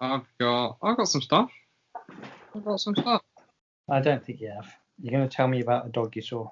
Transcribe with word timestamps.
I've 0.00 0.22
got 0.38 0.78
I've 0.80 0.96
got 0.96 1.08
some 1.08 1.20
stuff. 1.20 1.50
I've 2.54 2.64
got 2.64 2.78
some 2.78 2.94
stuff. 2.94 3.22
I 3.90 4.00
don't 4.00 4.24
think 4.24 4.40
you 4.40 4.50
have. 4.50 4.72
You're 5.00 5.12
going 5.12 5.28
to 5.28 5.34
tell 5.34 5.48
me 5.48 5.60
about 5.60 5.86
a 5.86 5.88
dog 5.88 6.14
you 6.14 6.22
saw. 6.22 6.50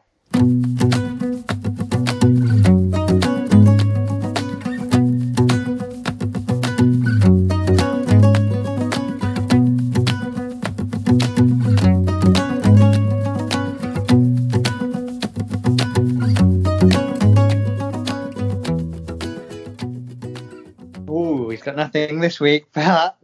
Ooh, 21.09 21.51
he's 21.51 21.63
got 21.63 21.77
nothing 21.77 22.19
this 22.19 22.41
week, 22.41 22.67
but 22.75 23.16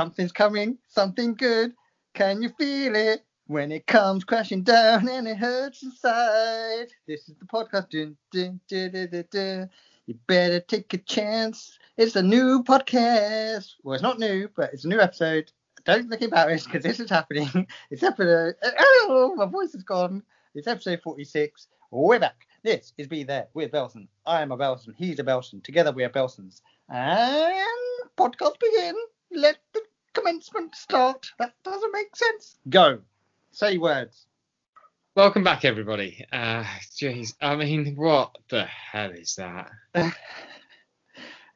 something's 0.00 0.32
coming, 0.32 0.78
something 0.88 1.34
good. 1.34 1.74
Can 2.14 2.40
you 2.40 2.48
feel 2.58 2.96
it 2.96 3.22
when 3.48 3.70
it 3.70 3.86
comes 3.86 4.24
crashing 4.24 4.62
down 4.62 5.06
and 5.06 5.28
it 5.28 5.36
hurts 5.36 5.82
inside? 5.82 6.86
This 7.06 7.28
is 7.28 7.34
the 7.38 7.44
podcast. 7.44 7.90
Dun, 7.90 8.16
dun, 8.32 9.26
dun. 9.30 9.68
You 10.06 10.14
better 10.26 10.60
take 10.60 10.94
a 10.94 10.98
chance. 10.98 11.78
It's 11.98 12.16
a 12.16 12.22
new 12.22 12.64
podcast. 12.64 13.74
Well, 13.82 13.92
it's 13.92 14.02
not 14.02 14.18
new, 14.18 14.48
but 14.56 14.72
it's 14.72 14.86
a 14.86 14.88
new 14.88 15.00
episode. 15.00 15.52
Don't 15.84 16.08
look 16.08 16.22
embarrassed 16.22 16.64
because 16.64 16.82
this 16.82 16.98
is 16.98 17.10
happening. 17.10 17.66
It's 17.90 18.02
episode. 18.02 18.54
Oh, 18.62 19.34
my 19.36 19.44
voice 19.44 19.74
is 19.74 19.82
gone. 19.82 20.22
It's 20.54 20.66
episode 20.66 21.02
46. 21.02 21.66
We're 21.90 22.18
back. 22.18 22.46
This 22.62 22.94
is 22.96 23.06
Be 23.06 23.24
There 23.24 23.48
with 23.52 23.70
Belson. 23.70 24.08
I 24.24 24.40
am 24.40 24.50
a 24.50 24.56
Belson. 24.56 24.94
He's 24.96 25.18
a 25.18 25.24
Belson. 25.24 25.62
Together 25.62 25.92
we 25.92 26.04
are 26.04 26.08
Belsons. 26.08 26.62
And 26.88 27.68
podcast 28.16 28.58
begin. 28.58 28.94
Let 29.32 29.58
the 29.72 29.82
commencement 30.14 30.74
start. 30.74 31.32
That 31.38 31.54
doesn't 31.64 31.92
make 31.92 32.14
sense. 32.14 32.56
Go. 32.68 33.00
Say 33.52 33.78
words. 33.78 34.26
Welcome 35.16 35.42
back, 35.42 35.64
everybody. 35.64 36.24
Uh, 36.32 36.64
jeez, 36.96 37.34
I 37.40 37.56
mean, 37.56 37.96
what 37.96 38.38
the 38.48 38.64
hell 38.64 39.10
is 39.10 39.36
that? 39.36 39.70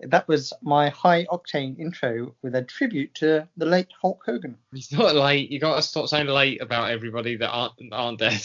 That 0.01 0.29
was 0.29 0.53
my 0.61 0.91
high 0.91 1.25
octane 1.27 1.79
intro 1.79 2.35
with 2.43 2.55
a 2.55 2.63
tribute 2.63 3.15
to 3.17 3.49
the 3.57 3.65
late 3.65 3.89
Hulk 4.01 4.23
Hogan. 4.27 4.59
He's 4.73 4.93
not 4.93 5.15
late. 5.15 5.51
You 5.51 5.61
got 5.61 5.77
to 5.77 5.83
stop 5.83 6.09
saying 6.09 6.27
late 6.27 6.61
about 6.61 6.91
everybody 6.91 7.37
that 7.37 7.49
aren't 7.49 7.75
aren't 7.93 8.19
dead. 8.19 8.43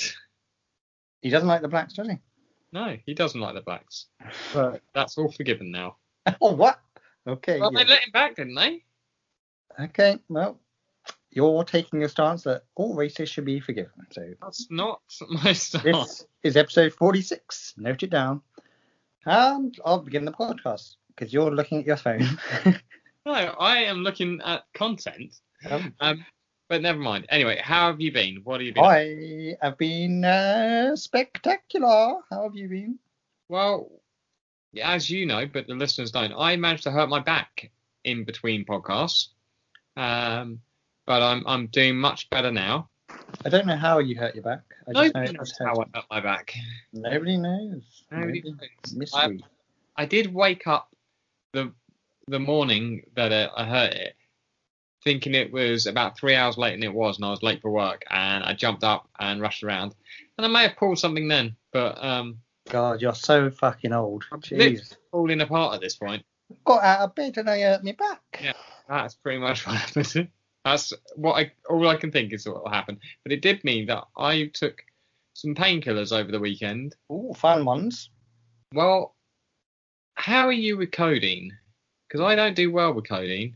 He 1.21 1.29
doesn't 1.29 1.47
like 1.47 1.61
the 1.61 1.67
blacks, 1.67 1.93
does 1.93 2.07
he? 2.07 2.17
No, 2.71 2.97
he 3.05 3.13
doesn't 3.13 3.41
like 3.41 3.55
the 3.55 3.61
blacks. 3.61 4.05
But 4.53 4.81
that's 4.93 5.17
all 5.17 5.31
forgiven 5.31 5.71
now. 5.71 5.97
Oh, 6.41 6.53
what? 6.53 6.79
Okay. 7.27 7.59
Well, 7.59 7.73
yeah. 7.73 7.83
they 7.83 7.89
let 7.89 8.03
him 8.03 8.11
back, 8.13 8.35
didn't 8.35 8.55
they? 8.55 8.83
Okay. 9.79 10.17
Well, 10.29 10.59
you're 11.31 11.63
taking 11.63 12.03
a 12.03 12.09
stance 12.09 12.43
that 12.43 12.63
all 12.75 12.95
races 12.95 13.29
should 13.29 13.45
be 13.45 13.59
forgiven. 13.59 13.91
So 14.11 14.21
That's 14.41 14.67
not 14.69 15.01
my 15.29 15.53
stance. 15.53 15.83
this 15.83 16.25
is 16.43 16.57
episode 16.57 16.93
46. 16.93 17.75
Note 17.77 18.03
it 18.03 18.09
down. 18.09 18.41
And 19.25 19.77
I'll 19.85 19.99
begin 19.99 20.25
the 20.25 20.31
podcast 20.31 20.95
because 21.09 21.31
you're 21.33 21.51
looking 21.51 21.79
at 21.79 21.85
your 21.85 21.97
phone. 21.97 22.27
No, 23.25 23.33
I 23.33 23.79
am 23.79 23.97
looking 23.97 24.39
at 24.43 24.63
content. 24.73 25.35
Um, 25.69 25.93
Um, 25.99 26.25
but 26.67 26.81
never 26.81 26.97
mind. 26.97 27.25
Anyway, 27.29 27.59
how 27.61 27.87
have 27.87 27.99
you 28.01 28.11
been? 28.11 28.37
What 28.43 28.61
have 28.61 28.65
you 28.65 28.73
been? 28.73 28.83
up? 28.83 28.89
I 28.89 29.55
have 29.61 29.77
been 29.77 30.23
uh, 30.23 30.95
spectacular. 30.95 32.21
How 32.31 32.43
have 32.43 32.55
you 32.55 32.69
been? 32.69 32.97
Well, 33.49 33.91
as 34.81 35.09
you 35.09 35.25
know, 35.25 35.45
but 35.45 35.67
the 35.67 35.75
listeners 35.75 36.11
don't, 36.11 36.33
I 36.35 36.55
managed 36.55 36.83
to 36.83 36.91
hurt 36.91 37.09
my 37.09 37.19
back 37.19 37.69
in 38.03 38.23
between 38.23 38.65
podcasts. 38.65 39.27
Um, 39.99 40.61
but 41.05 41.21
I'm 41.21 41.43
I'm 41.45 41.67
doing 41.67 41.97
much 41.97 42.29
better 42.29 42.51
now. 42.51 42.89
I 43.45 43.49
don't 43.49 43.67
know 43.67 43.75
how 43.75 43.99
you 43.99 44.15
hurt 44.17 44.33
your 44.33 44.43
back. 44.43 44.61
I 44.87 44.93
just 44.93 45.13
know 45.13 45.21
Nobody 45.21 45.37
knows 45.37 45.53
how 45.59 45.65
I 45.65 45.97
hurt. 45.97 46.05
my 46.09 46.19
back. 46.21 46.55
Nobody 46.93 47.37
knows. 47.37 48.03
Nobody 48.11 48.41
Nobody- 48.45 48.69
knows. 48.83 48.95
Mystery. 48.95 49.43
I 49.97 50.05
did 50.05 50.33
wake 50.33 50.67
up 50.67 50.89
the 51.51 51.73
the 52.27 52.39
morning 52.39 53.03
that 53.15 53.31
uh, 53.33 53.49
I 53.57 53.65
hurt 53.65 53.93
it, 53.93 54.15
thinking 55.03 55.33
it 55.35 55.51
was 55.51 55.85
about 55.87 56.17
three 56.17 56.35
hours 56.35 56.57
later 56.57 56.77
than 56.77 56.83
it 56.83 56.93
was, 56.93 57.17
and 57.17 57.25
I 57.25 57.31
was 57.31 57.43
late 57.43 57.61
for 57.61 57.71
work, 57.71 58.03
and 58.09 58.43
I 58.43 58.53
jumped 58.53 58.83
up 58.85 59.09
and 59.19 59.41
rushed 59.41 59.63
around, 59.63 59.95
and 60.37 60.45
I 60.45 60.49
may 60.49 60.63
have 60.67 60.77
pulled 60.77 60.99
something 60.99 61.27
then, 61.27 61.55
but 61.73 62.01
um, 62.01 62.37
God, 62.69 63.01
you're 63.01 63.15
so 63.15 63.49
fucking 63.49 63.91
old. 63.91 64.23
I'm 64.31 64.41
Jeez. 64.41 64.95
falling 65.11 65.41
apart 65.41 65.73
at 65.75 65.81
this 65.81 65.95
point. 65.95 66.23
Got 66.65 66.83
out 66.83 66.99
of 67.01 67.15
bed 67.15 67.37
and 67.37 67.49
I 67.49 67.61
hurt 67.61 67.83
my 67.83 67.91
back. 67.93 68.39
Yeah. 68.41 68.53
That's 68.89 69.15
pretty 69.15 69.39
much 69.39 69.65
what 69.67 69.75
happened. 69.77 70.29
That's 70.65 70.91
what 71.15 71.33
I 71.33 71.51
all 71.69 71.87
I 71.87 71.95
can 71.95 72.11
think 72.11 72.33
is 72.33 72.47
what 72.47 72.63
will 72.63 72.71
happen. 72.71 72.99
But 73.23 73.31
it 73.31 73.41
did 73.41 73.63
mean 73.63 73.85
that 73.87 74.05
I 74.17 74.51
took 74.53 74.83
some 75.33 75.55
painkillers 75.55 76.11
over 76.11 76.31
the 76.31 76.39
weekend. 76.39 76.95
Ooh, 77.11 77.33
fun 77.35 77.63
ones. 77.63 78.09
Well, 78.73 79.15
how 80.15 80.47
are 80.47 80.51
you 80.51 80.77
with 80.77 80.91
codeine? 80.91 81.57
Because 82.07 82.21
I 82.21 82.35
don't 82.35 82.55
do 82.55 82.71
well 82.71 82.93
with 82.93 83.07
codeine. 83.07 83.55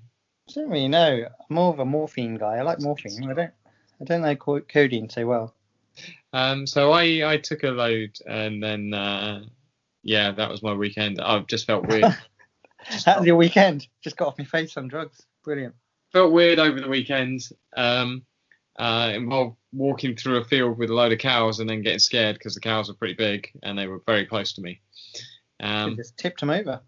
I 0.50 0.54
don't 0.54 0.70
really 0.70 0.88
know. 0.88 1.26
I'm 1.28 1.56
more 1.56 1.74
of 1.74 1.80
a 1.80 1.86
morphine 1.86 2.36
guy. 2.36 2.56
I 2.58 2.62
like 2.62 2.80
morphine. 2.80 3.30
I 3.30 3.34
don't. 3.34 3.52
I 4.02 4.04
don't 4.06 4.22
know 4.22 4.36
codeine 4.36 5.10
so 5.10 5.26
well. 5.26 5.56
Um, 6.32 6.66
so 6.66 6.92
I 6.92 7.34
I 7.34 7.38
took 7.38 7.64
a 7.64 7.70
load 7.70 8.18
and 8.26 8.62
then 8.62 8.94
uh, 8.94 9.44
yeah, 10.04 10.32
that 10.32 10.50
was 10.50 10.64
my 10.64 10.74
weekend. 10.74 11.20
I 11.20 11.40
just 11.40 11.68
felt 11.68 11.88
weird. 11.88 12.16
That 13.06 13.20
was 13.20 13.28
your 13.28 13.36
weekend. 13.36 13.88
Just 14.04 14.18
got 14.18 14.28
off 14.28 14.38
my 14.38 14.46
face 14.46 14.78
on 14.78 14.88
drugs. 14.88 15.26
Brilliant. 15.44 15.76
felt 16.12 16.32
weird 16.32 16.60
over 16.60 16.80
the 16.80 16.88
weekend. 16.90 17.42
Um, 17.76 18.24
uh, 18.80 19.12
involved 19.14 19.58
walking 19.72 20.16
through 20.16 20.38
a 20.38 20.46
field 20.46 20.78
with 20.78 20.90
a 20.90 20.94
load 20.94 21.12
of 21.12 21.20
cows 21.20 21.60
and 21.60 21.70
then 21.70 21.82
getting 21.82 22.00
scared 22.00 22.36
because 22.36 22.54
the 22.56 22.60
cows 22.62 22.88
were 22.88 22.94
pretty 22.96 23.14
big 23.14 23.50
and 23.64 23.78
they 23.78 23.88
were 23.88 24.02
very 24.08 24.26
close 24.26 24.54
to 24.54 24.62
me. 24.62 24.82
They 25.60 25.66
Um, 25.66 25.96
just 25.96 26.18
tipped 26.18 26.40
them 26.40 26.50
over. 26.50 26.82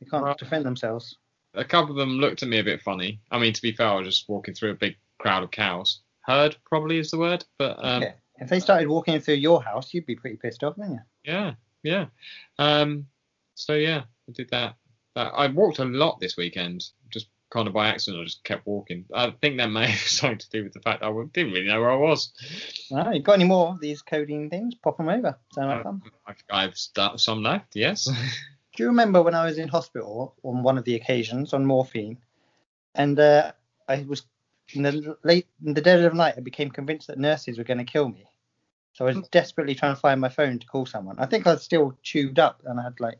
They 0.00 0.06
can't 0.06 0.22
Well- 0.24 0.34
defend 0.38 0.64
themselves. 0.64 1.16
a 1.54 1.64
couple 1.64 1.90
of 1.90 1.96
them 1.96 2.18
looked 2.20 2.42
at 2.42 2.48
me 2.48 2.58
a 2.58 2.64
bit 2.64 2.80
funny. 2.82 3.20
I 3.30 3.38
mean, 3.38 3.52
to 3.52 3.62
be 3.62 3.72
fair, 3.72 3.88
I 3.88 3.94
was 3.96 4.06
just 4.06 4.28
walking 4.28 4.54
through 4.54 4.70
a 4.70 4.74
big 4.74 4.96
crowd 5.18 5.42
of 5.42 5.50
cows. 5.50 6.00
Herd 6.22 6.56
probably 6.64 6.98
is 6.98 7.10
the 7.10 7.18
word, 7.18 7.44
but 7.58 7.76
um, 7.84 8.02
yeah. 8.02 8.12
If 8.36 8.48
they 8.48 8.60
started 8.60 8.88
walking 8.88 9.18
through 9.20 9.34
your 9.34 9.62
house, 9.62 9.92
you'd 9.92 10.06
be 10.06 10.14
pretty 10.16 10.36
pissed 10.36 10.62
off, 10.64 10.76
wouldn't 10.78 10.96
you? 11.24 11.32
yeah, 11.32 11.54
yeah. 11.82 12.06
Um, 12.58 13.06
so 13.54 13.74
yeah, 13.74 14.04
I 14.28 14.32
did 14.32 14.48
that. 14.50 14.76
Uh, 15.16 15.30
I 15.34 15.48
walked 15.48 15.78
a 15.78 15.84
lot 15.84 16.20
this 16.20 16.36
weekend, 16.36 16.84
just 17.10 17.28
kind 17.50 17.66
of 17.66 17.74
by 17.74 17.88
accident. 17.88 18.22
I 18.22 18.24
just 18.24 18.44
kept 18.44 18.66
walking. 18.66 19.04
I 19.12 19.32
think 19.40 19.58
that 19.58 19.70
may 19.70 19.86
have 19.90 19.98
something 19.98 20.38
to 20.38 20.50
do 20.50 20.64
with 20.64 20.72
the 20.72 20.80
fact 20.80 21.02
I 21.02 21.12
didn't 21.32 21.52
really 21.52 21.66
know 21.66 21.80
where 21.80 21.90
I 21.90 21.96
was. 21.96 22.32
Ah, 22.92 23.10
you 23.10 23.22
got 23.22 23.34
any 23.34 23.44
more 23.44 23.70
of 23.70 23.80
these 23.80 24.02
codeine 24.02 24.50
things? 24.50 24.74
Pop 24.74 24.96
them 24.96 25.08
over. 25.08 25.36
Sound 25.52 25.68
like 25.68 25.82
fun. 25.82 26.02
I, 26.26 26.34
I've 26.50 26.76
st- 26.76 27.20
some 27.20 27.42
left, 27.42 27.76
yes. 27.76 28.04
Do 28.76 28.84
you 28.84 28.88
remember 28.88 29.20
when 29.22 29.34
I 29.34 29.46
was 29.46 29.58
in 29.58 29.68
hospital 29.68 30.36
on 30.44 30.62
one 30.62 30.78
of 30.78 30.84
the 30.84 30.94
occasions 30.94 31.52
on 31.52 31.66
morphine, 31.66 32.18
and 32.94 33.18
uh, 33.18 33.52
I 33.88 34.04
was 34.08 34.22
in 34.72 34.82
the 34.82 35.16
late 35.24 35.48
in 35.64 35.74
the 35.74 35.80
dead 35.80 36.04
of 36.04 36.14
night, 36.14 36.34
I 36.36 36.40
became 36.40 36.70
convinced 36.70 37.08
that 37.08 37.18
nurses 37.18 37.58
were 37.58 37.64
going 37.64 37.78
to 37.78 37.84
kill 37.84 38.08
me. 38.08 38.26
So 38.92 39.06
I 39.06 39.12
was 39.12 39.28
desperately 39.28 39.74
trying 39.74 39.94
to 39.94 40.00
find 40.00 40.20
my 40.20 40.28
phone 40.28 40.58
to 40.58 40.66
call 40.66 40.86
someone. 40.86 41.18
I 41.18 41.26
think 41.26 41.46
I 41.46 41.52
was 41.52 41.62
still 41.62 41.96
tubed 42.02 42.38
up 42.38 42.62
and 42.64 42.78
I 42.78 42.84
had 42.84 43.00
like 43.00 43.18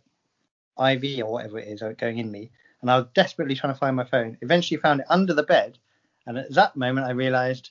IV 0.79 1.25
or 1.25 1.33
whatever 1.33 1.59
it 1.59 1.69
is 1.69 1.83
going 1.99 2.19
in 2.19 2.31
me, 2.31 2.51
and 2.81 2.91
I 2.91 2.99
was 2.99 3.07
desperately 3.15 3.55
trying 3.55 3.73
to 3.73 3.79
find 3.79 3.97
my 3.97 4.05
phone. 4.05 4.39
Eventually 4.41 4.81
found 4.81 5.01
it 5.01 5.07
under 5.09 5.35
the 5.35 5.43
bed, 5.43 5.79
and 6.27 6.39
at 6.39 6.53
that 6.55 6.77
moment 6.77 7.07
I 7.07 7.11
realised 7.11 7.71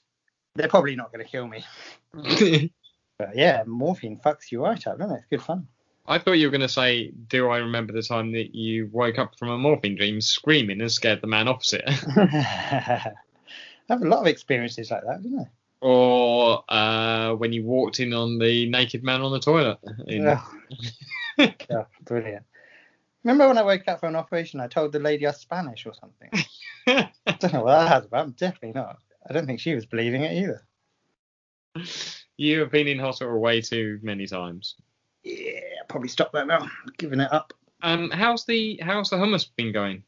they're 0.56 0.68
probably 0.68 0.96
not 0.96 1.12
going 1.12 1.26
to 1.26 1.32
kill 1.32 1.48
me. 1.48 1.64
But 3.20 3.36
yeah, 3.36 3.64
morphine 3.68 4.18
fucks 4.24 4.50
you 4.50 4.64
right 4.64 4.88
up, 4.88 4.98
doesn't 4.98 5.14
it? 5.14 5.18
It's 5.18 5.28
good 5.30 5.42
fun. 5.42 5.68
I 6.08 6.20
thought 6.20 6.40
you 6.40 6.48
were 6.48 6.52
going 6.52 6.62
to 6.62 6.70
say, 6.70 7.12
"Do 7.12 7.50
I 7.50 7.58
remember 7.58 7.92
the 7.92 8.02
time 8.02 8.32
that 8.32 8.56
you 8.56 8.90
woke 8.94 9.20
up 9.20 9.38
from 9.38 9.50
a 9.50 9.58
morphine 9.58 9.98
dream, 9.98 10.22
screaming 10.22 10.80
and 10.80 10.90
scared 10.90 11.20
the 11.20 11.28
man 11.28 11.50
opposite?" 11.50 11.84
I 12.16 13.14
have 13.90 14.02
a 14.02 14.08
lot 14.08 14.22
of 14.22 14.28
experiences 14.28 14.90
like 14.90 15.04
that, 15.04 15.22
don't 15.22 15.38
I? 15.38 15.50
or 15.82 16.64
uh, 16.70 17.34
when 17.36 17.54
you 17.54 17.64
walked 17.64 18.00
in 18.00 18.14
on 18.14 18.38
the 18.38 18.70
naked 18.70 19.04
man 19.04 19.22
on 19.22 19.32
the 19.32 19.40
toilet? 19.40 19.80
In- 20.08 20.40
yeah, 21.38 21.86
brilliant. 22.04 22.46
Remember 23.24 23.48
when 23.48 23.58
I 23.58 23.64
woke 23.64 23.88
up 23.88 24.00
from 24.00 24.10
an 24.10 24.16
operation, 24.16 24.60
I 24.60 24.68
told 24.68 24.92
the 24.92 25.00
lady 25.00 25.26
I 25.26 25.30
was 25.30 25.38
Spanish 25.38 25.86
or 25.86 25.94
something? 25.94 26.30
I 26.88 27.10
don't 27.40 27.54
know 27.54 27.64
what 27.64 27.78
that 27.80 27.88
has 27.90 28.06
about. 28.06 28.26
I'm 28.26 28.32
definitely 28.32 28.80
not. 28.80 28.98
I 29.30 29.34
don't 29.34 29.46
think 29.46 29.60
she 29.60 29.76
was 29.76 29.86
believing 29.86 30.24
it 30.24 30.32
either. 30.32 30.66
you 32.38 32.60
have 32.62 32.72
been 32.72 32.88
in 32.88 33.00
hospital 33.00 33.40
way 33.40 33.62
too 33.62 34.00
many 34.02 34.26
times. 34.26 34.76
Yeah, 35.24 35.60
probably 35.90 36.10
stop 36.10 36.32
that 36.32 36.48
now. 36.48 36.70
Giving 36.98 37.20
it 37.20 37.32
up. 37.32 37.54
Um, 37.82 38.10
how's 38.10 38.46
the 38.46 38.80
how's 38.82 39.10
the 39.10 39.18
hummus 39.18 39.50
been 39.56 39.72
going? 39.72 40.04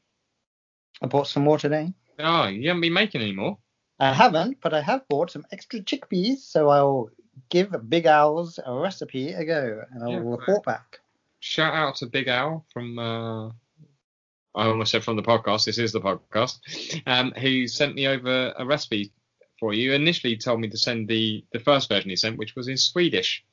I 1.01 1.07
bought 1.07 1.27
some 1.27 1.43
more 1.43 1.57
today. 1.57 1.93
Oh, 2.19 2.47
you 2.47 2.67
haven't 2.69 2.81
been 2.81 2.93
making 2.93 3.21
any 3.21 3.33
more. 3.33 3.57
I 3.99 4.13
haven't, 4.13 4.57
but 4.61 4.73
I 4.73 4.81
have 4.81 5.07
bought 5.09 5.31
some 5.31 5.45
extra 5.51 5.79
chickpeas, 5.79 6.37
so 6.37 6.69
I'll 6.69 7.09
give 7.49 7.75
Big 7.89 8.05
Al's 8.05 8.59
a 8.65 8.73
recipe 8.73 9.33
a 9.33 9.45
go, 9.45 9.83
and 9.91 10.03
I'll 10.03 10.11
Yeah, 10.11 10.21
report 10.23 10.65
back. 10.65 10.99
Shout 11.41 11.73
out 11.73 11.95
to 11.95 12.05
Big 12.05 12.27
Al 12.27 12.63
from 12.71 12.99
uh, 12.99 13.47
I 14.53 14.67
almost 14.67 14.91
said 14.91 15.03
from 15.03 15.15
the 15.15 15.23
podcast. 15.23 15.65
This 15.65 15.79
is 15.79 15.91
the 15.91 15.99
podcast. 15.99 16.59
Um, 17.07 17.31
who 17.31 17.67
sent 17.67 17.95
me 17.95 18.07
over 18.07 18.53
a 18.55 18.63
recipe 18.63 19.11
for 19.59 19.73
you? 19.73 19.93
Initially, 19.93 20.37
told 20.37 20.59
me 20.59 20.69
to 20.69 20.77
send 20.77 21.07
the 21.07 21.43
the 21.51 21.59
first 21.59 21.89
version 21.89 22.11
he 22.11 22.15
sent, 22.15 22.37
which 22.37 22.55
was 22.55 22.67
in 22.67 22.77
Swedish. 22.77 23.43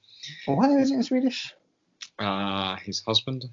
Why 0.44 0.76
is 0.76 0.90
it 0.90 0.96
in 0.96 1.02
Swedish? 1.02 1.54
Uh, 2.18 2.76
his 2.76 3.00
husband 3.00 3.46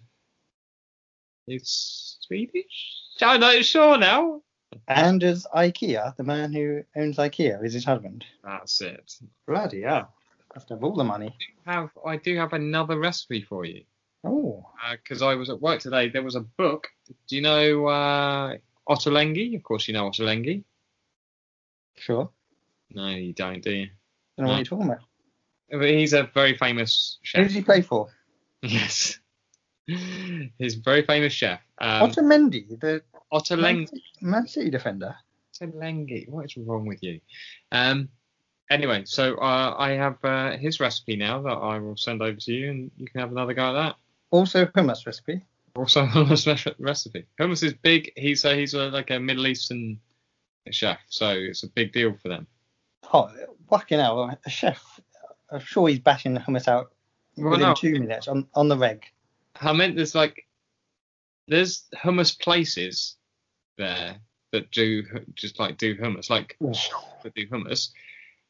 is 1.48 2.18
Swedish. 2.20 2.94
I'm 3.22 3.40
not 3.40 3.64
sure 3.64 3.98
now. 3.98 4.42
Anders 4.90 5.48
IKEA, 5.56 6.14
the 6.18 6.24
man 6.24 6.52
who 6.52 6.84
owns 6.98 7.16
IKEA, 7.16 7.64
is 7.64 7.72
his 7.72 7.86
husband. 7.86 8.26
That's 8.44 8.82
it. 8.82 9.18
Bloody 9.48 9.84
hell. 9.84 10.14
Must 10.54 10.68
have 10.70 10.84
all 10.84 10.96
the 10.96 11.06
money. 11.06 11.38
Have 11.66 11.92
I 12.06 12.18
do 12.18 12.36
have 12.36 12.52
another 12.52 13.00
recipe 13.00 13.42
for 13.42 13.64
you 13.64 13.86
Oh, 14.26 14.66
because 14.92 15.22
I 15.22 15.36
was 15.36 15.50
at 15.50 15.62
work 15.62 15.80
today. 15.80 16.10
There 16.10 16.24
was 16.24 16.36
a 16.36 16.42
book. 16.42 16.88
Do 17.28 17.36
you 17.36 17.42
know 17.42 17.88
uh, 17.88 18.58
Ottolenghi? 18.90 19.56
Of 19.56 19.64
course, 19.64 19.88
you 19.88 19.94
know 19.94 20.10
Ottolenghi. 20.10 20.64
sure. 21.98 22.30
No, 22.92 23.10
you 23.10 23.34
don't, 23.34 23.62
do 23.64 23.72
you? 23.72 23.84
I 23.84 23.88
don't 24.38 24.46
know 24.46 24.52
what 24.54 24.58
you're 24.58 24.66
talking 24.66 24.86
about. 24.86 25.02
But 25.70 25.90
he's 25.90 26.14
a 26.14 26.30
very 26.34 26.56
famous 26.56 27.18
chef. 27.24 27.40
Who 27.40 27.46
does 27.46 27.56
he 27.56 27.62
play 27.62 27.82
for? 27.82 28.08
Yes. 28.62 29.20
He's 29.86 30.78
a 30.78 30.82
very 30.84 31.04
famous 31.04 31.32
chef. 31.32 31.60
Um, 31.78 32.10
Otto 32.10 32.22
Mendy, 32.22 32.80
the 32.80 33.04
Ottolenghi. 33.32 33.90
Man 34.22 34.48
City 34.48 34.72
defender. 34.72 35.16
Ottolenghi. 35.54 36.28
What 36.30 36.46
is 36.46 36.58
wrong 36.58 36.88
with 36.88 37.04
you? 37.04 37.20
Um. 37.72 38.10
Anyway, 38.72 39.04
so 39.06 39.36
uh, 39.36 39.76
I 39.78 39.92
have 39.92 40.18
uh, 40.24 40.58
his 40.58 40.80
recipe 40.80 41.16
now 41.16 41.40
that 41.44 41.52
I 41.52 41.78
will 41.78 41.96
send 41.96 42.24
over 42.24 42.36
to 42.36 42.52
you, 42.52 42.72
and 42.72 42.92
you 42.98 43.06
can 43.06 43.20
have 43.22 43.32
another 43.32 43.54
go 43.54 43.70
at 43.70 43.74
that. 43.74 43.96
Also 44.32 44.66
hummus 44.68 45.06
recipe. 45.06 45.46
Also, 45.76 46.06
hummus 46.06 46.76
recipe. 46.80 47.26
Hummus 47.40 47.64
is 47.64 47.74
big. 47.74 48.12
He's 48.16 48.46
a, 48.46 48.56
he's 48.56 48.74
a, 48.74 48.88
like 48.90 49.12
a 49.12 49.20
Middle 49.20 49.48
Eastern 49.48 50.00
chef, 50.72 51.00
so 51.10 51.30
it's 51.32 51.64
a 51.64 51.68
big 51.68 51.92
deal 51.92 52.16
for 52.22 52.30
them. 52.30 52.48
Oh, 53.14 53.30
fucking 53.70 54.00
hell, 54.00 54.38
a 54.46 54.50
chef. 54.50 55.00
I'm 55.52 55.60
sure 55.60 55.88
he's 55.88 56.00
bashing 56.00 56.34
the 56.34 56.40
hummus 56.40 56.68
out 56.68 56.92
Well, 57.38 57.52
within 57.52 57.68
no. 57.68 57.74
two 57.76 58.00
minutes 58.00 58.28
on, 58.28 58.48
on 58.56 58.68
the 58.68 58.78
reg. 58.78 59.06
I 59.62 59.72
meant 59.74 59.96
there's 59.96 60.16
like 60.16 60.46
there's 61.48 61.84
hummus 61.96 62.38
places 62.40 63.16
there 63.78 64.16
that 64.52 64.72
do 64.72 65.04
just 65.36 65.60
like 65.60 65.78
do 65.78 65.96
hummus, 65.96 66.30
like 66.30 66.58
that 66.60 67.36
do 67.36 67.48
hummus. 67.48 67.90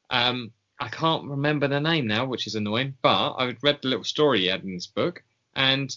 Um, 0.10 0.51
I 0.80 0.88
can't 0.88 1.25
remember 1.25 1.68
the 1.68 1.80
name 1.80 2.07
now, 2.07 2.25
which 2.25 2.48
is 2.48 2.56
annoying. 2.56 2.95
But 3.01 3.33
I 3.33 3.56
read 3.62 3.80
the 3.81 3.89
little 3.89 4.04
story 4.04 4.42
he 4.42 4.48
had 4.48 4.63
in 4.63 4.74
this 4.74 4.88
book, 4.88 5.24
and 5.55 5.95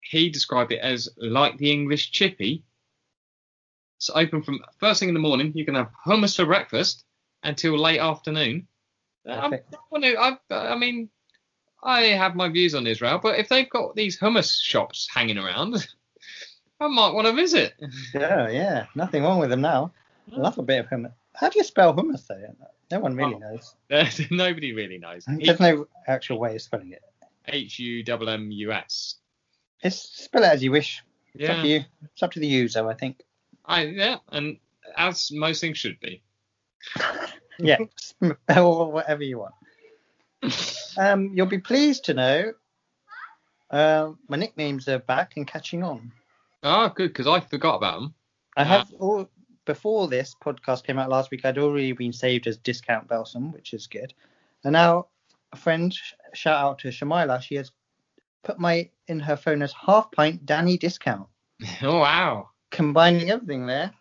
he 0.00 0.30
described 0.30 0.72
it 0.72 0.80
as 0.80 1.08
like 1.18 1.58
the 1.58 1.70
English 1.70 2.10
chippy. 2.12 2.62
It's 3.98 4.10
open 4.10 4.42
from 4.42 4.60
first 4.78 5.00
thing 5.00 5.08
in 5.08 5.14
the 5.14 5.20
morning. 5.20 5.52
You 5.54 5.64
can 5.64 5.74
have 5.74 5.90
hummus 6.06 6.36
for 6.36 6.46
breakfast 6.46 7.04
until 7.42 7.78
late 7.78 7.98
afternoon. 8.00 8.66
I, 9.28 9.60
wanna- 9.90 10.14
I, 10.18 10.38
I 10.50 10.76
mean, 10.76 11.10
I 11.82 12.02
have 12.02 12.34
my 12.34 12.48
views 12.48 12.74
on 12.74 12.86
Israel, 12.86 13.18
but 13.22 13.38
if 13.38 13.48
they've 13.48 13.68
got 13.68 13.94
these 13.94 14.18
hummus 14.18 14.60
shops 14.60 15.08
hanging 15.12 15.38
around, 15.38 15.86
I 16.80 16.86
might 16.86 17.12
want 17.12 17.26
to 17.26 17.32
visit. 17.32 17.74
Yeah, 18.14 18.48
yeah. 18.48 18.86
Nothing 18.94 19.22
wrong 19.24 19.38
with 19.40 19.50
them 19.50 19.60
now. 19.60 19.92
I 20.32 20.36
Love 20.36 20.58
a 20.58 20.62
bit 20.62 20.80
of 20.80 20.86
hummus. 20.90 21.12
How 21.34 21.48
do 21.48 21.58
you 21.58 21.64
spell 21.64 21.94
hummus 21.94 22.26
though? 22.26 22.40
No 22.90 23.00
one 23.00 23.14
really 23.16 23.34
Oh. 23.34 23.38
knows. 23.38 23.74
Nobody 24.30 24.72
really 24.72 24.98
knows. 24.98 25.24
There's 25.26 25.60
no 25.60 25.86
actual 26.06 26.38
way 26.38 26.54
of 26.56 26.62
spelling 26.62 26.92
it. 26.92 27.02
H 27.48 27.78
U 27.78 28.04
M 28.06 28.28
M 28.28 28.50
U 28.50 28.72
S. 28.72 29.16
It's 29.82 29.96
spell 29.96 30.42
it 30.42 30.48
as 30.48 30.62
you 30.62 30.72
wish. 30.72 31.02
It's 31.34 31.48
up 31.48 31.56
Yeah, 31.56 31.62
to 31.62 31.68
you. 31.68 31.84
It's 32.12 32.22
up 32.22 32.32
to 32.32 32.40
the 32.40 32.46
user, 32.46 32.88
I 32.88 32.94
think. 32.94 33.22
I 33.64 33.82
yeah, 33.84 34.16
and 34.30 34.58
as 34.96 35.30
most 35.32 35.60
things 35.60 35.78
should 35.78 35.98
be. 36.00 36.22
Yeah, 37.60 37.78
spell 37.96 38.92
whatever 38.92 39.22
you 39.24 39.38
want. 39.40 39.54
Um, 40.96 41.30
you'll 41.32 41.46
be 41.46 41.58
pleased 41.58 42.06
to 42.06 42.14
know 42.14 42.52
uh, 43.70 44.12
my 44.28 44.36
nicknames 44.36 44.88
are 44.88 44.98
back 44.98 45.36
and 45.36 45.46
catching 45.46 45.84
on. 45.84 46.10
Oh, 46.64 46.88
good, 46.88 47.08
because 47.08 47.28
I 47.28 47.38
forgot 47.38 47.76
about 47.76 48.00
them. 48.00 48.14
I 48.56 48.64
have 48.64 48.92
all 48.98 49.28
before 49.64 50.08
this 50.08 50.34
podcast 50.42 50.84
came 50.84 50.98
out 50.98 51.08
last 51.08 51.30
week. 51.30 51.44
I'd 51.44 51.58
already 51.58 51.92
been 51.92 52.12
saved 52.12 52.48
as 52.48 52.56
Discount 52.56 53.06
Belson, 53.06 53.52
which 53.52 53.74
is 53.74 53.86
good. 53.86 54.12
And 54.64 54.72
now 54.72 55.06
a 55.52 55.56
friend, 55.56 55.94
shout 56.34 56.56
out 56.62 56.78
to 56.80 56.88
Shamila, 56.88 57.40
she 57.42 57.54
has 57.56 57.70
put 58.44 58.58
my 58.58 58.88
in 59.08 59.20
her 59.20 59.36
phone 59.36 59.62
as 59.62 59.72
half 59.72 60.10
pint 60.12 60.44
Danny 60.46 60.76
Discount, 60.78 61.26
Oh 61.82 61.98
wow, 62.00 62.50
combining 62.70 63.30
everything 63.30 63.66
there. 63.66 63.92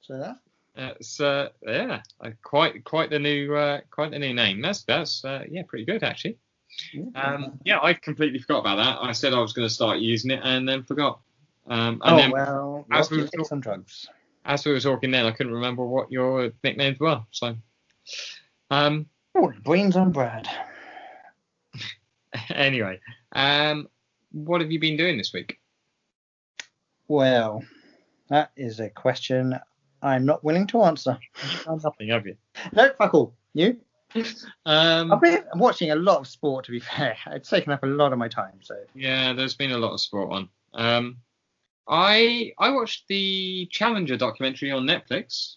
So 0.00 0.18
that 0.18 0.36
that's 0.74 1.20
uh, 1.20 1.50
yeah, 1.62 2.00
uh, 2.20 2.30
quite 2.42 2.84
quite 2.84 3.10
the 3.10 3.18
new 3.18 3.54
uh, 3.54 3.80
quite 3.90 4.10
the 4.10 4.18
new 4.18 4.34
name. 4.34 4.60
That's 4.60 4.82
that's 4.84 5.24
uh, 5.24 5.44
yeah, 5.50 5.62
pretty 5.68 5.84
good 5.84 6.02
actually. 6.02 6.38
Um, 7.14 7.60
yeah, 7.64 7.78
I 7.80 7.94
completely 7.94 8.40
forgot 8.40 8.60
about 8.60 8.76
that. 8.76 8.98
I 9.00 9.12
said 9.12 9.32
I 9.32 9.38
was 9.40 9.52
going 9.52 9.68
to 9.68 9.72
start 9.72 9.98
using 10.00 10.32
it 10.32 10.40
and 10.42 10.68
then 10.68 10.82
forgot. 10.82 11.20
Um, 11.68 12.02
and 12.04 12.14
oh 12.14 12.16
then 12.16 12.30
well, 12.32 12.86
as 12.90 13.10
we 13.10 13.18
we 13.18 13.22
were 13.22 13.28
talk- 13.28 13.52
on 13.52 13.60
drugs. 13.60 14.08
as 14.44 14.64
we 14.64 14.72
were 14.72 14.80
talking 14.80 15.12
then, 15.12 15.24
I 15.24 15.30
couldn't 15.30 15.52
remember 15.52 15.86
what 15.86 16.10
your 16.10 16.50
nicknames 16.64 16.98
were. 16.98 17.22
So, 17.30 17.54
um, 18.70 19.06
Oh, 19.36 19.52
brains 19.64 19.96
on 19.96 20.10
Brad. 20.10 20.48
anyway, 22.50 23.00
um, 23.32 23.88
what 24.32 24.60
have 24.60 24.70
you 24.72 24.80
been 24.80 24.96
doing 24.96 25.16
this 25.18 25.32
week? 25.32 25.58
Well, 27.08 27.62
that 28.28 28.50
is 28.56 28.80
a 28.80 28.90
question 28.90 29.58
I'm 30.02 30.26
not 30.26 30.44
willing 30.44 30.66
to 30.68 30.82
answer. 30.82 31.18
Nothing, 31.66 32.08
have 32.08 32.26
you? 32.26 32.36
No, 32.72 32.90
fuck 32.98 33.14
all. 33.14 33.34
You? 33.52 33.78
Um, 34.64 35.12
I've 35.12 35.20
been 35.20 35.42
watching 35.56 35.90
a 35.90 35.96
lot 35.96 36.18
of 36.18 36.28
sport, 36.28 36.64
to 36.66 36.70
be 36.70 36.78
fair. 36.78 37.16
It's 37.32 37.50
taken 37.50 37.72
up 37.72 37.82
a 37.82 37.86
lot 37.86 38.12
of 38.12 38.18
my 38.18 38.28
time, 38.28 38.60
so. 38.60 38.76
yeah, 38.94 39.32
there's 39.32 39.56
been 39.56 39.72
a 39.72 39.78
lot 39.78 39.92
of 39.92 40.00
sport 40.00 40.30
on. 40.30 40.48
Um, 40.72 41.16
I 41.88 42.52
I 42.60 42.70
watched 42.70 43.08
the 43.08 43.66
Challenger 43.72 44.16
documentary 44.16 44.70
on 44.70 44.86
Netflix. 44.86 45.56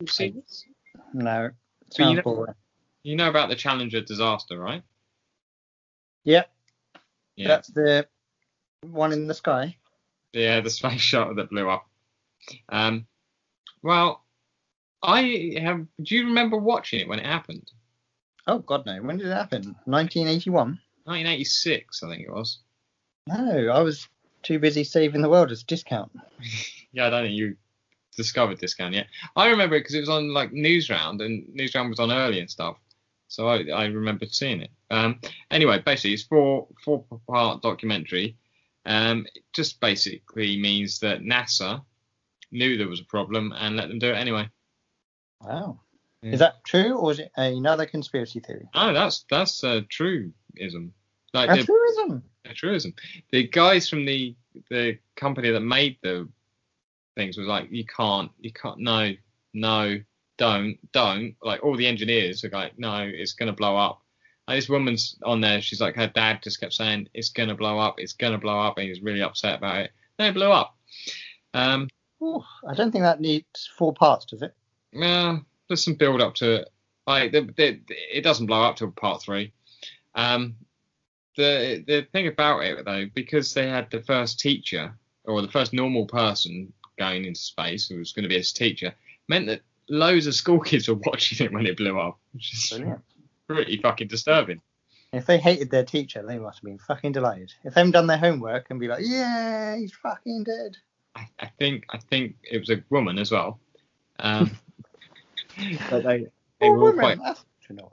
You 0.00 0.08
see 0.08 0.30
this? 0.30 0.64
No. 1.12 1.50
But 1.96 2.08
you 2.10 2.16
know- 2.16 2.22
boring. 2.22 2.54
You 3.04 3.14
know 3.14 3.28
about 3.28 3.48
the 3.48 3.54
Challenger 3.54 4.00
disaster, 4.00 4.58
right? 4.58 4.82
Yep, 6.24 6.50
Yeah. 7.36 7.48
that's 7.48 7.68
the 7.68 8.06
one 8.82 9.12
in 9.12 9.26
the 9.26 9.34
sky. 9.34 9.76
Yeah, 10.32 10.60
the 10.60 10.70
space 10.70 11.00
shuttle 11.00 11.34
that 11.36 11.50
blew 11.50 11.68
up. 11.68 11.88
Um, 12.68 13.06
well, 13.82 14.24
I 15.02 15.56
have. 15.60 15.86
Do 16.02 16.14
you 16.14 16.26
remember 16.26 16.56
watching 16.56 17.00
it 17.00 17.08
when 17.08 17.18
it 17.18 17.26
happened? 17.26 17.70
Oh, 18.46 18.58
God, 18.58 18.84
no. 18.84 19.00
When 19.02 19.16
did 19.16 19.28
it 19.28 19.34
happen? 19.34 19.74
1981? 19.86 20.78
1986, 21.04 22.02
I 22.02 22.08
think 22.08 22.22
it 22.22 22.30
was. 22.32 22.58
No, 23.26 23.68
I 23.72 23.80
was 23.80 24.06
too 24.42 24.58
busy 24.58 24.84
saving 24.84 25.22
the 25.22 25.30
world 25.30 25.50
as 25.50 25.62
discount. 25.62 26.12
Yeah, 26.92 27.08
I 27.08 27.10
don't 27.10 27.24
think 27.24 27.36
you 27.36 27.56
discovered 28.16 28.60
Discount 28.60 28.94
yet. 28.94 29.08
I 29.34 29.48
remember 29.48 29.74
it 29.74 29.80
because 29.80 29.96
it 29.96 30.00
was 30.00 30.08
on 30.08 30.32
like 30.32 30.52
Newsround, 30.52 31.20
and 31.24 31.44
Newsround 31.58 31.88
was 31.90 31.98
on 31.98 32.12
early 32.12 32.38
and 32.38 32.48
stuff. 32.48 32.76
So 33.34 33.48
I, 33.48 33.64
I 33.68 33.86
remember 33.86 34.26
seeing 34.26 34.62
it. 34.62 34.70
Um, 34.90 35.18
anyway, 35.50 35.80
basically, 35.84 36.14
it's 36.14 36.22
four 36.22 36.68
four 36.84 37.04
part 37.28 37.62
documentary. 37.62 38.36
Um, 38.86 39.26
it 39.34 39.42
just 39.52 39.80
basically 39.80 40.56
means 40.56 41.00
that 41.00 41.22
NASA 41.22 41.82
knew 42.52 42.76
there 42.76 42.88
was 42.88 43.00
a 43.00 43.04
problem 43.04 43.52
and 43.56 43.76
let 43.76 43.88
them 43.88 43.98
do 43.98 44.10
it 44.10 44.16
anyway. 44.16 44.48
Wow. 45.40 45.80
Yeah. 46.22 46.30
Is 46.30 46.38
that 46.38 46.62
true, 46.64 46.96
or 46.96 47.10
is 47.10 47.18
it 47.18 47.32
another 47.36 47.86
conspiracy 47.86 48.38
theory? 48.38 48.68
Oh, 48.72 48.92
that's 48.92 49.24
that's 49.28 49.64
a 49.64 49.82
truism. 49.82 50.92
Like 51.32 51.50
A 51.50 51.56
the, 51.56 51.64
truism. 51.64 52.22
a 52.44 52.54
truism. 52.54 52.94
The 53.32 53.48
guys 53.48 53.88
from 53.88 54.04
the 54.04 54.36
the 54.70 54.98
company 55.16 55.50
that 55.50 55.60
made 55.60 55.96
the 56.02 56.28
things 57.16 57.36
was 57.36 57.48
like, 57.48 57.66
you 57.72 57.84
can't, 57.84 58.30
you 58.38 58.52
can't, 58.52 58.78
no, 58.78 59.12
no, 59.52 59.98
don't, 60.36 60.78
don't. 60.92 61.34
Like 61.42 61.62
all 61.62 61.76
the 61.76 61.86
engineers 61.86 62.44
are 62.44 62.50
like, 62.50 62.78
no, 62.78 62.98
it's 63.00 63.32
gonna 63.32 63.52
blow 63.52 63.76
up. 63.76 64.02
And 64.46 64.56
this 64.58 64.68
woman's 64.68 65.16
on 65.24 65.40
there. 65.40 65.60
She's 65.60 65.80
like, 65.80 65.96
her 65.96 66.08
dad 66.08 66.42
just 66.42 66.60
kept 66.60 66.74
saying, 66.74 67.08
it's 67.14 67.30
gonna 67.30 67.54
blow 67.54 67.78
up, 67.78 67.98
it's 67.98 68.12
gonna 68.12 68.38
blow 68.38 68.58
up, 68.60 68.76
and 68.78 68.84
he 68.84 68.90
was 68.90 69.02
really 69.02 69.22
upset 69.22 69.58
about 69.58 69.80
it. 69.80 69.92
Then 70.18 70.30
it 70.30 70.34
blew 70.34 70.50
up. 70.50 70.76
Um, 71.54 71.88
Ooh, 72.22 72.42
I 72.68 72.74
don't 72.74 72.90
think 72.90 73.02
that 73.02 73.20
needs 73.20 73.70
four 73.76 73.92
parts, 73.92 74.24
does 74.26 74.42
it? 74.42 74.54
Yeah, 74.92 75.38
there's 75.68 75.84
some 75.84 75.94
build 75.94 76.20
up 76.20 76.34
to 76.36 76.62
it. 76.62 76.68
Like 77.06 77.32
the, 77.32 77.42
the, 77.56 77.80
it 77.88 78.22
doesn't 78.22 78.46
blow 78.46 78.62
up 78.62 78.76
till 78.76 78.90
part 78.90 79.22
three. 79.22 79.52
Um, 80.14 80.56
the 81.36 81.82
the 81.86 82.06
thing 82.12 82.28
about 82.28 82.60
it 82.60 82.84
though, 82.84 83.06
because 83.14 83.52
they 83.52 83.68
had 83.68 83.90
the 83.90 84.02
first 84.02 84.38
teacher 84.38 84.94
or 85.24 85.42
the 85.42 85.50
first 85.50 85.72
normal 85.72 86.06
person 86.06 86.72
going 86.98 87.24
into 87.24 87.40
space 87.40 87.88
who 87.88 87.98
was 87.98 88.12
going 88.12 88.22
to 88.22 88.28
be 88.28 88.36
his 88.36 88.52
teacher, 88.52 88.94
meant 89.28 89.46
that 89.46 89.62
loads 89.88 90.26
of 90.26 90.34
school 90.34 90.60
kids 90.70 90.88
were 90.88 90.94
watching 91.06 91.44
it 91.44 91.52
when 91.52 91.66
it 91.66 91.76
blew 91.76 91.98
up, 91.98 92.18
which 92.32 92.52
is 92.52 92.70
Brilliant. 92.70 93.00
pretty 93.46 93.76
fucking 93.78 94.08
disturbing. 94.08 94.60
If 95.12 95.26
they 95.26 95.38
hated 95.38 95.70
their 95.70 95.84
teacher, 95.84 96.24
they 96.26 96.38
must 96.38 96.58
have 96.58 96.64
been 96.64 96.78
fucking 96.78 97.12
delighted. 97.12 97.52
If 97.62 97.74
they 97.74 97.80
haven't 97.80 97.92
done 97.92 98.08
their 98.08 98.18
homework 98.18 98.66
and 98.70 98.80
be 98.80 98.88
like, 98.88 99.04
yeah, 99.04 99.76
he's 99.76 99.92
fucking 99.94 100.42
dead. 100.44 100.76
I, 101.14 101.28
I 101.38 101.46
think 101.58 101.84
I 101.90 101.98
think 101.98 102.34
it 102.42 102.58
was 102.58 102.70
a 102.70 102.82
woman 102.90 103.18
as 103.18 103.30
well. 103.30 103.60
Um, 104.18 104.50
but 105.90 106.02
they 106.02 106.26
they 106.58 106.66
a 106.66 106.70
were 106.72 106.78
woman 106.92 107.18
quite. 107.18 107.36
astronaut. 107.60 107.92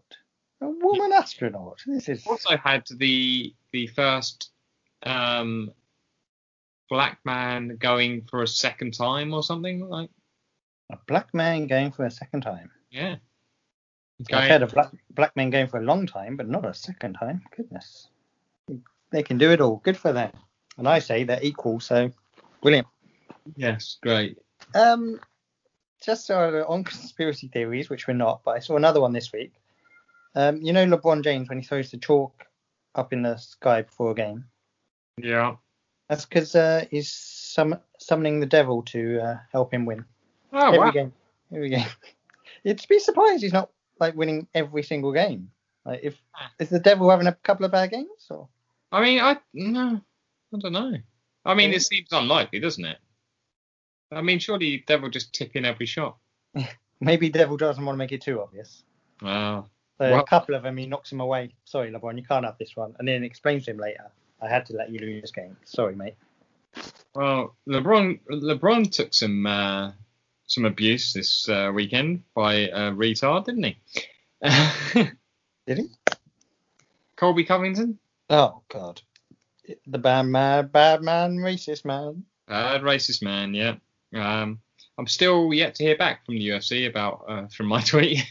A 0.62 0.69
woman 0.69 1.12
astronaut. 1.13 1.79
This 1.86 2.10
is 2.10 2.25
Also 2.25 2.57
had 2.57 2.83
the 2.95 3.53
the 3.71 3.86
first 3.88 4.50
um, 5.03 5.71
black 6.89 7.19
man 7.24 7.77
going 7.79 8.24
for 8.29 8.41
a 8.41 8.48
second 8.48 8.95
time 8.95 9.33
or 9.33 9.43
something 9.43 9.88
like 9.88 10.10
a 10.93 11.00
black 11.07 11.33
man 11.33 11.67
going 11.67 11.91
for 11.91 12.05
a 12.05 12.12
second 12.12 12.41
time. 12.41 12.71
yeah. 12.89 13.15
I've 14.21 14.27
Going- 14.27 14.50
heard 14.50 14.62
of 14.62 14.71
black 14.74 14.91
black 15.10 15.36
men 15.36 15.50
going 15.50 15.65
for 15.67 15.79
a 15.79 15.83
long 15.83 16.05
time, 16.05 16.38
but 16.38 16.48
not 16.48 16.63
a 16.63 16.75
second 16.75 17.13
time. 17.15 17.41
Goodness, 17.57 18.07
they 19.10 19.24
can 19.24 19.39
do 19.39 19.50
it 19.51 19.60
all. 19.62 19.77
Good 19.77 19.98
for 19.98 20.13
them. 20.13 20.31
And 20.77 20.88
I 20.88 21.00
say 21.00 21.24
they're 21.24 21.43
equal, 21.43 21.79
so 21.79 22.12
brilliant. 22.62 22.88
yes, 23.55 23.98
great. 24.03 24.38
Um, 24.75 25.19
just 26.03 26.27
so 26.27 26.63
on 26.67 26.83
conspiracy 26.83 27.48
theories, 27.48 27.89
which 27.89 28.07
we're 28.07 28.13
not, 28.13 28.41
but 28.45 28.51
I 28.51 28.60
saw 28.60 28.75
another 28.77 29.01
one 29.01 29.12
this 29.12 29.33
week. 29.33 29.53
Um, 30.36 30.62
you 30.62 30.71
know 30.71 30.86
LeBron 30.86 31.24
James 31.24 31.50
when 31.50 31.60
he 31.60 31.65
throws 31.65 31.89
the 31.89 31.98
chalk 31.98 32.45
up 32.93 33.13
in 33.13 33.24
the 33.24 33.38
sky 33.38 33.81
before 33.81 34.12
a 34.12 34.15
game. 34.15 34.45
Yeah. 35.17 35.55
That's 36.10 36.25
because 36.25 36.53
uh, 36.55 36.86
he's 36.91 37.12
sum- 37.12 37.79
summoning 37.98 38.39
the 38.39 38.45
devil 38.45 38.83
to 38.83 39.19
uh, 39.19 39.38
help 39.51 39.74
him 39.74 39.86
win 39.88 40.05
Oh 40.53 40.67
every 40.67 40.79
wow. 40.79 40.91
game. 40.91 41.13
Every 41.53 41.70
game. 41.70 41.86
You'd 42.63 42.86
be 42.88 43.00
surprised 43.00 43.41
he's 43.43 43.53
not 43.53 43.70
like 44.00 44.15
winning 44.15 44.48
every 44.53 44.84
single 44.84 45.12
game. 45.13 45.51
Like 45.86 46.01
if 46.03 46.22
is 46.60 46.70
the 46.70 46.79
devil 46.79 47.10
having 47.10 47.27
a 47.27 47.34
couple 47.34 47.65
of 47.65 47.72
bad 47.72 47.91
games 47.91 48.27
or 48.29 48.48
I 48.91 49.01
mean, 49.03 49.20
I 49.20 49.38
no, 49.53 50.01
I 50.53 50.58
don't 50.58 50.74
know. 50.74 50.93
I 51.46 51.53
mean, 51.53 51.70
Yeah. 51.72 51.77
it 51.77 51.81
seems 51.81 52.10
unlikely, 52.12 52.60
doesn't 52.60 52.86
it? 52.86 52.98
I 54.12 54.22
mean, 54.22 54.39
surely 54.39 54.84
Devil 54.86 55.10
just 55.10 55.34
tip 55.34 55.55
in 55.55 55.63
every 55.65 55.86
shot. 55.86 56.17
maybe 57.00 57.29
devil 57.29 57.55
doesn't 57.58 57.84
want 57.84 57.96
to 57.96 57.98
make 57.98 58.12
it 58.12 58.22
too 58.22 58.41
obvious. 58.41 58.84
Wow. 59.22 59.67
So 59.98 60.12
Well- 60.12 60.20
a 60.20 60.25
couple 60.25 60.53
of 60.55 60.63
them 60.63 60.77
he 60.77 60.86
knocks 60.86 61.12
him 61.12 61.22
away. 61.22 61.53
Sorry, 61.65 61.91
LeBron, 61.91 62.17
you 62.17 62.24
can't 62.25 62.46
have 62.46 62.58
this 62.58 62.75
one. 62.75 62.93
And 63.00 63.08
then 63.08 63.24
explains 63.24 63.65
to 63.65 63.72
him 63.72 63.77
later. 63.77 64.12
I 64.41 64.50
had 64.50 64.65
to 64.67 64.74
let 64.74 64.89
you 64.91 65.00
lose 65.00 65.22
this 65.22 65.31
game. 65.31 65.55
Sorry, 65.65 65.96
mate. 65.96 66.15
Well, 67.15 67.55
LeBron 67.67 68.20
LeBron 68.29 68.91
took 68.91 69.13
some 69.13 69.46
uh, 69.46 69.91
some 70.51 70.65
abuse 70.65 71.13
this 71.13 71.48
uh, 71.50 71.72
weekend 71.74 72.24
by 72.34 72.53
a 72.53 72.91
retard, 72.91 73.46
didn't 73.46 73.63
he? 73.63 73.77
Did 75.67 75.77
he? 75.77 75.89
Colby 77.15 77.43
Covington, 77.46 78.00
Oh 78.31 78.62
God. 78.70 79.01
The 79.88 79.98
bad 79.98 80.24
man, 80.24 80.67
bad 80.67 81.03
man, 81.03 81.36
racist 81.36 81.84
man. 81.84 82.24
bad 82.48 82.81
racist 82.81 83.22
man. 83.22 83.53
Yeah. 83.53 83.75
Um, 84.15 84.62
I'm 84.98 85.08
still 85.08 85.53
yet 85.53 85.75
to 85.75 85.84
hear 85.84 85.98
back 85.98 86.25
from 86.25 86.36
the 86.36 86.48
UFC 86.48 86.88
about 86.88 87.25
uh, 87.27 87.48
from 87.48 87.65
my 87.65 87.81
tweet. 87.86 88.24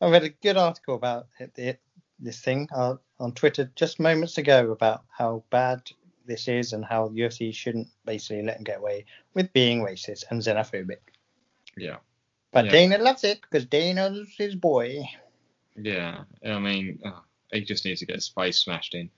I 0.00 0.10
read 0.10 0.24
a 0.24 0.30
good 0.30 0.56
article 0.56 0.96
about 0.96 1.28
it, 1.38 1.52
it, 1.56 1.80
this 2.18 2.40
thing 2.40 2.68
uh, 2.74 2.96
on 3.20 3.32
Twitter 3.32 3.70
just 3.76 4.00
moments 4.00 4.38
ago 4.38 4.72
about 4.72 5.04
how 5.08 5.44
bad 5.50 5.82
this 6.26 6.48
is 6.48 6.72
and 6.72 6.84
how 6.84 7.06
the 7.06 7.20
UFC 7.20 7.54
shouldn't 7.54 7.88
basically 8.04 8.42
let 8.42 8.56
him 8.56 8.64
get 8.64 8.78
away 8.78 9.04
with 9.34 9.52
being 9.52 9.84
racist 9.84 10.24
and 10.30 10.42
xenophobic. 10.42 10.98
Yeah. 11.76 11.96
But 12.52 12.66
Yeah. 12.66 12.70
Dana 12.72 12.98
loves 12.98 13.24
it 13.24 13.40
because 13.42 13.66
Dana's 13.66 14.28
his 14.36 14.54
boy. 14.54 15.04
Yeah, 15.76 16.24
I 16.44 16.58
mean, 16.58 17.00
oh, 17.04 17.22
he 17.52 17.60
just 17.62 17.84
needs 17.84 18.00
to 18.00 18.06
get 18.06 18.16
his 18.16 18.28
face 18.28 18.58
smashed 18.58 18.94
in 18.94 19.10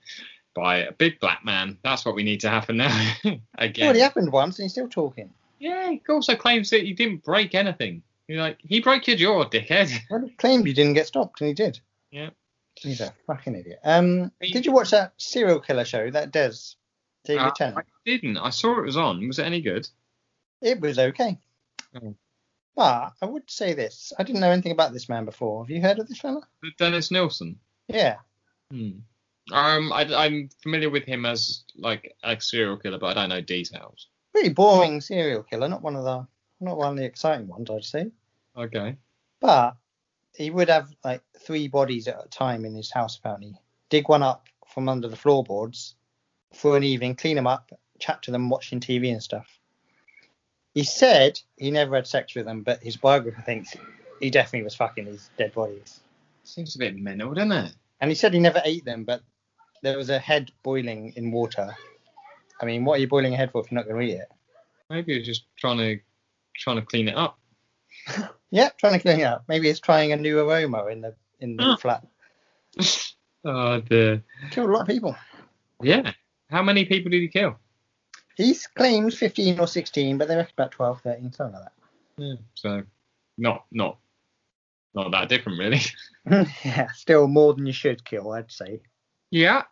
by 0.55 0.77
a 0.79 0.91
big 0.91 1.19
black 1.19 1.45
man. 1.45 1.77
That's 1.83 2.03
what 2.05 2.15
we 2.15 2.23
need 2.23 2.41
to 2.41 2.49
happen 2.49 2.77
now. 2.77 3.13
It 3.23 3.39
Again. 3.57 3.85
already 3.85 3.99
happened 4.01 4.31
once 4.31 4.59
and 4.59 4.65
he's 4.65 4.73
still 4.73 4.89
talking. 4.89 5.31
Yeah, 5.59 5.89
he 5.91 6.01
also 6.09 6.35
claims 6.35 6.69
that 6.71 6.83
he 6.83 6.93
didn't 6.93 7.23
break 7.23 7.55
anything. 7.55 8.01
You're 8.27 8.41
like, 8.41 8.57
he 8.61 8.79
broke 8.81 9.07
your 9.07 9.15
jaw, 9.17 9.45
dickhead. 9.45 9.91
Well, 10.09 10.21
he 10.21 10.31
claimed 10.31 10.67
he 10.67 10.73
didn't 10.73 10.93
get 10.93 11.07
stopped 11.07 11.39
and 11.41 11.47
he 11.47 11.53
did. 11.53 11.79
Yeah. 12.11 12.29
He's 12.75 13.01
a 13.01 13.13
fucking 13.27 13.55
idiot. 13.55 13.79
Um, 13.83 14.31
He- 14.41 14.51
did 14.51 14.65
you 14.65 14.71
watch 14.71 14.91
that 14.91 15.13
serial 15.17 15.59
killer 15.59 15.85
show, 15.85 16.09
that 16.11 16.31
Des? 16.31 16.53
David 17.25 17.41
Uh, 17.43 17.51
Tennant? 17.51 17.77
I 17.79 17.83
didn't. 18.05 18.37
I 18.37 18.49
saw 18.51 18.79
it 18.79 18.85
was 18.85 18.95
on. 18.97 19.25
Was 19.27 19.39
it 19.39 19.45
any 19.45 19.61
good? 19.61 19.87
It 20.61 20.79
was 20.79 20.97
okay. 20.99 21.37
Oh. 22.01 22.15
But 22.79 23.11
I 23.21 23.25
would 23.25 23.51
say 23.51 23.73
this. 23.73 24.13
I 24.17 24.23
didn't 24.23 24.39
know 24.39 24.51
anything 24.51 24.71
about 24.71 24.93
this 24.93 25.09
man 25.09 25.25
before. 25.25 25.65
Have 25.65 25.69
you 25.69 25.81
heard 25.81 25.99
of 25.99 26.07
this 26.07 26.19
fella? 26.19 26.47
Dennis 26.77 27.11
Nilsen. 27.11 27.59
Yeah. 27.89 28.19
Hmm. 28.71 28.99
Um, 29.51 29.91
I, 29.91 30.05
I'm 30.15 30.49
familiar 30.63 30.89
with 30.89 31.03
him 31.03 31.25
as 31.25 31.65
like 31.75 32.15
a 32.23 32.39
serial 32.39 32.77
killer, 32.77 32.97
but 32.97 33.07
I 33.07 33.13
don't 33.15 33.29
know 33.31 33.41
details. 33.41 34.07
Pretty 34.31 34.47
boring 34.47 35.01
serial 35.01 35.43
killer, 35.43 35.67
not 35.67 35.81
one 35.81 35.97
of 35.97 36.05
the 36.05 36.25
not 36.61 36.77
one 36.77 36.91
of 36.91 36.95
the 36.95 37.03
exciting 37.03 37.49
ones, 37.49 37.69
I'd 37.69 37.83
say. 37.83 38.11
Okay. 38.55 38.95
But 39.41 39.75
he 40.33 40.49
would 40.49 40.69
have 40.69 40.89
like 41.03 41.21
three 41.37 41.67
bodies 41.67 42.07
at 42.07 42.23
a 42.23 42.29
time 42.29 42.63
in 42.63 42.73
his 42.73 42.93
house 42.93 43.17
apparently. 43.17 43.55
Dig 43.89 44.07
one 44.07 44.23
up 44.23 44.45
from 44.65 44.87
under 44.87 45.09
the 45.09 45.17
floorboards 45.17 45.95
for 46.53 46.77
an 46.77 46.83
evening, 46.83 47.17
clean 47.17 47.35
them 47.35 47.45
up, 47.47 47.73
chat 47.99 48.23
to 48.23 48.31
them 48.31 48.49
watching 48.49 48.79
TV 48.79 49.11
and 49.11 49.21
stuff. 49.21 49.58
He 50.79 50.85
said 50.85 51.37
he 51.57 51.71
never 51.71 51.93
had 51.95 52.07
sex 52.07 52.33
with 52.35 52.45
them, 52.45 52.61
but 52.63 52.81
his 52.81 52.95
biographer 52.95 53.41
thinks 53.41 53.75
he 54.21 54.29
definitely 54.29 54.63
was 54.63 54.75
fucking 54.75 55.03
these 55.03 55.29
dead 55.37 55.53
bodies. 55.53 55.99
Seems 56.45 56.73
a 56.73 56.79
bit 56.79 56.95
mental, 56.95 57.33
doesn't 57.33 57.51
it? 57.51 57.73
And 57.99 58.09
he 58.09 58.15
said 58.15 58.33
he 58.33 58.39
never 58.39 58.61
ate 58.63 58.85
them, 58.85 59.03
but 59.03 59.21
there 59.83 59.97
was 59.97 60.09
a 60.09 60.17
head 60.19 60.53
boiling 60.63 61.11
in 61.17 61.31
water. 61.33 61.75
I 62.61 62.65
mean, 62.65 62.85
what 62.85 62.93
are 62.97 63.01
you 63.01 63.09
boiling 63.09 63.33
a 63.33 63.35
head 63.35 63.51
for 63.51 63.59
if 63.61 63.69
you're 63.69 63.77
not 63.77 63.89
going 63.89 63.99
to 64.07 64.13
eat 64.13 64.19
it? 64.19 64.31
Maybe 64.89 65.11
he 65.11 65.19
was 65.19 65.27
just 65.27 65.43
trying 65.57 65.79
to 65.79 65.99
trying 66.57 66.77
to 66.77 66.85
clean 66.85 67.09
it 67.09 67.15
up. 67.17 67.37
Yeah, 68.51 68.69
trying 68.77 68.93
to 68.93 68.99
clean 68.99 69.19
it 69.19 69.23
up. 69.25 69.43
Maybe 69.49 69.67
he's 69.67 69.81
trying 69.81 70.13
a 70.13 70.15
new 70.15 70.39
aroma 70.39 70.85
in 70.87 71.01
the 71.01 71.13
in 71.41 71.57
the 71.57 71.63
Ah. 71.63 71.75
flat. 71.75 72.07
oh 73.43 73.81
dear. 73.81 74.23
Killed 74.51 74.69
a 74.69 74.73
lot 74.73 74.81
of 74.83 74.87
people. 74.87 75.13
Yeah. 75.83 76.13
How 76.49 76.63
many 76.63 76.85
people 76.85 77.11
did 77.11 77.21
he 77.21 77.27
kill? 77.27 77.57
He 78.39 78.55
claims 78.73 79.17
15 79.17 79.59
or 79.59 79.67
16, 79.67 80.17
but 80.17 80.29
they 80.29 80.37
reckon 80.37 80.53
about 80.55 80.71
12, 80.71 81.01
13, 81.01 81.33
something 81.33 81.59
like 81.59 81.63
that. 81.63 81.73
Yeah. 82.15 82.35
So, 82.53 82.83
not 83.37 83.65
not 83.69 83.97
not 84.93 85.11
that 85.11 85.27
different, 85.27 85.59
really. 85.59 85.81
yeah, 86.63 86.87
still 86.93 87.27
more 87.27 87.53
than 87.53 87.65
you 87.65 87.73
should 87.73 88.05
kill, 88.05 88.31
I'd 88.31 88.49
say. 88.49 88.79
Yeah. 89.29 89.63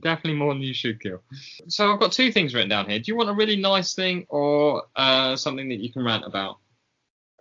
Definitely 0.00 0.38
more 0.38 0.52
than 0.52 0.62
you 0.62 0.74
should 0.74 1.00
kill. 1.00 1.22
So 1.68 1.90
I've 1.90 1.98
got 1.98 2.12
two 2.12 2.30
things 2.30 2.52
written 2.52 2.68
down 2.68 2.90
here. 2.90 2.98
Do 2.98 3.04
you 3.10 3.16
want 3.16 3.30
a 3.30 3.34
really 3.34 3.56
nice 3.56 3.94
thing 3.94 4.26
or 4.28 4.82
uh, 4.94 5.34
something 5.36 5.70
that 5.70 5.78
you 5.78 5.90
can 5.90 6.04
rant 6.04 6.26
about? 6.26 6.58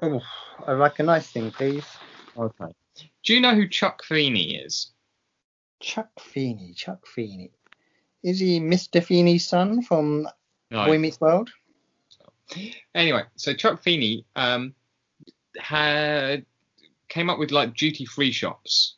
Oh, 0.01 0.21
I 0.65 0.71
like 0.71 0.99
a 0.99 1.03
nice 1.03 1.29
thing, 1.29 1.51
please. 1.51 1.83
Okay. 2.37 2.71
Do 3.25 3.33
you 3.33 3.41
know 3.41 3.53
who 3.53 3.67
Chuck 3.67 4.01
Feeney 4.05 4.55
is? 4.55 4.91
Chuck 5.81 6.09
Feeney, 6.21 6.73
Chuck 6.73 7.05
Feeney. 7.05 7.51
Is 8.23 8.39
he 8.39 8.59
Mr. 8.59 9.03
Feeney's 9.03 9.47
son 9.47 9.81
from 9.81 10.27
No. 10.71 10.85
Boy 10.85 10.97
Meets 10.97 11.21
World? 11.21 11.49
Anyway, 12.95 13.23
so 13.35 13.53
Chuck 13.53 13.83
Feeney 13.83 14.25
um, 14.35 14.73
had 15.57 16.45
came 17.09 17.29
up 17.29 17.39
with 17.39 17.51
like 17.51 17.75
duty 17.75 18.05
free 18.05 18.31
shops. 18.31 18.95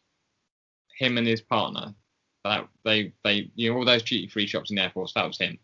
Him 0.98 1.18
and 1.18 1.28
his 1.28 1.42
partner. 1.42 1.96
That 2.44 2.68
they 2.84 3.14
they 3.24 3.52
you 3.56 3.72
know 3.72 3.78
all 3.78 3.86
those 3.86 4.04
duty 4.04 4.28
free 4.28 4.48
shops 4.48 4.70
in 4.70 4.76
the 4.76 4.84
airports. 4.84 5.14
That 5.14 5.28
was 5.28 5.38
him. 5.38 5.60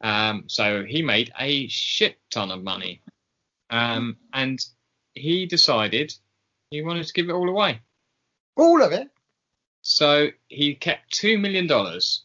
Um, 0.00 0.44
so 0.46 0.84
he 0.84 1.02
made 1.02 1.32
a 1.38 1.66
shit 1.68 2.18
ton 2.30 2.50
of 2.50 2.62
money, 2.62 3.02
um, 3.70 4.16
and 4.32 4.58
he 5.14 5.46
decided 5.46 6.14
he 6.70 6.82
wanted 6.82 7.06
to 7.06 7.12
give 7.12 7.28
it 7.28 7.32
all 7.32 7.48
away. 7.48 7.80
All 8.56 8.82
of 8.82 8.92
it? 8.92 9.08
So 9.82 10.28
he 10.48 10.74
kept 10.74 11.12
two 11.12 11.38
million 11.38 11.66
dollars 11.66 12.24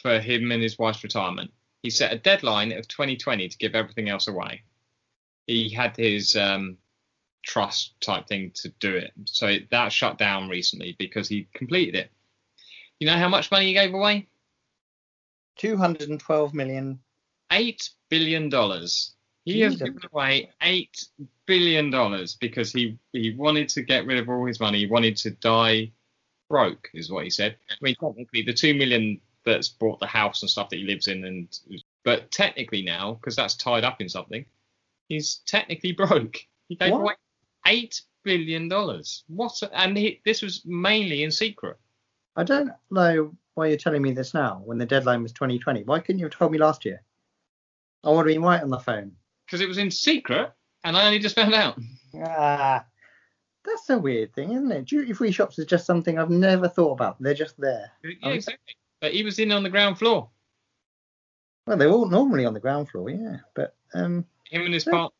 for 0.00 0.20
him 0.20 0.50
and 0.52 0.62
his 0.62 0.78
wife's 0.78 1.02
retirement. 1.02 1.52
He 1.82 1.90
set 1.90 2.12
a 2.12 2.18
deadline 2.18 2.72
of 2.72 2.88
2020 2.88 3.48
to 3.48 3.58
give 3.58 3.74
everything 3.74 4.08
else 4.08 4.28
away. 4.28 4.62
He 5.46 5.70
had 5.70 5.96
his 5.96 6.36
um, 6.36 6.76
trust 7.42 7.94
type 8.00 8.26
thing 8.28 8.52
to 8.56 8.68
do 8.80 8.94
it, 8.96 9.12
so 9.24 9.56
that 9.70 9.92
shut 9.92 10.18
down 10.18 10.48
recently 10.48 10.94
because 10.98 11.28
he 11.28 11.48
completed 11.54 11.94
it. 11.94 12.10
You 12.98 13.06
know 13.06 13.16
how 13.16 13.28
much 13.28 13.50
money 13.50 13.66
he 13.66 13.72
gave 13.72 13.94
away? 13.94 14.28
212 15.56 16.54
million. 16.54 17.00
Eight 17.50 17.90
billion 18.08 18.48
dollars. 18.48 19.14
He 19.44 19.60
has 19.60 19.76
given 19.76 20.00
away 20.12 20.50
eight 20.62 21.06
billion 21.46 21.90
dollars 21.90 22.34
because 22.34 22.72
he 22.72 22.98
he 23.12 23.34
wanted 23.34 23.68
to 23.70 23.82
get 23.82 24.06
rid 24.06 24.18
of 24.18 24.28
all 24.28 24.44
his 24.46 24.60
money. 24.60 24.80
He 24.80 24.86
wanted 24.86 25.16
to 25.18 25.30
die 25.30 25.90
broke, 26.48 26.90
is 26.94 27.10
what 27.10 27.24
he 27.24 27.30
said. 27.30 27.56
I 27.70 27.74
mean, 27.80 27.96
technically, 27.98 28.42
the 28.42 28.52
two 28.52 28.74
million 28.74 29.20
that's 29.44 29.68
bought 29.68 30.00
the 30.00 30.06
house 30.06 30.42
and 30.42 30.50
stuff 30.50 30.68
that 30.70 30.76
he 30.76 30.84
lives 30.84 31.06
in, 31.08 31.24
and 31.24 31.58
but 32.04 32.30
technically 32.30 32.82
now, 32.82 33.14
because 33.14 33.36
that's 33.36 33.54
tied 33.54 33.84
up 33.84 34.00
in 34.00 34.08
something, 34.08 34.44
he's 35.08 35.36
technically 35.46 35.92
broke. 36.02 36.38
He 36.68 36.76
gave 36.76 36.92
What? 36.92 37.00
away 37.00 37.14
eight 37.66 38.02
billion 38.22 38.68
dollars. 38.68 39.24
What? 39.28 39.60
a- 39.62 39.74
And 39.78 39.96
he, 39.96 40.20
this 40.24 40.42
was 40.42 40.62
mainly 40.64 41.22
in 41.24 41.30
secret. 41.30 41.78
I 42.36 42.44
don't 42.44 42.70
know 42.90 43.34
why 43.54 43.66
you're 43.66 43.76
telling 43.76 44.02
me 44.02 44.12
this 44.12 44.32
now 44.34 44.62
when 44.64 44.78
the 44.78 44.86
deadline 44.86 45.22
was 45.22 45.32
2020. 45.32 45.82
Why 45.84 45.98
couldn't 46.00 46.18
you 46.20 46.26
have 46.26 46.32
told 46.32 46.52
me 46.52 46.58
last 46.58 46.84
year? 46.84 47.02
I 48.04 48.10
would 48.10 48.18
have 48.18 48.26
been 48.26 48.42
right 48.42 48.62
on 48.62 48.70
the 48.70 48.78
phone. 48.78 49.12
because 49.46 49.60
it 49.60 49.68
was 49.68 49.78
in 49.78 49.90
secret, 49.90 50.52
and 50.84 50.96
I 50.96 51.06
only 51.06 51.18
just 51.18 51.34
found 51.34 51.52
out. 51.54 51.78
Ah, 52.24 52.84
that's 53.64 53.90
a 53.90 53.98
weird 53.98 54.32
thing, 54.34 54.52
isn't 54.52 54.72
it? 54.72 54.86
Duty 54.86 55.12
free 55.12 55.32
shops 55.32 55.58
is 55.58 55.66
just 55.66 55.84
something 55.86 56.18
I've 56.18 56.30
never 56.30 56.68
thought 56.68 56.92
about. 56.92 57.16
They're 57.20 57.34
just 57.34 57.60
there. 57.60 57.90
Yeah, 58.02 58.30
exactly. 58.30 58.74
But 59.00 59.12
he 59.12 59.22
was 59.22 59.38
in 59.38 59.52
on 59.52 59.62
the 59.62 59.70
ground 59.70 59.98
floor. 59.98 60.28
Well, 61.66 61.76
they're 61.76 61.90
all 61.90 62.08
normally 62.08 62.44
on 62.44 62.54
the 62.54 62.60
ground 62.60 62.88
floor, 62.88 63.10
yeah. 63.10 63.38
But 63.54 63.76
um, 63.94 64.24
Him 64.50 64.62
and 64.62 64.74
his 64.74 64.86
Yeah. 64.86 64.92
partner. 64.92 65.16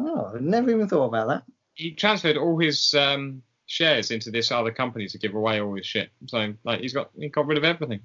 oh, 0.00 0.32
I've 0.34 0.40
never 0.40 0.70
even 0.70 0.88
thought 0.88 1.06
about 1.06 1.28
that. 1.28 1.42
He 1.74 1.92
transferred 1.92 2.36
all 2.36 2.58
his 2.58 2.94
um, 2.94 3.42
shares 3.66 4.10
into 4.10 4.30
this 4.30 4.50
other 4.50 4.72
company 4.72 5.06
to 5.08 5.18
give 5.18 5.34
away 5.34 5.60
all 5.60 5.74
his 5.76 5.86
shit. 5.86 6.10
So 6.26 6.54
like 6.64 6.80
he's 6.80 6.92
got 6.92 7.10
he 7.18 7.28
got 7.28 7.46
rid 7.46 7.58
of 7.58 7.64
everything. 7.64 8.00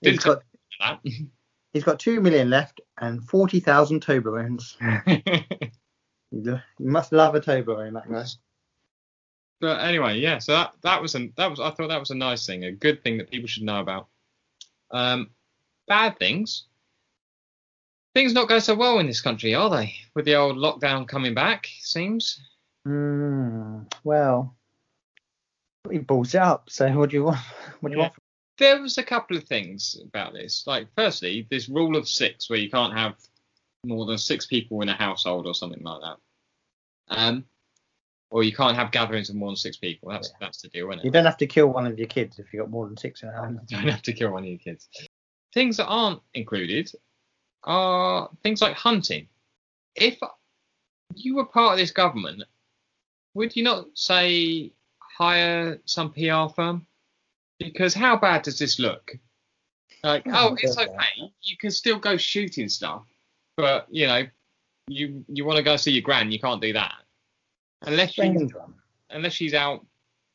He's 0.00 0.18
Didn't 0.18 0.24
got 0.24 0.42
tell 0.80 1.00
he's 1.72 1.84
got 1.84 2.00
two 2.00 2.20
million 2.20 2.48
left 2.50 2.80
and 2.98 3.22
forty 3.24 3.60
thousand 3.60 4.00
Toblerones. 4.04 4.76
You 6.32 6.60
must 6.78 7.10
love 7.10 7.34
a 7.34 7.40
Toblerone, 7.40 7.94
that 7.94 8.08
guy. 8.08 8.24
But 9.60 9.80
anyway, 9.84 10.18
yeah. 10.18 10.38
So 10.38 10.52
that 10.52 10.74
that 10.82 11.00
was 11.02 11.14
a 11.14 11.28
that 11.36 11.50
was 11.50 11.60
I 11.60 11.70
thought 11.70 11.88
that 11.88 12.00
was 12.00 12.10
a 12.10 12.14
nice 12.14 12.46
thing, 12.46 12.64
a 12.64 12.72
good 12.72 13.02
thing 13.02 13.18
that 13.18 13.30
people 13.30 13.48
should 13.48 13.62
know 13.62 13.80
about. 13.80 14.08
Um, 14.90 15.30
bad 15.86 16.18
things. 16.18 16.64
Things 18.14 18.32
not 18.32 18.48
going 18.48 18.60
so 18.60 18.74
well 18.74 18.98
in 18.98 19.06
this 19.06 19.20
country, 19.20 19.54
are 19.54 19.70
they? 19.70 19.94
With 20.14 20.24
the 20.24 20.34
old 20.34 20.56
lockdown 20.56 21.06
coming 21.06 21.32
back, 21.34 21.68
seems. 21.80 22.40
Hmm. 22.84 23.82
Well, 24.02 24.56
he 25.90 25.98
balls 25.98 26.34
it 26.34 26.40
up. 26.40 26.70
So 26.70 26.90
what 26.98 27.10
do 27.10 27.16
you 27.16 27.24
want? 27.24 27.38
What 27.80 27.90
do 27.90 27.96
you 27.96 28.02
Yeah. 28.02 28.08
want? 28.08 28.14
there 28.58 28.82
was 28.82 28.98
a 28.98 29.02
couple 29.02 29.36
of 29.38 29.44
things 29.44 29.96
about 30.04 30.34
this. 30.34 30.66
Like, 30.66 30.86
firstly, 30.94 31.46
this 31.50 31.68
rule 31.70 31.96
of 31.96 32.06
six, 32.06 32.50
where 32.50 32.58
you 32.58 32.68
can't 32.68 32.92
have 32.92 33.14
more 33.84 34.04
than 34.04 34.18
six 34.18 34.44
people 34.44 34.82
in 34.82 34.90
a 34.90 34.94
household 34.94 35.46
or 35.46 35.54
something 35.54 35.82
like 35.82 36.02
that. 36.02 36.16
Um, 37.08 37.44
or 38.30 38.44
you 38.44 38.52
can't 38.52 38.76
have 38.76 38.92
gatherings 38.92 39.28
of 39.28 39.36
more 39.36 39.50
than 39.50 39.56
six 39.56 39.76
people. 39.76 40.08
That's 40.08 40.32
that's 40.40 40.62
the 40.62 40.68
deal, 40.68 40.88
isn't 40.90 41.00
it? 41.00 41.04
You 41.04 41.10
don't 41.10 41.24
have 41.24 41.36
to 41.38 41.46
kill 41.46 41.66
one 41.68 41.86
of 41.86 41.98
your 41.98 42.06
kids 42.06 42.38
if 42.38 42.52
you've 42.52 42.62
got 42.62 42.70
more 42.70 42.86
than 42.86 42.96
six 42.96 43.22
in 43.22 43.28
a. 43.28 43.50
You 43.50 43.58
don't 43.76 43.88
have 43.88 44.02
to 44.02 44.12
kill 44.12 44.30
one 44.30 44.44
of 44.44 44.48
your 44.48 44.58
kids. 44.58 44.88
Things 45.52 45.76
that 45.76 45.86
aren't 45.86 46.20
included 46.32 46.90
are 47.64 48.30
things 48.42 48.62
like 48.62 48.76
hunting. 48.76 49.26
If 49.96 50.18
you 51.14 51.34
were 51.34 51.44
part 51.44 51.72
of 51.72 51.78
this 51.78 51.90
government, 51.90 52.44
would 53.34 53.54
you 53.56 53.64
not 53.64 53.86
say 53.94 54.72
hire 54.98 55.80
some 55.84 56.12
PR 56.12 56.52
firm? 56.54 56.86
Because 57.58 57.92
how 57.92 58.16
bad 58.16 58.42
does 58.42 58.58
this 58.58 58.78
look? 58.78 59.12
Like, 60.02 60.22
Oh, 60.28 60.50
oh, 60.52 60.56
it's 60.58 60.78
okay. 60.78 61.32
You 61.42 61.56
can 61.58 61.70
still 61.70 61.98
go 61.98 62.16
shooting 62.16 62.68
stuff, 62.68 63.02
but 63.56 63.86
you 63.90 64.06
know, 64.06 64.22
you 64.86 65.24
you 65.28 65.44
want 65.44 65.56
to 65.56 65.64
go 65.64 65.76
see 65.76 65.90
your 65.90 66.02
gran, 66.02 66.30
you 66.30 66.38
can't 66.38 66.62
do 66.62 66.72
that 66.72 66.94
unless 67.82 68.12
she's, 68.12 68.52
unless 69.10 69.32
she's 69.32 69.54
out 69.54 69.84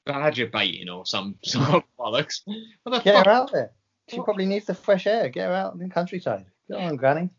badger 0.06 0.48
baiting 0.48 0.90
or 0.90 1.06
some 1.06 1.36
sort 1.44 1.70
of 1.70 1.84
bollocks. 2.00 2.42
What 2.84 2.92
the 2.92 3.00
Get 3.02 3.16
fuck 3.16 3.26
her 3.26 3.32
out 3.32 3.52
there. 3.52 3.72
She 4.08 4.18
What? 4.18 4.26
probably 4.26 4.46
needs 4.46 4.66
the 4.66 4.74
fresh 4.76 5.08
air. 5.08 5.30
Get 5.30 5.48
her 5.48 5.54
out 5.54 5.74
in 5.74 5.80
the 5.80 5.90
countryside. 5.90 6.46
Go 6.70 6.78
on, 6.78 6.96
Granny. 6.96 7.30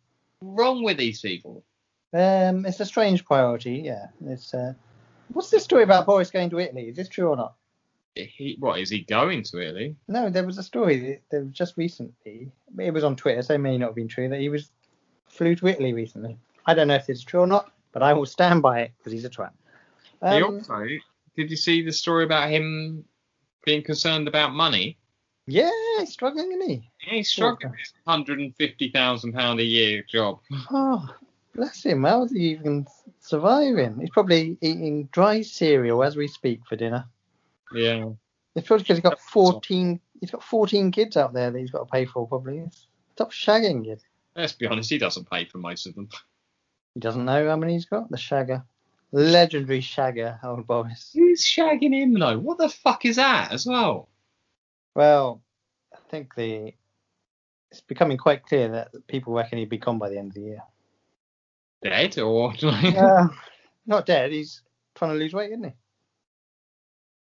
wrong 0.41 0.83
with 0.83 0.97
these 0.97 1.21
people? 1.21 1.65
Um, 2.13 2.65
it's 2.67 2.81
a 2.81 2.87
strange 2.87 3.25
priority. 3.25 3.83
Yeah. 3.85 4.07
It's 4.27 4.55
uh, 4.55 4.75
what's 5.33 5.51
this 5.51 5.65
story 5.65 5.83
about 5.83 6.07
Boris 6.07 6.31
going 6.31 6.51
to 6.51 6.59
Italy? 6.61 6.89
Is 6.89 6.97
this 6.97 7.09
true 7.09 7.29
or 7.29 7.37
not? 7.37 7.55
He, 8.15 8.57
what 8.59 8.81
is 8.81 8.89
he 8.89 9.01
going 9.03 9.43
to 9.43 9.61
Italy? 9.61 9.95
No, 10.09 10.31
there 10.31 10.47
was 10.47 10.57
a 10.57 10.63
story 10.63 11.21
that 11.31 11.45
was 11.45 11.53
just 11.53 11.77
recently. 11.77 12.51
It 12.79 12.95
was 12.95 13.05
on 13.05 13.15
Twitter, 13.15 13.43
so 13.43 13.55
it 13.55 13.59
may 13.59 13.77
not 13.77 13.89
have 13.89 13.95
been 13.95 14.09
true 14.09 14.29
that 14.31 14.41
he 14.41 14.49
was 14.49 14.71
flew 15.29 15.55
to 15.57 15.67
Italy 15.67 15.93
recently. 15.93 16.39
I 16.65 16.73
don't 16.73 16.89
know 16.89 16.95
if 16.95 17.11
it's 17.11 17.23
true 17.23 17.41
or 17.41 17.47
not, 17.47 17.71
but 17.93 18.03
I 18.03 18.15
will 18.15 18.25
stand 18.25 18.63
by 18.63 18.81
it 18.81 18.93
because 18.97 19.13
he's 19.13 19.27
a 19.27 19.31
twat. 19.31 19.51
He 20.23 20.27
Um, 20.43 20.55
also 20.57 20.87
did 21.37 21.51
you 21.51 21.57
see 21.57 21.83
the 21.83 21.93
story 21.93 22.25
about 22.25 22.51
him 22.51 23.05
being 23.65 23.83
concerned 23.83 24.29
about 24.29 24.53
money? 24.53 24.99
yeah, 25.49 25.71
he's 25.99 26.13
struggling, 26.13 26.51
isn't 26.53 26.69
he? 26.69 26.91
Yeah, 27.07 27.15
he's 27.15 27.31
struggling 27.31 27.73
his 27.79 27.93
hundred 28.07 28.41
and 28.41 28.55
fifty 28.57 28.91
thousand 28.91 29.33
pound 29.33 29.61
a 29.61 29.65
year 29.65 30.03
job. 30.09 30.41
Oh, 30.71 31.09
bless 31.55 31.85
him. 31.85 32.05
How's 32.05 32.33
he 32.33 32.51
even 32.51 32.87
surviving? 33.21 33.99
He's 34.01 34.11
probably 34.11 34.57
eating 34.61 35.09
dry 35.13 35.43
cereal 35.43 36.03
as 36.03 36.17
we 36.17 36.27
speak 36.29 36.61
for 36.69 36.77
dinner. 36.77 37.07
Yeah. 37.73 38.11
It's 38.55 38.67
probably 38.67 38.85
because 38.85 38.97
he's 38.99 39.03
got 39.03 39.21
14. 39.21 40.01
He's 40.21 40.31
got 40.31 40.43
14 40.43 40.91
kids 40.91 41.17
out 41.17 41.33
there 41.35 41.51
that 41.51 41.59
he's 41.59 41.71
got 41.71 41.81
to 41.81 41.93
pay 41.93 42.07
for. 42.07 42.27
Probably. 42.27 42.65
Stop 43.13 43.33
shagging 43.33 43.85
you. 43.87 43.97
Let's 44.35 44.53
be 44.55 44.67
honest, 44.67 44.91
he 44.91 44.99
doesn't 44.99 45.31
pay 45.31 45.45
for 45.45 45.59
most 45.59 45.87
of 45.87 45.95
them. 45.95 46.09
He 46.95 47.01
doesn't 47.01 47.25
know 47.25 47.47
how 47.49 47.57
many 47.57 47.75
he's 47.75 47.85
got. 47.87 48.11
The 48.11 48.17
shagger, 48.17 48.65
legendary 49.13 49.81
shagger, 49.81 50.39
old 50.43 50.67
Boris. 50.67 51.11
Who's 51.15 51.45
shagging 51.45 51.95
him 51.95 52.15
though? 52.15 52.39
What 52.39 52.59
the 52.59 52.69
fuck 52.69 53.05
is 53.05 53.17
that 53.17 53.53
as 53.53 53.67
well? 53.67 54.09
Well, 54.95 55.43
I 55.93 55.99
think 56.11 56.35
the 56.35 56.73
it's 57.71 57.81
becoming 57.81 58.17
quite 58.17 58.47
clear 58.47 58.69
that 58.69 58.89
people 59.09 59.35
reckon 59.35 59.59
he'd 59.59 59.69
be 59.69 59.79
gone 59.79 59.99
by 59.99 60.09
the 60.09 60.19
end 60.19 60.29
of 60.29 60.35
the 60.35 60.41
year. 60.41 60.63
Dead 61.83 62.19
or 62.19 62.55
uh, 62.63 63.29
not 63.87 64.07
dead. 64.07 64.33
He's 64.33 64.63
trying 64.95 65.13
to 65.13 65.19
lose 65.19 65.35
weight, 65.35 65.51
isn't 65.51 65.65
he? 65.65 65.73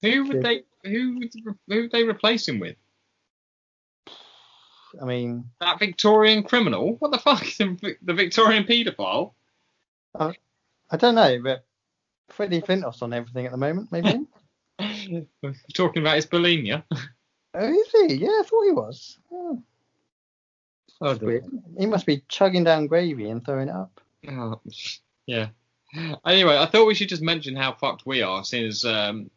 who 0.02 0.24
would 0.26 0.42
they 0.42 0.64
who 0.84 1.20
would 1.20 1.34
who 1.68 1.82
would 1.82 1.92
they 1.92 2.04
replace 2.04 2.48
him 2.48 2.60
with? 2.60 2.78
I 5.00 5.06
mean, 5.06 5.46
That 5.62 5.78
Victorian 5.78 6.44
criminal? 6.44 6.96
What 6.98 7.12
the 7.12 7.20
fuck? 7.20 7.46
The, 7.58 7.96
the 8.02 8.14
Victorian 8.14 8.64
paedophile? 8.64 9.34
I 10.90 10.98
don't 10.98 11.14
know, 11.14 11.40
but 11.44 11.64
Freddie 12.30 12.62
Flintoff's 12.62 13.02
on 13.02 13.14
everything 13.14 13.46
at 13.46 13.52
the 13.52 13.58
moment. 13.58 13.92
Maybe. 13.92 14.26
Talking 15.74 16.02
about 16.04 16.16
his 16.16 16.26
bulimia. 16.26 16.84
oh, 16.92 17.68
is 17.72 17.92
he? 17.92 18.16
Yeah, 18.16 18.28
I 18.30 18.44
thought 18.46 18.66
he 18.66 18.72
was. 18.72 19.18
Oh, 19.32 19.62
Oh. 21.02 21.18
He 21.78 21.86
must 21.86 22.06
be 22.06 22.24
chugging 22.28 22.66
down 22.66 22.88
gravy 22.88 23.30
and 23.30 23.44
throwing 23.46 23.70
it 23.70 23.74
up. 23.74 24.02
Oh, 24.30 24.60
yeah. 25.28 25.48
Anyway, 26.26 26.58
I 26.58 26.66
thought 26.66 26.88
we 26.88 26.94
should 26.94 27.08
just 27.08 27.22
mention 27.22 27.56
how 27.56 27.72
fucked 27.74 28.06
we 28.06 28.22
are, 28.22 28.44
since 28.44 28.84
um, 28.84 29.30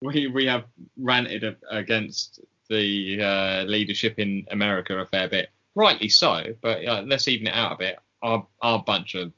we 0.00 0.28
we 0.28 0.46
have 0.46 0.64
ranted 0.96 1.42
a- 1.42 1.56
against 1.70 2.38
the 2.70 3.20
uh, 3.20 3.62
leadership 3.64 4.20
in 4.20 4.46
America 4.52 4.96
a 4.96 5.06
fair 5.06 5.28
bit, 5.28 5.50
rightly 5.74 6.08
so. 6.08 6.44
But 6.62 6.86
uh, 6.86 7.02
let's 7.04 7.26
even 7.26 7.48
it 7.48 7.54
out 7.54 7.72
a 7.72 7.76
bit. 7.76 7.98
Our 8.22 8.46
our 8.62 8.82
bunch 8.84 9.16
of 9.16 9.32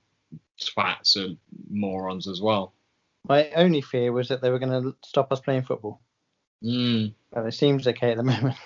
twats 0.60 1.16
are 1.16 1.34
morons 1.70 2.28
as 2.28 2.42
well. 2.42 2.74
My 3.28 3.50
only 3.50 3.80
fear 3.80 4.12
was 4.12 4.28
that 4.28 4.40
they 4.42 4.50
were 4.50 4.58
going 4.58 4.82
to 4.82 4.96
stop 5.04 5.32
us 5.32 5.40
playing 5.40 5.62
football. 5.62 6.00
Mm. 6.64 7.14
But 7.32 7.46
it 7.46 7.52
seems 7.52 7.86
okay 7.86 8.10
at 8.10 8.16
the 8.16 8.22
moment. 8.34 8.56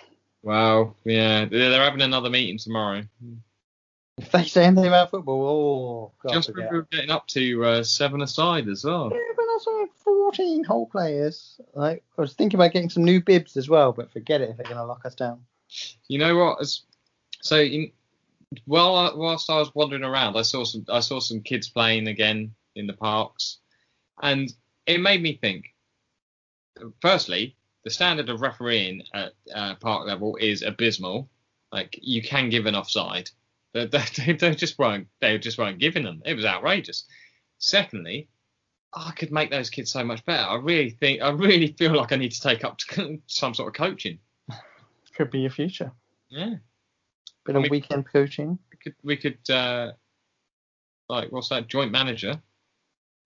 Well, 0.42 0.96
yeah, 1.04 1.44
they're 1.46 1.70
they're 1.70 1.82
having 1.84 2.02
another 2.02 2.30
meeting 2.30 2.58
tomorrow. 2.58 3.02
If 4.18 4.30
they 4.30 4.44
say 4.44 4.64
anything 4.64 4.86
about 4.86 5.10
football, 5.10 5.42
oh, 5.42 6.12
God, 6.22 6.34
Just 6.34 6.50
forget. 6.50 6.70
we're 6.70 6.82
getting 6.82 7.10
up 7.10 7.26
to 7.28 7.64
uh, 7.64 7.82
seven 7.82 8.22
aside 8.22 8.68
as 8.68 8.84
well. 8.84 9.10
Yeah, 9.12 9.18
but 9.34 9.44
that's 9.52 9.66
like 9.66 9.90
14 10.04 10.62
whole 10.64 10.86
players. 10.86 11.60
Like, 11.74 12.04
I 12.16 12.20
was 12.20 12.34
thinking 12.34 12.58
about 12.60 12.72
getting 12.72 12.90
some 12.90 13.04
new 13.04 13.20
bibs 13.20 13.56
as 13.56 13.68
well, 13.68 13.92
but 13.92 14.12
forget 14.12 14.40
it 14.40 14.50
if 14.50 14.56
they're 14.56 14.64
going 14.64 14.76
to 14.76 14.84
lock 14.84 15.04
us 15.04 15.16
down. 15.16 15.40
You 16.06 16.18
know 16.18 16.36
what? 16.36 16.60
As- 16.60 16.82
So 17.40 17.56
in, 17.60 17.90
while 18.66 18.94
I, 18.94 19.10
whilst 19.16 19.50
I 19.50 19.58
was 19.58 19.74
wandering 19.74 20.04
around, 20.04 20.36
I 20.36 20.42
saw 20.42 20.62
some 20.64 20.84
I 20.88 21.00
saw 21.00 21.18
some 21.18 21.40
kids 21.40 21.68
playing 21.68 22.06
again 22.06 22.54
in 22.76 22.86
the 22.86 22.92
parks, 22.92 23.58
and 24.22 24.52
it 24.86 25.00
made 25.00 25.22
me 25.22 25.36
think. 25.40 25.74
Firstly, 27.00 27.56
the 27.84 27.90
standard 27.90 28.28
of 28.28 28.40
refereeing 28.40 29.02
at 29.14 29.32
uh, 29.54 29.74
park 29.76 30.06
level 30.06 30.36
is 30.36 30.62
abysmal. 30.62 31.28
Like 31.72 31.98
you 32.02 32.22
can 32.22 32.50
give 32.50 32.66
an 32.66 32.74
offside, 32.74 33.30
they, 33.72 33.86
they, 34.26 34.32
they 34.32 34.54
just 34.54 34.78
weren't 34.78 35.08
they 35.20 35.38
just 35.38 35.58
weren't 35.58 35.78
giving 35.78 36.04
them. 36.04 36.22
It 36.24 36.34
was 36.34 36.44
outrageous. 36.44 37.04
Secondly, 37.58 38.28
I 38.92 39.12
could 39.12 39.32
make 39.32 39.50
those 39.50 39.70
kids 39.70 39.90
so 39.90 40.04
much 40.04 40.24
better. 40.24 40.46
I 40.48 40.56
really 40.56 40.90
think 40.90 41.22
I 41.22 41.30
really 41.30 41.68
feel 41.78 41.94
like 41.94 42.12
I 42.12 42.16
need 42.16 42.32
to 42.32 42.40
take 42.40 42.64
up 42.64 42.78
some 43.26 43.54
sort 43.54 43.68
of 43.68 43.74
coaching. 43.74 44.18
Could 45.16 45.30
be 45.30 45.40
your 45.40 45.50
future. 45.50 45.92
Yeah. 46.28 46.54
Bit 47.44 47.54
I 47.54 47.58
of 47.58 47.62
mean- 47.62 47.70
weekend 47.70 48.06
coaching. 48.12 48.58
we 48.70 48.78
could 48.78 48.94
we 49.02 49.16
could 49.16 49.50
uh 49.50 49.92
like 51.08 51.30
what's 51.30 51.48
that 51.50 51.68
joint 51.68 51.92
manager 51.92 52.40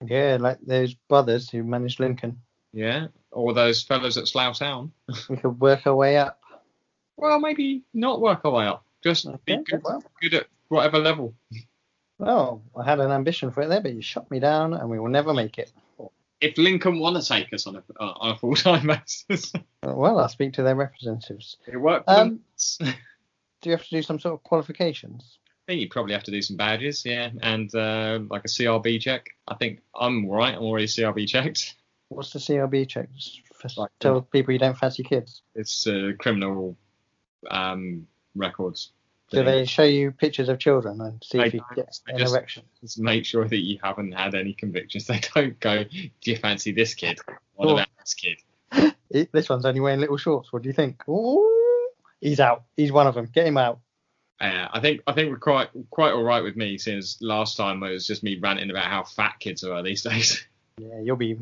Yeah, 0.07 0.37
like 0.41 0.59
those 0.63 0.95
brothers 0.95 1.51
who 1.51 1.63
managed 1.65 1.99
Lincoln. 2.01 2.41
yeah 2.73 3.09
or 3.33 3.53
those 3.53 3.83
fellows 3.83 4.17
at 4.17 4.29
Slough 4.29 4.59
Town 4.59 4.93
We 5.29 5.37
could 5.37 5.61
work 5.61 5.87
our 5.87 5.95
way 5.95 6.17
up. 6.17 6.41
well 7.17 7.39
maybe 7.41 7.83
not 7.93 8.21
work 8.21 8.41
our 8.45 8.53
way 8.53 8.67
up 8.67 8.85
just 9.03 9.27
be 9.45 9.57
good, 9.65 9.83
well. 9.85 10.03
good 10.21 10.35
at 10.35 10.47
whatever 10.69 10.99
level 10.99 11.35
Well, 12.19 12.63
I 12.77 12.85
had 12.85 13.01
an 13.01 13.11
ambition 13.11 13.51
for 13.51 13.63
it 13.63 13.69
there, 13.69 13.81
but 13.81 13.93
you 13.95 14.03
shot 14.03 14.31
me 14.31 14.41
down, 14.41 14.75
and 14.75 14.89
we 14.91 14.99
will 14.99 15.09
never 15.09 15.33
make 15.35 15.59
it. 15.59 15.71
if 16.41 16.57
Lincoln 16.59 16.99
want 17.01 17.17
to 17.21 17.27
take 17.27 17.53
us 17.53 17.67
on 17.67 17.77
a 17.77 17.83
uh, 18.01 18.13
on 18.17 18.31
a 18.33 18.37
full 18.39 18.55
time 18.55 18.87
basis 19.19 19.53
Well, 19.83 20.19
I'll 20.19 20.29
speak 20.29 20.53
to 20.55 20.63
their 20.63 20.77
representatives. 20.77 21.57
it 21.67 21.77
worked 21.77 22.09
Um. 22.09 22.41
Do 23.61 23.71
you 23.71 23.73
have 23.77 23.83
to 23.85 23.91
do 23.91 24.03
some 24.03 24.21
sort 24.21 24.35
of 24.35 24.43
qualifications? 24.45 25.39
Think 25.69 25.81
you 25.83 25.89
probably 25.89 26.15
have 26.15 26.25
to 26.25 26.31
do 26.31 26.41
some 26.41 26.57
badges, 26.57 27.05
yeah, 27.05 27.31
and 27.43 27.73
uh, 27.75 28.21
like 28.31 28.45
a 28.45 28.49
CRB 28.49 29.01
check. 29.01 29.27
I 29.47 29.55
think 29.55 29.81
I'm 29.95 30.27
right. 30.29 30.55
I'm 30.55 30.63
already 30.63 30.87
CRB 30.87 31.29
checked. 31.29 31.77
What's 32.09 32.31
the 32.33 32.39
CRB 32.39 32.89
check? 32.89 33.09
Just 33.15 33.77
Like, 33.77 33.91
tell 34.01 34.23
people 34.23 34.53
you 34.55 34.59
don't 34.59 34.79
fancy 34.79 35.03
kids. 35.03 35.43
It's 35.55 35.87
uh, 35.87 36.13
criminal 36.19 36.77
um, 37.51 38.07
records. 38.35 38.93
Do 39.31 39.45
they 39.45 39.67
show 39.67 39.83
you 39.83 40.11
pictures 40.11 40.49
of 40.49 40.59
children 40.59 41.03
and 41.03 41.23
see 41.23 41.37
They 41.37 41.45
if 41.49 41.55
you 41.55 41.61
get 41.77 41.99
an 42.07 42.17
just- 42.19 42.33
erection? 42.35 42.63
Just 42.81 42.99
make 42.99 43.27
sure 43.27 43.47
that 43.47 43.59
you 43.59 43.79
haven't 43.83 44.13
had 44.13 44.35
any 44.35 44.55
convictions. 44.55 45.07
They 45.09 45.21
don't 45.35 45.61
go, 45.61 45.85
do 45.85 46.31
you 46.31 46.37
fancy 46.39 46.73
this 46.73 46.95
kid? 46.95 47.19
What 47.57 47.69
Oh. 47.69 47.73
about 47.75 47.89
this 48.01 48.15
kid? 48.15 48.39
This 49.33 49.49
one's 49.51 49.67
only 49.67 49.81
wearing 49.81 50.01
little 50.01 50.17
shorts. 50.19 50.51
What 50.53 50.63
do 50.63 50.69
you 50.69 50.73
think? 50.75 51.07
Ooh, 51.09 51.89
he's 52.23 52.41
out. 52.41 52.65
He's 52.77 52.93
one 52.93 53.07
of 53.07 53.15
them. 53.15 53.27
Get 53.33 53.47
him 53.47 53.57
out. 53.59 53.81
Uh, 54.41 54.69
I 54.73 54.81
think 54.81 55.01
I 55.07 55.13
think 55.13 55.31
we're 55.31 55.39
quite 55.39 55.69
quite 55.91 56.13
all 56.13 56.23
right 56.23 56.43
with 56.43 56.57
me 56.57 56.79
since 56.79 57.21
last 57.21 57.57
time 57.57 57.83
it 57.83 57.91
was 57.91 58.07
just 58.07 58.23
me 58.23 58.39
ranting 58.39 58.71
about 58.71 58.85
how 58.85 59.03
fat 59.03 59.37
kids 59.41 59.65
are 59.65 59.83
these 59.83 60.03
days. 60.05 60.47
Yeah, 60.79 61.01
you'll 61.03 61.17
be 61.17 61.37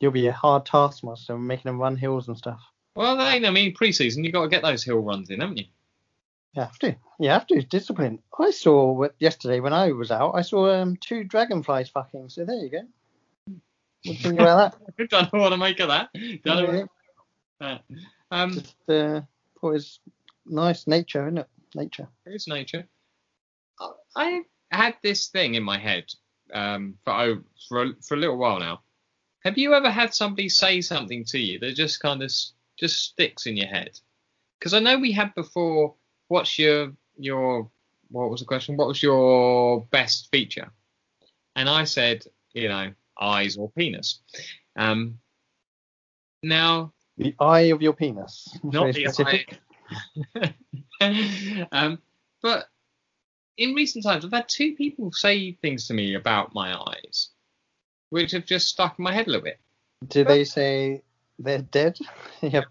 you'll 0.00 0.12
be 0.12 0.28
a 0.28 0.32
hard 0.32 0.64
taskmaster 0.64 1.36
making 1.36 1.64
them 1.68 1.80
run 1.80 1.96
hills 1.96 2.28
and 2.28 2.38
stuff. 2.38 2.60
Well, 2.94 3.16
that 3.16 3.34
ain't, 3.34 3.46
I 3.46 3.50
mean, 3.50 3.74
pre-season 3.74 4.24
you 4.24 4.32
got 4.32 4.42
to 4.42 4.48
get 4.48 4.62
those 4.62 4.82
hill 4.82 4.98
runs 4.98 5.30
in, 5.30 5.40
haven't 5.40 5.58
you? 5.58 5.66
You 6.54 6.62
have 6.62 6.78
to. 6.80 6.96
You 7.20 7.28
have 7.28 7.46
to. 7.48 7.62
Discipline. 7.62 8.20
I 8.38 8.50
saw 8.50 9.06
yesterday 9.20 9.60
when 9.60 9.72
I 9.72 9.92
was 9.92 10.10
out. 10.10 10.32
I 10.34 10.42
saw 10.42 10.70
um, 10.80 10.96
two 10.96 11.22
dragonflies 11.24 11.88
fucking. 11.90 12.28
So 12.30 12.44
there 12.44 12.56
you 12.56 12.70
go. 12.70 12.78
What 12.78 13.54
do 14.02 14.10
you 14.10 14.14
think 14.16 14.40
about 14.40 14.74
that? 14.96 15.08
Don't 15.10 15.32
know 15.32 15.40
what 15.40 15.50
to 15.50 15.56
make 15.56 15.78
of 15.80 15.88
that. 15.88 16.08
Don't 16.12 16.44
know 16.44 16.72
Yeah, 16.72 16.80
what- 16.80 16.90
uh, 17.60 17.78
um, 18.30 18.52
Just 18.52 18.88
uh, 18.88 19.20
nice 20.46 20.86
nature, 20.86 21.26
isn't 21.26 21.38
it? 21.38 21.48
Nature. 21.74 22.08
it's 22.26 22.48
nature. 22.48 22.86
I- 24.16 24.42
had 24.70 24.96
this 25.02 25.28
thing 25.28 25.54
in 25.54 25.62
my 25.62 25.78
head 25.78 26.04
um, 26.52 26.94
for 27.04 27.12
oh, 27.14 27.42
for 27.68 27.82
a, 27.84 27.92
for 28.06 28.14
a 28.14 28.18
little 28.18 28.36
while 28.36 28.58
now. 28.58 28.82
Have 29.44 29.56
you 29.56 29.72
ever 29.74 29.90
had 29.90 30.12
somebody 30.12 30.48
say 30.50 30.82
something 30.82 31.24
to 31.26 31.38
you 31.38 31.58
that 31.60 31.74
just 31.74 32.00
kind 32.00 32.22
of 32.22 32.30
just 32.78 33.02
sticks 33.02 33.46
in 33.46 33.56
your 33.56 33.68
head? 33.68 33.98
Because 34.58 34.74
I 34.74 34.80
know 34.80 34.98
we 34.98 35.12
had 35.12 35.34
before. 35.34 35.94
What's 36.28 36.58
your 36.58 36.92
your 37.16 37.70
what 38.10 38.30
was 38.30 38.40
the 38.40 38.46
question? 38.46 38.76
What 38.76 38.88
was 38.88 39.02
your 39.02 39.86
best 39.90 40.28
feature? 40.30 40.70
And 41.56 41.68
I 41.68 41.84
said, 41.84 42.24
you 42.52 42.68
know, 42.68 42.92
eyes 43.20 43.56
or 43.56 43.70
penis. 43.70 44.20
Um, 44.76 45.18
now 46.42 46.92
The 47.16 47.34
eye 47.40 47.70
of 47.72 47.80
your 47.82 47.94
penis. 47.94 48.48
not 48.62 48.92
the 48.94 49.06
specific. 49.06 49.58
eye. 50.36 50.54
um, 51.72 51.98
but 52.42 52.66
in 53.56 53.74
recent 53.74 54.04
times, 54.04 54.24
I've 54.24 54.32
had 54.32 54.48
two 54.48 54.74
people 54.74 55.12
say 55.12 55.52
things 55.52 55.86
to 55.88 55.94
me 55.94 56.14
about 56.14 56.54
my 56.54 56.74
eyes, 56.78 57.30
which 58.10 58.32
have 58.32 58.46
just 58.46 58.68
stuck 58.68 58.98
in 58.98 59.02
my 59.02 59.12
head 59.12 59.26
a 59.26 59.30
little 59.30 59.44
bit. 59.44 59.58
Do 60.08 60.24
they 60.24 60.44
say 60.44 61.02
they're 61.38 61.62
dead? 61.62 61.98
you 62.42 62.50
have, 62.50 62.64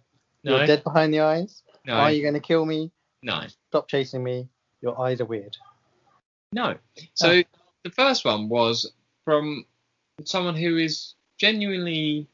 No, 0.44 0.58
You're 0.58 0.68
dead 0.68 0.84
behind 0.84 1.14
the 1.14 1.20
eyes. 1.22 1.62
no, 1.86 1.94
Are 1.94 2.12
you 2.12 2.22
going 2.22 2.34
to 2.34 2.40
kill 2.40 2.66
me? 2.66 2.92
no, 3.24 3.44
Stop 3.70 3.88
chasing 3.90 4.24
me. 4.24 4.48
Your 4.82 5.00
eyes 5.02 5.20
are 5.22 5.26
weird. 5.26 5.58
no. 6.54 6.76
So 7.16 7.42
the 7.84 7.90
first 7.92 8.24
one 8.26 8.48
was 8.48 8.92
from 9.26 9.66
someone 10.24 10.56
who 10.56 10.78
is 10.78 11.16
genuinely 11.38 12.28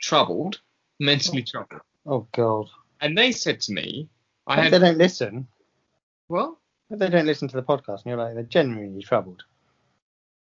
troubled, 0.00 0.60
mentally 1.00 1.42
troubled, 1.42 1.80
Oh 2.06 2.26
God. 2.32 2.68
And 3.00 3.16
they 3.16 3.32
said 3.32 3.60
to 3.62 3.72
me, 3.72 4.08
"I 4.46 4.58
If 4.58 4.64
had 4.64 4.72
they 4.72 4.78
don't 4.86 4.98
listen. 4.98 5.48
well." 6.28 6.58
If 6.90 6.98
they 6.98 7.10
don't 7.10 7.26
listen 7.26 7.48
to 7.48 7.56
the 7.56 7.62
podcast, 7.62 8.04
and 8.04 8.06
you're 8.06 8.16
like 8.16 8.34
they're 8.34 8.42
genuinely 8.44 9.02
troubled. 9.02 9.44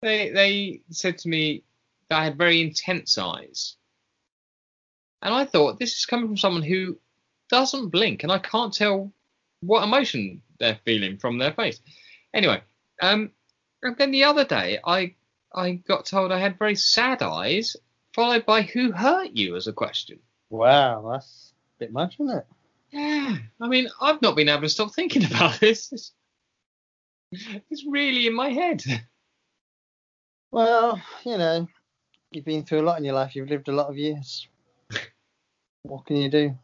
they 0.01 0.29
they 0.29 0.81
said 0.89 1.17
to 1.19 1.29
me 1.29 1.63
that 2.09 2.19
I 2.19 2.23
had 2.25 2.37
very 2.37 2.61
intense 2.61 3.17
eyes, 3.17 3.75
and 5.21 5.33
I 5.33 5.45
thought 5.45 5.79
this 5.79 5.97
is 5.97 6.05
coming 6.05 6.27
from 6.27 6.37
someone 6.37 6.63
who 6.63 6.97
doesn't 7.49 7.89
blink, 7.89 8.23
and 8.23 8.31
I 8.31 8.39
can't 8.39 8.73
tell 8.73 9.11
what 9.61 9.83
emotion 9.83 10.41
they're 10.59 10.79
feeling 10.85 11.17
from 11.17 11.37
their 11.37 11.53
face. 11.53 11.79
Anyway, 12.33 12.61
um, 13.01 13.31
and 13.83 13.95
then 13.97 14.09
the 14.11 14.23
other 14.23 14.45
day 14.45 14.79
I 14.83 15.13
I 15.53 15.73
got 15.73 16.05
told 16.05 16.31
I 16.31 16.39
had 16.39 16.57
very 16.57 16.75
sad 16.75 17.21
eyes, 17.21 17.75
followed 18.15 18.45
by 18.47 18.63
"Who 18.63 18.91
hurt 18.91 19.31
you?" 19.37 19.55
as 19.55 19.67
a 19.67 19.73
question. 19.73 20.19
Wow, 20.49 21.07
that's 21.11 21.50
bit 21.81 21.91
much, 21.91 22.15
isn't 22.19 22.37
it? 22.37 22.45
Yeah, 22.91 23.37
I 23.59 23.67
mean 23.67 23.87
I've 23.99 24.21
not 24.21 24.35
been 24.35 24.49
able 24.49 24.61
to 24.61 24.69
stop 24.69 24.93
thinking 24.93 25.25
about 25.31 25.59
this. 25.59 25.91
It's, 25.91 26.13
it's 27.69 27.85
really 27.85 28.27
in 28.27 28.35
my 28.35 28.49
head. 28.49 28.83
Well, 30.51 31.01
you 31.25 31.37
know, 31.37 31.67
you've 32.31 32.45
been 32.45 32.63
through 32.63 32.81
a 32.81 32.87
lot 32.87 32.97
in 32.97 33.05
your 33.05 33.13
life. 33.13 33.35
You've 33.35 33.49
lived 33.49 33.69
a 33.69 33.71
lot 33.71 33.89
of 33.89 33.97
years. 33.97 34.47
what 35.83 36.05
can 36.05 36.17
you 36.17 36.29
do? 36.29 36.57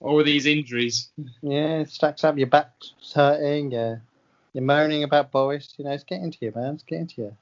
All 0.00 0.22
these 0.24 0.46
injuries. 0.46 1.10
Yeah, 1.42 1.80
it 1.80 1.90
stacks 1.90 2.24
up. 2.24 2.36
Your 2.36 2.48
back's 2.48 2.92
hurting. 3.14 3.70
You're, 3.70 4.02
you're 4.52 4.64
moaning 4.64 5.04
about 5.04 5.30
Boris. 5.30 5.74
You 5.76 5.84
know, 5.84 5.92
it's 5.92 6.04
getting 6.04 6.32
to 6.32 6.38
you, 6.40 6.52
man. 6.56 6.74
It's 6.74 6.82
getting 6.82 7.06
to 7.06 7.22
you. 7.22 7.36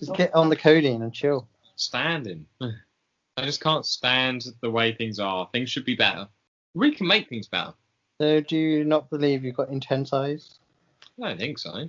Just 0.00 0.14
get 0.14 0.34
on 0.34 0.50
the 0.50 0.56
codeine 0.56 1.00
and 1.02 1.12
chill. 1.14 1.48
standing. 1.76 2.44
I 2.60 3.44
just 3.44 3.62
can't 3.62 3.86
stand 3.86 4.44
the 4.60 4.70
way 4.70 4.92
things 4.92 5.18
are. 5.18 5.48
Things 5.52 5.70
should 5.70 5.86
be 5.86 5.96
better. 5.96 6.28
We 6.76 6.94
can 6.94 7.06
make 7.06 7.30
things 7.30 7.48
better. 7.48 7.72
So, 8.20 8.42
do 8.42 8.54
you 8.54 8.84
not 8.84 9.08
believe 9.08 9.42
you've 9.44 9.56
got 9.56 9.70
intense 9.70 10.12
eyes? 10.12 10.58
I 11.22 11.28
don't 11.28 11.38
think 11.38 11.58
so. 11.58 11.88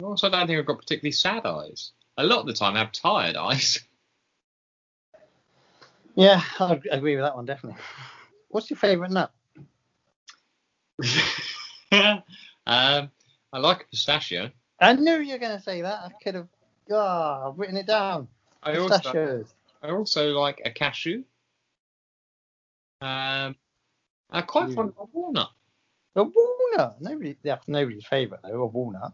Also, 0.00 0.28
I 0.28 0.30
don't 0.30 0.46
think 0.46 0.60
I've 0.60 0.66
got 0.66 0.78
particularly 0.78 1.10
sad 1.10 1.44
eyes. 1.44 1.90
A 2.18 2.24
lot 2.24 2.40
of 2.40 2.46
the 2.46 2.52
time 2.52 2.76
I 2.76 2.78
have 2.78 2.92
tired 2.92 3.36
eyes. 3.36 3.80
Yeah, 6.16 6.42
I 6.58 6.78
agree 6.90 7.14
with 7.14 7.24
that 7.24 7.36
one 7.36 7.46
definitely. 7.46 7.80
What's 8.48 8.68
your 8.68 8.76
favourite 8.76 9.12
nut? 9.12 9.32
um, 12.66 13.10
I 13.52 13.58
like 13.58 13.82
a 13.82 13.86
pistachio. 13.90 14.50
I 14.80 14.94
knew 14.94 15.20
you 15.20 15.34
were 15.34 15.38
going 15.38 15.56
to 15.56 15.62
say 15.62 15.82
that. 15.82 16.00
I 16.00 16.10
could 16.22 16.34
have. 16.34 16.48
Ah, 16.92 17.48
I've 17.48 17.58
written 17.58 17.76
it 17.76 17.86
down. 17.86 18.26
I 18.62 18.76
also, 18.76 18.88
Pistachios. 18.96 19.54
I 19.82 19.90
also 19.90 20.32
like 20.32 20.60
a 20.64 20.70
cashew. 20.72 21.22
Um, 23.00 23.56
I'm 24.30 24.44
quite 24.46 24.72
fond 24.74 24.90
of 24.90 24.96
a 24.98 25.04
walnut. 25.12 25.50
A 26.16 26.22
walnut. 26.24 27.00
Nobody, 27.00 27.36
that's 27.42 27.66
nobody's 27.68 28.06
favourite 28.06 28.42
though. 28.42 28.62
A 28.62 28.66
walnut. 28.66 29.12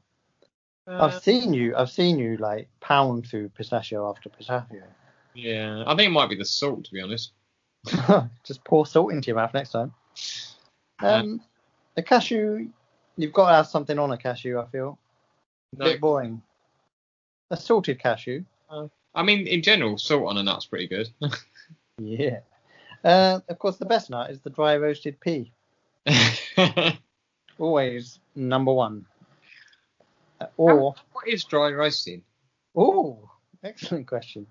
Uh, 0.89 1.05
I've 1.05 1.23
seen 1.23 1.53
you. 1.53 1.77
I've 1.77 1.91
seen 1.91 2.19
you 2.19 2.37
like 2.37 2.69
pound 2.81 3.27
through 3.27 3.49
pistachio 3.51 4.09
after 4.09 4.29
pistachio. 4.29 4.83
yeah, 5.35 5.85
I 5.87 5.95
think 5.95 6.09
it 6.09 6.13
might 6.13 6.29
be 6.31 6.37
the 6.37 6.45
salt, 6.45 6.85
to 6.85 6.93
be 6.93 7.01
honest. 7.01 7.33
Just 8.45 8.65
pour 8.65 8.87
salt 8.87 9.13
into 9.13 9.29
your 9.29 9.37
mouth 9.37 9.55
next 9.55 9.71
time. 9.71 9.93
Uh, 11.03 11.07
Um, 11.07 11.41
a 11.97 12.03
cashew. 12.03 12.69
You've 13.17 13.33
got 13.33 13.49
to 13.49 13.57
have 13.57 13.67
something 13.67 13.99
on 13.99 14.13
a 14.13 14.19
cashew. 14.19 14.59
I 14.61 14.67
feel 14.67 14.99
a 15.75 15.79
no, 15.79 15.85
bit 15.87 16.01
boring. 16.01 16.43
A 17.51 17.57
salted 17.57 17.99
cashew. 17.99 18.45
I 19.15 19.23
mean, 19.23 19.47
in 19.47 19.63
general, 19.63 19.97
salt 19.97 20.29
on 20.29 20.37
a 20.37 20.43
nut's 20.43 20.67
pretty 20.67 20.89
good. 20.89 21.09
Yeah. 21.99 22.41
Uh, 23.07 23.39
of 23.49 23.59
course, 23.61 23.77
the 23.77 23.87
best 23.87 24.11
nut 24.11 24.31
is 24.31 24.41
the 24.41 24.51
dry 24.51 24.77
roasted 24.77 25.21
pea. 25.21 25.53
Always 27.59 28.19
number 28.35 28.73
one. 28.73 29.07
Uh, 30.41 30.47
or 30.57 30.97
what 31.13 31.29
is 31.29 31.45
dry 31.45 31.71
roasting? 31.71 32.23
oh, 32.75 33.31
excellent 33.63 34.09
question. 34.09 34.45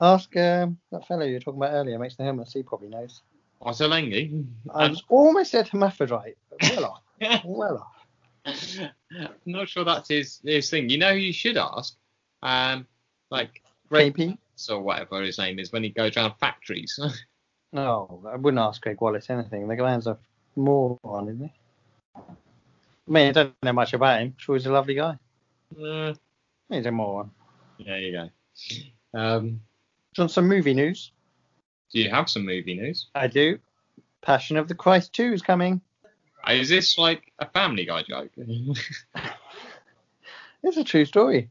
Ask 0.00 0.34
um, 0.36 0.78
that 0.90 1.06
fellow 1.06 1.26
you 1.26 1.34
were 1.34 1.40
talking 1.40 1.60
about 1.60 1.74
earlier. 1.74 1.98
Makes 1.98 2.16
the 2.16 2.24
helmets. 2.24 2.54
He 2.54 2.62
probably 2.62 2.88
knows. 2.88 3.20
Ottolenghi? 3.60 4.46
I 4.74 4.88
was 4.88 5.02
almost 5.10 5.50
said 5.50 5.68
hermaphrodite. 5.68 6.36
but 6.48 6.70
Well 6.70 6.84
off. 6.86 7.02
Well 7.44 7.86
off. 7.86 8.06
I'm 8.46 9.28
not 9.44 9.68
sure 9.68 9.84
that's 9.84 10.08
his, 10.08 10.40
his 10.42 10.70
thing. 10.70 10.88
You 10.88 10.96
know 10.96 11.12
who 11.12 11.18
you 11.18 11.34
should 11.34 11.58
ask? 11.58 11.96
Um, 12.42 12.86
like 13.30 13.62
KP? 13.90 14.38
Or 14.70 14.80
whatever 14.80 15.20
his 15.22 15.36
name 15.36 15.58
is 15.58 15.70
when 15.70 15.82
he 15.82 15.90
goes 15.90 16.16
around 16.16 16.34
factories. 16.40 16.98
No, 17.72 18.22
I 18.30 18.36
wouldn't 18.36 18.60
ask 18.60 18.80
Gregg 18.80 19.00
Wallace 19.00 19.28
anything. 19.30 19.68
The 19.68 19.76
man's 19.76 20.06
a 20.06 20.18
moron, 20.56 21.28
isn't 21.28 21.42
he? 21.44 21.52
I 22.16 23.10
mean, 23.10 23.28
I 23.28 23.32
don't 23.32 23.54
know 23.62 23.72
much 23.72 23.92
about 23.94 24.20
him. 24.20 24.34
Sure, 24.38 24.56
he's 24.56 24.66
a 24.66 24.72
lovely 24.72 24.94
guy. 24.94 25.18
uh, 25.82 26.14
He's 26.70 26.86
a 26.86 26.90
more 26.90 27.24
moron. 27.24 27.30
there 27.84 27.98
you 28.00 28.12
go. 28.12 29.18
Um, 29.18 29.60
want 30.16 30.30
some 30.30 30.48
movie 30.48 30.74
news? 30.74 31.12
do 31.92 32.00
you 32.00 32.10
have 32.10 32.28
some 32.28 32.44
movie 32.44 32.74
news? 32.74 33.06
I 33.14 33.26
do. 33.28 33.58
Passion 34.20 34.56
of 34.58 34.68
the 34.68 34.74
Christ 34.74 35.12
2 35.14 35.32
is 35.32 35.40
coming. 35.42 35.80
Uh, 36.46 36.52
Is 36.52 36.68
this 36.68 36.98
like 36.98 37.32
a 37.38 37.46
Family 37.50 37.84
Guy 37.86 38.02
joke? 38.02 38.30
It's 40.62 40.76
a 40.76 40.82
true 40.84 41.04
story. 41.04 41.48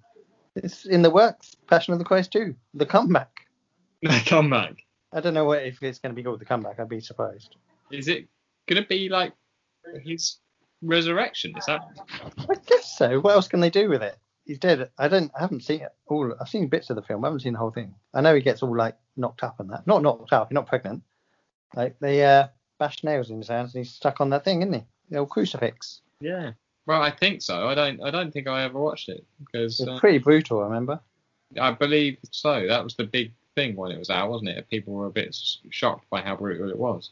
It's 0.56 0.86
in 0.86 1.02
the 1.02 1.10
works. 1.10 1.56
Passion 1.68 1.94
of 1.94 2.00
the 2.00 2.06
Christ 2.06 2.32
2. 2.34 2.54
The 2.74 2.86
comeback. 2.86 3.48
The 4.02 4.48
back. 4.50 4.84
I 5.14 5.22
don't 5.22 5.34
know 5.34 5.46
what 5.46 5.64
if 5.64 5.82
it's 5.82 6.00
going 6.00 6.14
to 6.14 6.16
be 6.16 6.24
called 6.24 6.40
the 6.40 6.46
comeback. 6.46 6.80
I'd 6.80 6.90
be 6.90 7.00
surprised. 7.00 7.56
Is 7.92 8.08
it 8.08 8.28
gonna 8.68 8.86
be 8.86 9.08
like 9.10 9.34
his 10.04 10.38
resurrection. 10.82 11.54
Is 11.58 11.66
that? 11.66 11.82
I 12.38 12.56
guess 12.68 12.98
so. 12.98 13.20
What 13.20 13.34
else 13.36 13.48
can 13.48 13.60
they 13.60 13.70
do 13.70 13.90
with 13.90 14.04
it? 14.04 14.18
He's 14.46 14.60
dead. 14.60 14.90
I 14.98 15.08
don't. 15.08 15.32
I 15.36 15.42
haven't 15.42 15.64
seen 15.64 15.82
it 15.82 15.92
all. 16.08 16.34
I've 16.40 16.50
seen 16.50 16.68
bits 16.68 16.90
of 16.90 16.96
the 16.96 17.02
film. 17.02 17.24
I 17.24 17.28
haven't 17.28 17.42
seen 17.42 17.54
the 17.54 17.60
whole 17.60 17.72
thing. 17.72 17.94
I 18.14 18.22
know 18.22 18.36
he 18.36 18.42
gets 18.42 18.64
all 18.64 18.76
like 18.76 18.96
knocked 19.18 19.44
up 19.44 19.60
and 19.60 19.70
that. 19.72 19.86
Not 19.88 20.02
knocked 20.02 20.32
up. 20.32 20.50
He's 20.50 20.56
not 20.56 20.68
pregnant. 20.68 21.04
Like 21.76 22.00
they 22.00 22.24
uh, 22.24 22.48
bash 22.80 23.04
nails 23.04 23.30
in 23.30 23.38
his 23.38 23.50
hands 23.50 23.76
and 23.76 23.84
he's 23.84 23.94
stuck 23.94 24.22
on 24.22 24.30
that 24.30 24.46
thing, 24.46 24.62
isn't 24.62 24.74
he? 24.74 24.84
The 25.10 25.20
old 25.20 25.30
crucifix. 25.30 26.02
Yeah. 26.22 26.52
Well, 26.86 27.02
I 27.02 27.12
think 27.12 27.42
so. 27.42 27.68
I 27.68 27.76
don't. 27.76 28.02
I 28.02 28.10
don't 28.10 28.32
think 28.32 28.48
I 28.48 28.64
ever 28.64 28.80
watched 28.80 29.10
it 29.10 29.26
because 29.40 29.82
It's 29.82 29.90
uh, 29.90 30.00
pretty 30.00 30.20
brutal. 30.20 30.62
I 30.62 30.66
remember. 30.66 31.02
I 31.60 31.72
believe 31.72 32.18
so. 32.32 32.68
That 32.68 32.84
was 32.84 32.96
the 32.96 33.06
big 33.06 33.34
thing 33.58 33.76
when 33.76 33.92
it 33.92 33.98
was 33.98 34.12
out, 34.12 34.30
wasn't 34.30 34.50
it? 34.52 34.70
People 34.70 34.94
were 34.94 35.08
a 35.08 35.12
bit 35.12 35.36
shocked 35.72 36.08
by 36.12 36.22
how 36.22 36.36
brutal 36.36 36.70
it 36.70 36.78
was. 36.78 37.10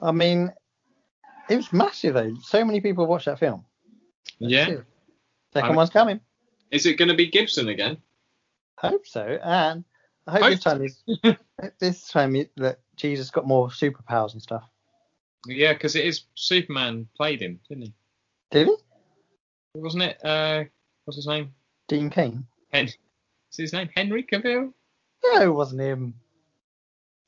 I 0.00 0.10
mean, 0.10 0.52
it 1.48 1.56
was 1.56 1.72
massive 1.72 2.14
though. 2.14 2.34
So 2.42 2.64
many 2.64 2.80
people 2.80 3.06
watched 3.06 3.26
that 3.26 3.38
film. 3.38 3.64
Yeah. 4.38 4.66
Second 4.66 4.84
I'm- 5.70 5.76
one's 5.76 5.90
coming. 5.90 6.20
Is 6.72 6.84
it 6.84 6.98
going 6.98 7.08
to 7.08 7.14
be 7.14 7.28
Gibson 7.28 7.68
again? 7.68 7.96
hope 8.78 9.06
so, 9.06 9.38
and 9.42 9.84
I 10.26 10.32
hope 10.32 10.42
Hope 10.42 10.50
this 10.50 10.60
time 10.64 10.82
is 10.84 11.02
this 11.78 12.08
time 12.08 12.34
it- 12.36 12.50
that 12.56 12.80
Jesus 12.96 13.30
got 13.30 13.46
more 13.46 13.68
superpowers 13.68 14.32
and 14.32 14.42
stuff. 14.42 14.64
Yeah, 15.46 15.72
because 15.74 15.94
it 15.94 16.04
is 16.04 16.24
Superman 16.34 17.06
played 17.16 17.40
him, 17.40 17.60
didn't 17.68 17.84
he? 17.84 17.92
Did 18.50 18.66
he? 18.66 18.76
Wasn't 19.76 20.02
it? 20.02 20.22
Uh, 20.24 20.64
what's 21.04 21.16
his 21.16 21.28
name? 21.28 21.54
Dean 21.86 22.10
Cain? 22.10 22.44
Hen. 22.72 22.86
Is 22.86 22.96
his 23.56 23.72
name 23.72 23.88
Henry 23.96 24.24
Cavill? 24.24 24.72
No, 25.24 25.42
it 25.42 25.54
wasn't 25.54 25.80
him. 25.80 26.14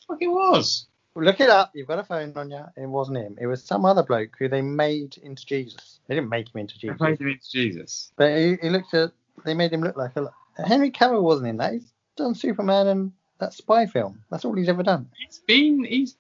Fuck, 0.07 0.19
it 0.21 0.29
was. 0.29 0.87
Look 1.15 1.41
it 1.41 1.51
up. 1.51 1.73
You've 1.75 1.89
got 1.89 1.99
a 1.99 2.05
phone 2.05 2.33
on 2.37 2.51
you. 2.51 2.65
It 2.77 2.87
wasn't 2.87 3.19
him. 3.19 3.37
It 3.41 3.47
was 3.47 3.65
some 3.65 3.85
other 3.85 4.05
bloke 4.05 4.37
who 4.39 4.49
they 4.49 4.63
made 4.63 5.19
into 5.19 5.45
Jesus. 5.45 6.01
They 6.07 6.15
didn't 6.15 6.31
make 6.31 6.55
him 6.55 6.61
into 6.61 6.75
They 6.75 6.89
Jesus, 6.89 6.97
played 6.97 7.21
him 7.21 7.29
into 7.29 7.51
Jesus. 7.51 8.13
but 8.17 8.37
he, 8.37 8.57
he 8.63 8.71
looked 8.71 8.95
at. 8.95 9.13
They 9.45 9.55
made 9.55 9.73
him 9.73 9.83
look 9.83 9.97
like 9.97 10.17
a. 10.17 10.31
Henry 10.65 10.91
Cavill 10.91 11.23
wasn't 11.23 11.49
in 11.49 11.57
that. 11.59 11.73
He's 11.73 11.93
done 12.17 12.35
Superman 12.35 12.87
and 12.89 13.13
that 13.39 13.53
spy 13.53 13.87
film. 13.87 14.23
That's 14.31 14.45
all 14.45 14.55
he's 14.55 14.69
ever 14.69 14.83
done. 14.83 15.09
He's 15.19 15.41
been. 15.41 15.85
He's. 15.85 16.17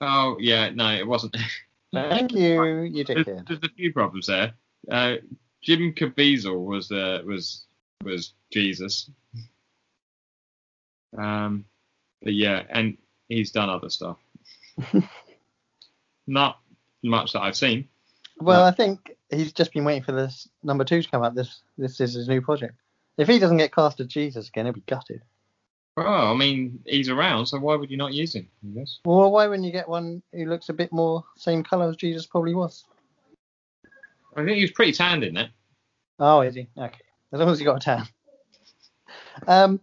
Oh 0.00 0.36
yeah, 0.38 0.70
no, 0.70 0.92
it 0.92 1.06
wasn't. 1.06 1.36
Thank 1.92 2.32
you, 2.32 2.82
you 2.82 3.04
there's, 3.04 3.26
dickhead. 3.26 3.48
there's 3.48 3.60
a 3.62 3.68
few 3.74 3.92
problems 3.92 4.26
there. 4.26 4.52
Uh, 4.90 5.16
Jim 5.62 5.92
Caviezel 5.94 6.64
was 6.64 6.90
uh, 6.92 7.22
was 7.24 7.66
was 8.04 8.34
Jesus. 8.52 9.10
Um, 11.16 11.64
but 12.22 12.34
yeah, 12.34 12.62
and 12.68 12.96
he's 13.28 13.50
done 13.50 13.70
other 13.70 13.90
stuff. 13.90 14.18
Not 16.26 16.58
much 17.02 17.32
that 17.32 17.42
I've 17.42 17.56
seen. 17.56 17.88
Well, 18.38 18.64
I 18.64 18.70
think 18.70 19.16
he's 19.30 19.52
just 19.52 19.72
been 19.72 19.84
waiting 19.84 20.02
for 20.02 20.12
this 20.12 20.48
number 20.62 20.84
two 20.84 21.02
to 21.02 21.10
come 21.10 21.22
out. 21.22 21.34
This 21.34 21.60
this 21.78 22.00
is 22.00 22.14
his 22.14 22.28
new 22.28 22.40
project. 22.40 22.74
If 23.16 23.28
he 23.28 23.38
doesn't 23.38 23.56
get 23.56 23.74
cast 23.74 24.00
as 24.00 24.08
Jesus 24.08 24.48
again, 24.48 24.66
he'll 24.66 24.74
be 24.74 24.82
gutted. 24.82 25.22
Well, 25.96 26.06
I 26.30 26.34
mean, 26.34 26.80
he's 26.84 27.08
around, 27.08 27.46
so 27.46 27.58
why 27.58 27.74
would 27.74 27.90
you 27.90 27.96
not 27.96 28.12
use 28.12 28.34
him? 28.34 28.48
I 28.62 28.78
guess. 28.78 28.98
Well, 29.06 29.30
why 29.30 29.46
wouldn't 29.46 29.64
you 29.64 29.72
get 29.72 29.88
one 29.88 30.22
who 30.32 30.44
looks 30.44 30.68
a 30.68 30.74
bit 30.74 30.92
more 30.92 31.24
same 31.38 31.64
colour 31.64 31.88
as 31.88 31.96
Jesus 31.96 32.26
probably 32.26 32.54
was? 32.54 32.84
I 34.36 34.44
think 34.44 34.56
he 34.56 34.62
was 34.62 34.72
pretty 34.72 34.92
tanned 34.92 35.24
in 35.24 35.38
it. 35.38 35.50
Oh, 36.18 36.42
is 36.42 36.54
he? 36.54 36.68
Okay. 36.76 37.00
As 37.32 37.40
long 37.40 37.48
as 37.48 37.58
he 37.58 37.64
got 37.64 37.76
a 37.76 37.80
tan. 37.80 38.06
Um, 39.46 39.80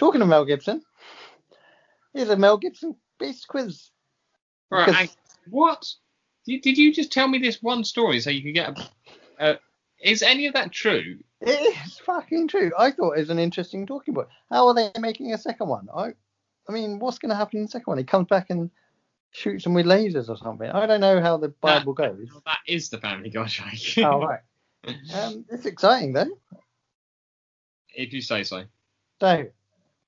talking 0.00 0.22
of 0.22 0.28
Mel 0.28 0.46
Gibson, 0.46 0.82
here's 2.14 2.30
a 2.30 2.36
Mel 2.36 2.56
Gibson 2.56 2.96
based 3.18 3.46
quiz. 3.46 3.90
Right, 4.70 4.92
hang- 4.92 5.08
what? 5.48 5.86
Did, 6.46 6.62
did 6.62 6.78
you 6.78 6.92
just 6.92 7.12
tell 7.12 7.28
me 7.28 7.38
this 7.38 7.62
one 7.62 7.84
story 7.84 8.18
so 8.20 8.30
you 8.30 8.42
could 8.42 8.54
get 8.54 8.78
a? 9.38 9.42
Uh, 9.42 9.56
is 10.02 10.22
any 10.22 10.46
of 10.46 10.54
that 10.54 10.72
true? 10.72 11.18
It 11.42 11.76
is 11.86 11.98
fucking 11.98 12.48
true. 12.48 12.72
I 12.78 12.90
thought 12.90 13.12
it 13.12 13.20
was 13.20 13.30
an 13.30 13.38
interesting 13.38 13.86
talking 13.86 14.14
point. 14.14 14.28
How 14.50 14.68
are 14.68 14.74
they 14.74 14.90
making 14.98 15.32
a 15.32 15.38
second 15.38 15.68
one? 15.68 15.88
I, 15.94 16.12
I 16.68 16.72
mean, 16.72 16.98
what's 16.98 17.18
going 17.18 17.30
to 17.30 17.36
happen 17.36 17.58
in 17.58 17.64
the 17.64 17.70
second 17.70 17.86
one? 17.86 17.98
He 17.98 18.04
comes 18.04 18.26
back 18.28 18.48
and 18.48 18.70
shoots 19.32 19.64
them 19.64 19.74
with 19.74 19.86
lasers 19.86 20.28
or 20.30 20.36
something. 20.36 20.68
I 20.70 20.86
don't 20.86 21.00
know 21.00 21.20
how 21.20 21.36
the 21.36 21.48
Bible 21.48 21.92
goes. 21.92 22.28
That 22.46 22.58
is 22.66 22.88
the 22.88 22.98
Family 22.98 23.28
Guy 23.30 23.46
shake. 23.46 24.04
oh, 24.04 24.20
right. 24.22 24.40
Um, 25.14 25.44
it's 25.50 25.66
exciting 25.66 26.14
though. 26.14 26.30
if 27.94 28.14
you 28.14 28.22
say 28.22 28.44
so. 28.44 28.64
So, 29.20 29.44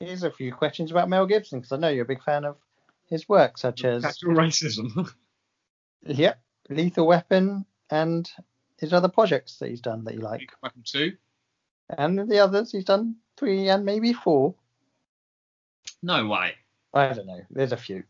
here's 0.02 0.22
a 0.22 0.30
few 0.30 0.52
questions 0.52 0.90
about 0.90 1.08
Mel 1.08 1.26
Gibson 1.26 1.60
because 1.60 1.72
I 1.72 1.76
know 1.76 1.88
you're 1.88 2.04
a 2.04 2.08
big 2.08 2.22
fan 2.22 2.44
of 2.44 2.56
his 3.06 3.28
work, 3.28 3.58
such 3.58 3.84
as 3.84 4.02
Casual 4.02 4.34
racism. 4.34 5.10
Yep, 6.04 6.40
Lethal 6.68 7.06
Weapon 7.06 7.64
and 7.88 8.28
his 8.76 8.92
other 8.92 9.08
projects 9.08 9.58
that 9.58 9.68
he's 9.70 9.80
done 9.80 10.02
that 10.02 10.14
you 10.14 10.20
like, 10.20 10.50
Weapon 10.60 10.82
two. 10.84 11.12
and 11.96 12.28
the 12.28 12.40
others 12.40 12.72
he's 12.72 12.84
done 12.84 13.14
three 13.36 13.68
and 13.68 13.84
maybe 13.84 14.12
four. 14.12 14.56
No 16.02 16.26
way. 16.26 16.54
I 16.92 17.12
don't 17.12 17.28
know. 17.28 17.40
There's 17.50 17.70
a 17.70 17.76
few. 17.76 18.02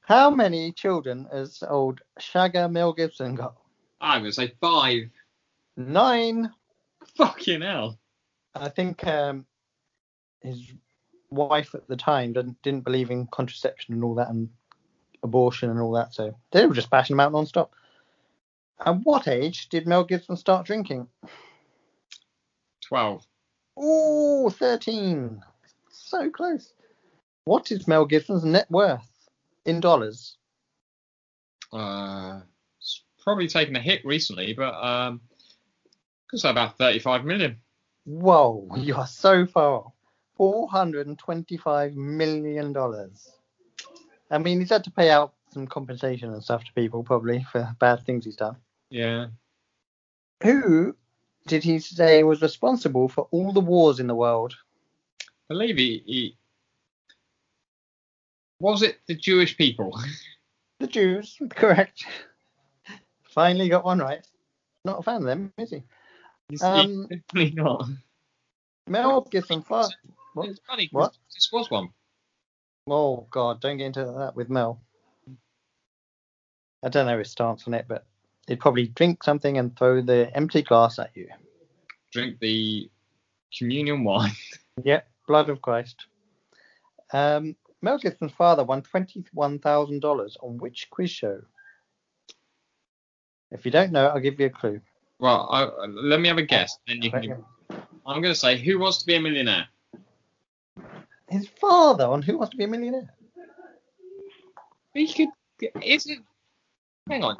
How 0.00 0.28
many 0.28 0.72
children 0.72 1.26
has 1.32 1.62
old 1.66 2.02
Shagger 2.20 2.70
Mel 2.70 2.92
Gibson 2.92 3.34
got? 3.34 3.56
I'm 4.02 4.20
gonna 4.20 4.32
say 4.32 4.52
five. 4.60 5.04
Nine. 5.78 6.52
Fucking 7.16 7.62
hell. 7.62 7.98
I 8.54 8.68
think 8.68 9.06
um, 9.06 9.46
his 10.42 10.70
wife 11.30 11.74
at 11.74 11.86
the 11.88 11.96
time 11.96 12.32
didn't 12.32 12.60
didn't 12.62 12.84
believe 12.84 13.10
in 13.10 13.26
contraception 13.26 13.94
and 13.94 14.04
all 14.04 14.14
that 14.14 14.28
and 14.28 14.48
abortion 15.22 15.70
and 15.70 15.80
all 15.80 15.92
that, 15.92 16.14
so 16.14 16.36
they 16.52 16.66
were 16.66 16.74
just 16.74 16.90
bashing 16.90 17.14
him 17.14 17.20
out 17.20 17.32
non-stop. 17.32 17.72
At 18.84 19.00
what 19.04 19.26
age 19.26 19.68
did 19.68 19.86
Mel 19.86 20.04
Gibson 20.04 20.36
start 20.36 20.66
drinking? 20.66 21.08
Twelve. 22.82 23.26
Ooh, 23.82 24.48
13. 24.50 25.42
So 25.90 26.30
close. 26.30 26.72
What 27.44 27.70
is 27.70 27.86
Mel 27.86 28.06
Gibson's 28.06 28.44
net 28.44 28.70
worth 28.70 29.28
in 29.64 29.80
dollars? 29.80 30.36
Uh, 31.72 32.40
it's 32.80 33.02
probably 33.22 33.48
taken 33.48 33.76
a 33.76 33.80
hit 33.80 34.04
recently, 34.04 34.52
but 34.52 34.74
um, 34.74 35.20
could 36.28 36.40
say 36.40 36.50
about 36.50 36.78
thirty-five 36.78 37.24
million. 37.24 37.56
Whoa, 38.04 38.68
you 38.76 38.94
are 38.94 39.06
so 39.06 39.46
far 39.46 39.72
off. 39.72 39.92
$425 40.38 41.94
million. 41.94 42.76
I 44.30 44.38
mean, 44.38 44.60
he's 44.60 44.70
had 44.70 44.84
to 44.84 44.90
pay 44.90 45.10
out 45.10 45.34
some 45.52 45.66
compensation 45.66 46.32
and 46.32 46.42
stuff 46.42 46.64
to 46.64 46.72
people 46.72 47.02
probably 47.02 47.46
for 47.50 47.74
bad 47.78 48.04
things 48.04 48.24
he's 48.24 48.36
done. 48.36 48.56
Yeah. 48.90 49.28
Who 50.42 50.94
did 51.46 51.62
he 51.62 51.78
say 51.78 52.22
was 52.22 52.42
responsible 52.42 53.08
for 53.08 53.28
all 53.30 53.52
the 53.52 53.60
wars 53.60 54.00
in 54.00 54.06
the 54.06 54.14
world? 54.14 54.54
I 55.22 55.54
believe 55.54 55.76
he, 55.76 56.02
he 56.06 56.36
was 58.60 58.82
it 58.82 58.98
the 59.06 59.14
Jewish 59.14 59.56
people. 59.56 59.98
The 60.78 60.86
Jews, 60.86 61.38
correct. 61.50 62.04
Finally 63.22 63.70
got 63.70 63.86
one 63.86 63.98
right. 63.98 64.26
Not 64.84 64.98
a 64.98 65.02
fan 65.02 65.16
of 65.16 65.24
them, 65.24 65.50
is 65.56 65.70
he? 65.70 65.82
Um, 66.62 67.08
definitely 67.08 67.52
not. 67.52 67.88
Mel 68.86 69.22
Gibson. 69.22 69.64
What? 70.36 70.50
It's 70.50 70.60
funny. 70.66 70.86
'cause 70.88 70.92
What? 70.92 71.16
This 71.34 71.48
was 71.50 71.70
one. 71.70 71.88
Oh 72.86 73.26
God, 73.30 73.60
don't 73.60 73.78
get 73.78 73.86
into 73.86 74.04
that 74.04 74.36
with 74.36 74.50
Mel. 74.50 74.82
I 76.82 76.88
don't 76.90 77.06
know 77.06 77.18
his 77.18 77.30
stance 77.30 77.66
on 77.66 77.72
it, 77.74 77.86
but 77.88 78.06
he'd 78.46 78.60
probably 78.60 78.88
drink 78.88 79.24
something 79.24 79.56
and 79.58 79.76
throw 79.76 80.02
the 80.02 80.30
empty 80.36 80.62
glass 80.62 80.98
at 80.98 81.10
you. 81.16 81.28
Drink 82.12 82.38
the 82.40 82.90
communion 83.56 84.04
wine. 84.04 84.32
Yep, 84.84 85.08
blood 85.26 85.48
of 85.48 85.62
Christ. 85.62 86.04
Um, 87.14 87.56
Mel 87.80 87.96
Gibson's 87.96 88.32
father 88.32 88.62
won 88.62 88.82
twenty-one 88.82 89.58
thousand 89.60 90.00
dollars 90.00 90.36
on 90.42 90.58
which 90.58 90.88
quiz 90.90 91.10
show? 91.10 91.40
If 93.50 93.64
you 93.64 93.70
don't 93.70 93.90
know, 93.90 94.08
I'll 94.08 94.20
give 94.20 94.38
you 94.38 94.46
a 94.46 94.50
clue. 94.50 94.82
Well, 95.18 95.48
I, 95.50 95.64
let 95.86 96.20
me 96.20 96.28
have 96.28 96.36
a 96.36 96.42
guess. 96.42 96.76
Then 96.86 97.00
you 97.00 97.10
can. 97.10 97.42
I'm 97.70 98.20
going 98.20 98.34
to 98.34 98.38
say, 98.38 98.58
who 98.58 98.78
wants 98.78 98.98
to 98.98 99.06
be 99.06 99.14
a 99.14 99.20
millionaire? 99.20 99.66
His 101.38 101.48
father 101.60 102.04
on 102.04 102.22
Who 102.22 102.38
Wants 102.38 102.50
to 102.52 102.56
Be 102.56 102.64
a 102.64 102.68
Millionaire? 102.68 103.12
He 104.94 105.12
could. 105.12 105.28
Is 105.82 106.06
it? 106.06 106.18
Hang 107.08 107.22
on. 107.22 107.38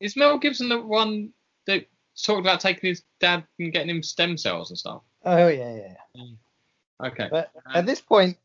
Is 0.00 0.16
Mel 0.16 0.38
Gibson 0.38 0.68
the 0.68 0.80
one 0.80 1.32
that 1.66 1.86
talked 2.20 2.40
about 2.40 2.60
taking 2.60 2.88
his 2.88 3.02
dad 3.20 3.44
and 3.58 3.72
getting 3.72 3.90
him 3.90 4.02
stem 4.02 4.36
cells 4.36 4.70
and 4.70 4.78
stuff? 4.78 5.02
Oh 5.24 5.48
yeah, 5.48 5.74
yeah. 5.74 5.94
yeah. 6.14 6.22
Mm. 6.22 6.36
Okay. 7.06 7.28
But 7.30 7.50
uh, 7.66 7.78
at 7.78 7.86
this 7.86 8.00
point, 8.00 8.36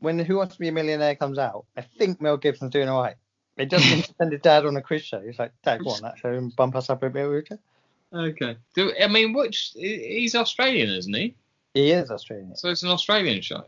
when 0.00 0.18
Who 0.18 0.36
Wants 0.36 0.54
to 0.54 0.60
Be 0.60 0.68
a 0.68 0.72
Millionaire 0.72 1.14
comes 1.14 1.38
out, 1.38 1.66
I 1.76 1.82
think 1.82 2.20
Mel 2.20 2.36
Gibson's 2.36 2.72
doing 2.72 2.88
all 2.88 3.02
right. 3.02 3.16
He 3.56 3.66
doesn't 3.66 4.12
send 4.18 4.32
his 4.32 4.40
dad 4.40 4.66
on 4.66 4.76
a 4.76 4.82
quiz 4.82 5.02
show. 5.02 5.20
He's 5.20 5.38
like, 5.38 5.52
Dad, 5.62 5.82
go 5.82 5.90
on 5.90 6.02
that 6.02 6.18
show 6.18 6.32
and 6.32 6.54
bump 6.56 6.74
us 6.74 6.90
up 6.90 7.02
a 7.02 7.10
bit, 7.10 7.28
would 7.28 7.48
you? 7.50 7.58
Okay. 8.14 8.56
Do 8.74 8.92
I 9.00 9.06
mean 9.08 9.32
which? 9.32 9.72
He's 9.74 10.34
Australian, 10.34 10.90
isn't 10.90 11.14
he? 11.14 11.34
He 11.74 11.90
is 11.92 12.10
Australian. 12.10 12.56
So 12.56 12.68
it's 12.68 12.82
an 12.82 12.90
Australian 12.90 13.40
show. 13.40 13.64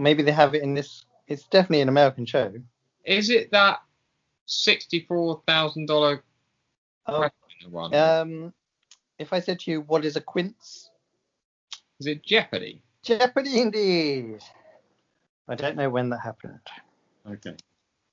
Maybe 0.00 0.22
they 0.22 0.32
have 0.32 0.54
it 0.54 0.62
in 0.62 0.74
this. 0.74 1.04
It's 1.28 1.44
definitely 1.44 1.82
an 1.82 1.88
American 1.88 2.26
show. 2.26 2.52
Is 3.04 3.30
it 3.30 3.50
that 3.52 3.80
sixty-four 4.46 5.42
thousand 5.46 5.86
dollar 5.86 6.24
Oh, 7.06 7.28
one. 7.70 7.94
um, 7.94 8.54
if 9.18 9.32
I 9.32 9.40
said 9.40 9.58
to 9.60 9.70
you, 9.70 9.80
what 9.82 10.04
is 10.04 10.16
a 10.16 10.20
quince? 10.20 10.90
Is 11.98 12.06
it 12.06 12.22
Jeopardy? 12.22 12.82
Jeopardy 13.02 13.60
indeed. 13.60 14.40
I 15.48 15.54
don't 15.54 15.76
know 15.76 15.90
when 15.90 16.10
that 16.10 16.20
happened. 16.20 16.60
Okay. 17.26 17.56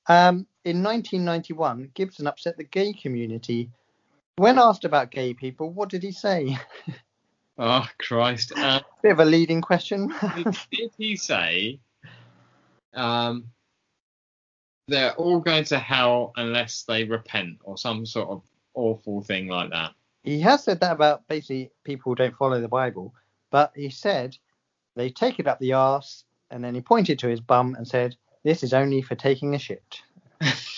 Um, 0.08 0.48
in 0.66 0.82
1991, 0.84 1.92
Gibson 1.94 2.28
upset 2.28 2.58
the 2.58 2.64
gay 2.64 2.94
community. 2.94 3.70
When 4.38 4.58
asked 4.58 4.86
about 4.86 5.12
gay 5.12 5.34
people, 5.34 5.70
what 5.72 5.90
did 5.90 6.02
he 6.04 6.12
say? 6.12 6.58
Oh 7.58 7.88
Christ. 8.00 8.54
Uh, 8.56 8.82
Bit 9.04 9.14
of 9.14 9.20
a 9.20 9.26
leading 9.26 9.62
question. 9.62 10.14
did, 10.36 10.58
did 10.72 10.92
he 10.98 11.16
say 11.16 11.80
um, 12.94 13.46
they're 14.88 15.14
all 15.14 15.40
going 15.40 15.64
to 15.66 15.80
hell 15.80 16.34
unless 16.36 16.84
they 16.84 17.04
repent 17.04 17.58
or 17.64 17.78
some 17.78 18.06
sort 18.06 18.30
of 18.30 18.44
awful 18.74 19.22
thing 19.22 19.48
like 19.48 19.72
that? 19.72 19.94
he 20.28 20.42
has 20.42 20.64
said 20.64 20.82
that 20.82 20.92
about 20.92 21.26
basically 21.30 21.72
people 21.86 22.12
who 22.12 22.16
don't 22.16 22.36
follow 22.36 22.60
the 22.60 22.68
Bible, 22.68 23.14
but 23.50 23.72
he 23.76 23.90
said 23.90 24.38
they 24.96 25.10
take 25.10 25.40
it 25.40 25.48
up 25.48 25.58
the 25.60 25.74
arse, 25.74 26.26
and 26.52 26.62
then 26.64 26.76
he 26.76 26.82
pointed 26.82 27.18
to 27.20 27.30
his 27.30 27.40
bum 27.40 27.76
and 27.76 27.88
said, 27.88 28.16
"This 28.44 28.62
is 28.62 28.74
only 28.74 29.02
for 29.02 29.16
taking 29.16 29.56
a 29.56 29.60
shit." 29.60 30.02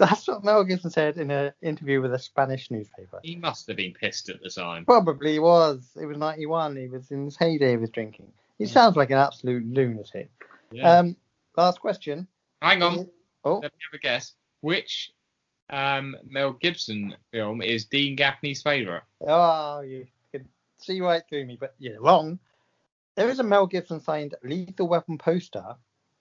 That's 0.00 0.26
what 0.26 0.42
Mel 0.42 0.64
Gibson 0.64 0.90
said 0.90 1.18
in 1.18 1.30
an 1.30 1.52
interview 1.60 2.00
with 2.00 2.14
a 2.14 2.18
Spanish 2.18 2.70
newspaper. 2.70 3.20
he 3.22 3.36
must 3.36 3.66
have 3.68 3.76
been 3.76 3.92
pissed 3.92 4.30
at 4.30 4.42
the 4.42 4.48
time. 4.48 4.86
Probably 4.86 5.38
was. 5.38 5.88
It 6.00 6.06
was 6.06 6.16
91. 6.16 6.74
He 6.76 6.88
was 6.88 7.10
in 7.10 7.26
his 7.26 7.36
heyday 7.36 7.74
of 7.74 7.82
his 7.82 7.90
drinking. 7.90 8.32
He 8.58 8.64
sounds 8.66 8.96
like 8.96 9.10
an 9.10 9.18
absolute 9.18 9.64
lunatic. 9.66 10.30
Yeah. 10.72 10.90
Um, 10.90 11.16
last 11.56 11.80
question. 11.80 12.26
Hang 12.62 12.82
on. 12.82 13.08
Oh, 13.44 13.56
Let 13.56 13.72
me 13.72 13.78
have 13.90 13.98
a 13.98 14.02
guess. 14.02 14.32
Which 14.62 15.12
um, 15.68 16.16
Mel 16.28 16.52
Gibson 16.52 17.14
film 17.30 17.60
is 17.62 17.84
Dean 17.84 18.16
Gaffney's 18.16 18.62
favourite? 18.62 19.02
oh, 19.26 19.80
you 19.82 20.06
can 20.32 20.48
see 20.78 21.00
right 21.00 21.22
through 21.28 21.44
me, 21.46 21.56
but 21.60 21.74
you're 21.78 22.00
wrong. 22.00 22.38
There 23.16 23.28
is 23.28 23.38
a 23.38 23.42
Mel 23.42 23.66
Gibson 23.66 24.00
signed 24.00 24.34
Lethal 24.42 24.88
Weapon 24.88 25.18
poster 25.18 25.76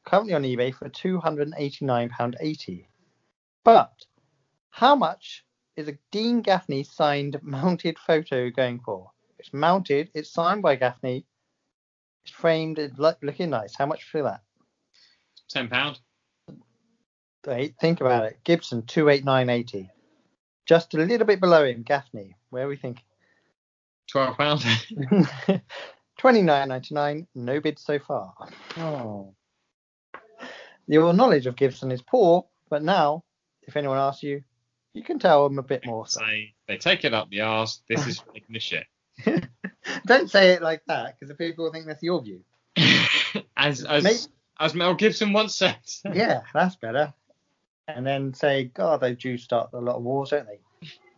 currently 0.05 0.33
on 0.33 0.43
eBay 0.43 0.73
for 0.73 0.89
£289.80. 0.89 2.85
But 3.63 4.05
how 4.69 4.95
much 4.95 5.45
is 5.75 5.87
a 5.87 5.97
Dean 6.11 6.41
Gaffney 6.41 6.83
signed 6.83 7.39
mounted 7.41 7.97
photo 7.99 8.49
going 8.49 8.79
for? 8.79 9.11
It's 9.37 9.53
mounted, 9.53 10.09
it's 10.13 10.31
signed 10.31 10.61
by 10.61 10.75
Gaffney, 10.75 11.25
it's 12.23 12.33
framed, 12.33 12.79
it's 12.79 12.97
look, 12.97 13.17
looking 13.21 13.49
nice. 13.49 13.75
How 13.75 13.85
much 13.85 14.03
for 14.03 14.23
that? 14.23 14.41
Ten 15.49 15.67
pound. 15.67 15.99
Think 17.43 18.01
about 18.01 18.25
it. 18.25 18.39
Gibson, 18.43 18.83
289.80. 18.83 19.89
Just 20.65 20.93
a 20.93 20.97
little 20.97 21.25
bit 21.25 21.39
below 21.39 21.65
him, 21.65 21.83
Gaffney. 21.83 22.35
Where 22.49 22.65
are 22.65 22.67
we 22.67 22.75
thinking? 22.75 23.03
Twelve 24.07 24.37
pound. 24.37 24.59
29.99. 26.19 27.27
No 27.33 27.59
bid 27.59 27.79
so 27.79 27.97
far. 27.97 28.33
oh. 28.77 29.33
Your 30.87 31.13
knowledge 31.13 31.45
of 31.45 31.55
Gibson 31.55 31.91
is 31.91 32.01
poor, 32.01 32.45
but 32.69 32.83
now, 32.83 33.23
if 33.69 33.77
anyone 33.77 33.97
asks 33.97 34.23
you, 34.23 34.43
you 34.93 35.03
can 35.03 35.19
tell 35.19 35.47
them 35.47 35.59
a 35.59 35.63
bit 35.63 35.85
more. 35.85 36.07
So. 36.07 36.19
Say 36.21 36.53
they 36.67 36.77
take 36.77 37.05
it 37.05 37.13
up 37.13 37.29
the 37.29 37.41
arse. 37.41 37.81
This 37.87 38.05
is 38.07 38.23
taking 38.33 38.53
the 38.53 38.59
shit. 38.59 38.85
Don't 40.05 40.29
say 40.29 40.51
it 40.51 40.61
like 40.61 40.81
that, 40.87 41.15
because 41.15 41.29
the 41.29 41.35
people 41.35 41.71
think 41.71 41.85
that's 41.85 42.03
your 42.03 42.21
view. 42.21 42.41
as 43.57 43.83
as 43.83 44.03
Mate. 44.03 44.27
as 44.59 44.73
Mel 44.73 44.95
Gibson 44.95 45.33
once 45.33 45.55
said. 45.55 45.77
Yeah, 46.13 46.41
that's 46.53 46.75
better. 46.75 47.13
And 47.87 48.05
then 48.05 48.33
say, 48.33 48.65
God, 48.65 49.01
those 49.01 49.17
Jews 49.17 49.43
start 49.43 49.71
a 49.73 49.79
lot 49.79 49.95
of 49.95 50.03
wars, 50.03 50.29
don't 50.29 50.47
they? 50.47 50.59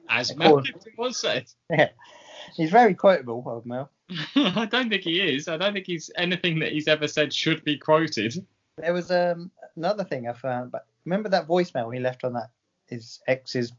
As 0.09 0.35
Mel. 0.35 0.61
Gibson 0.61 0.93
once 0.97 1.17
said. 1.17 1.45
Yeah. 1.69 1.89
He's 2.55 2.71
very 2.71 2.95
quotable, 2.95 3.43
old 3.45 3.65
Mel. 3.65 3.89
I 4.35 4.65
don't 4.65 4.89
think 4.89 5.03
he 5.03 5.21
is. 5.21 5.47
I 5.47 5.57
don't 5.57 5.73
think 5.73 5.85
he's 5.85 6.09
anything 6.17 6.59
that 6.59 6.71
he's 6.71 6.87
ever 6.87 7.07
said 7.07 7.33
should 7.33 7.63
be 7.63 7.77
quoted. 7.77 8.45
There 8.77 8.93
was 8.93 9.11
um, 9.11 9.51
another 9.75 10.03
thing 10.03 10.27
I 10.27 10.33
found, 10.33 10.71
but 10.71 10.85
remember 11.05 11.29
that 11.29 11.47
voicemail 11.47 11.93
he 11.93 11.99
left 11.99 12.23
on 12.23 12.33
that 12.33 12.49
his 12.87 13.19
ex's 13.27 13.73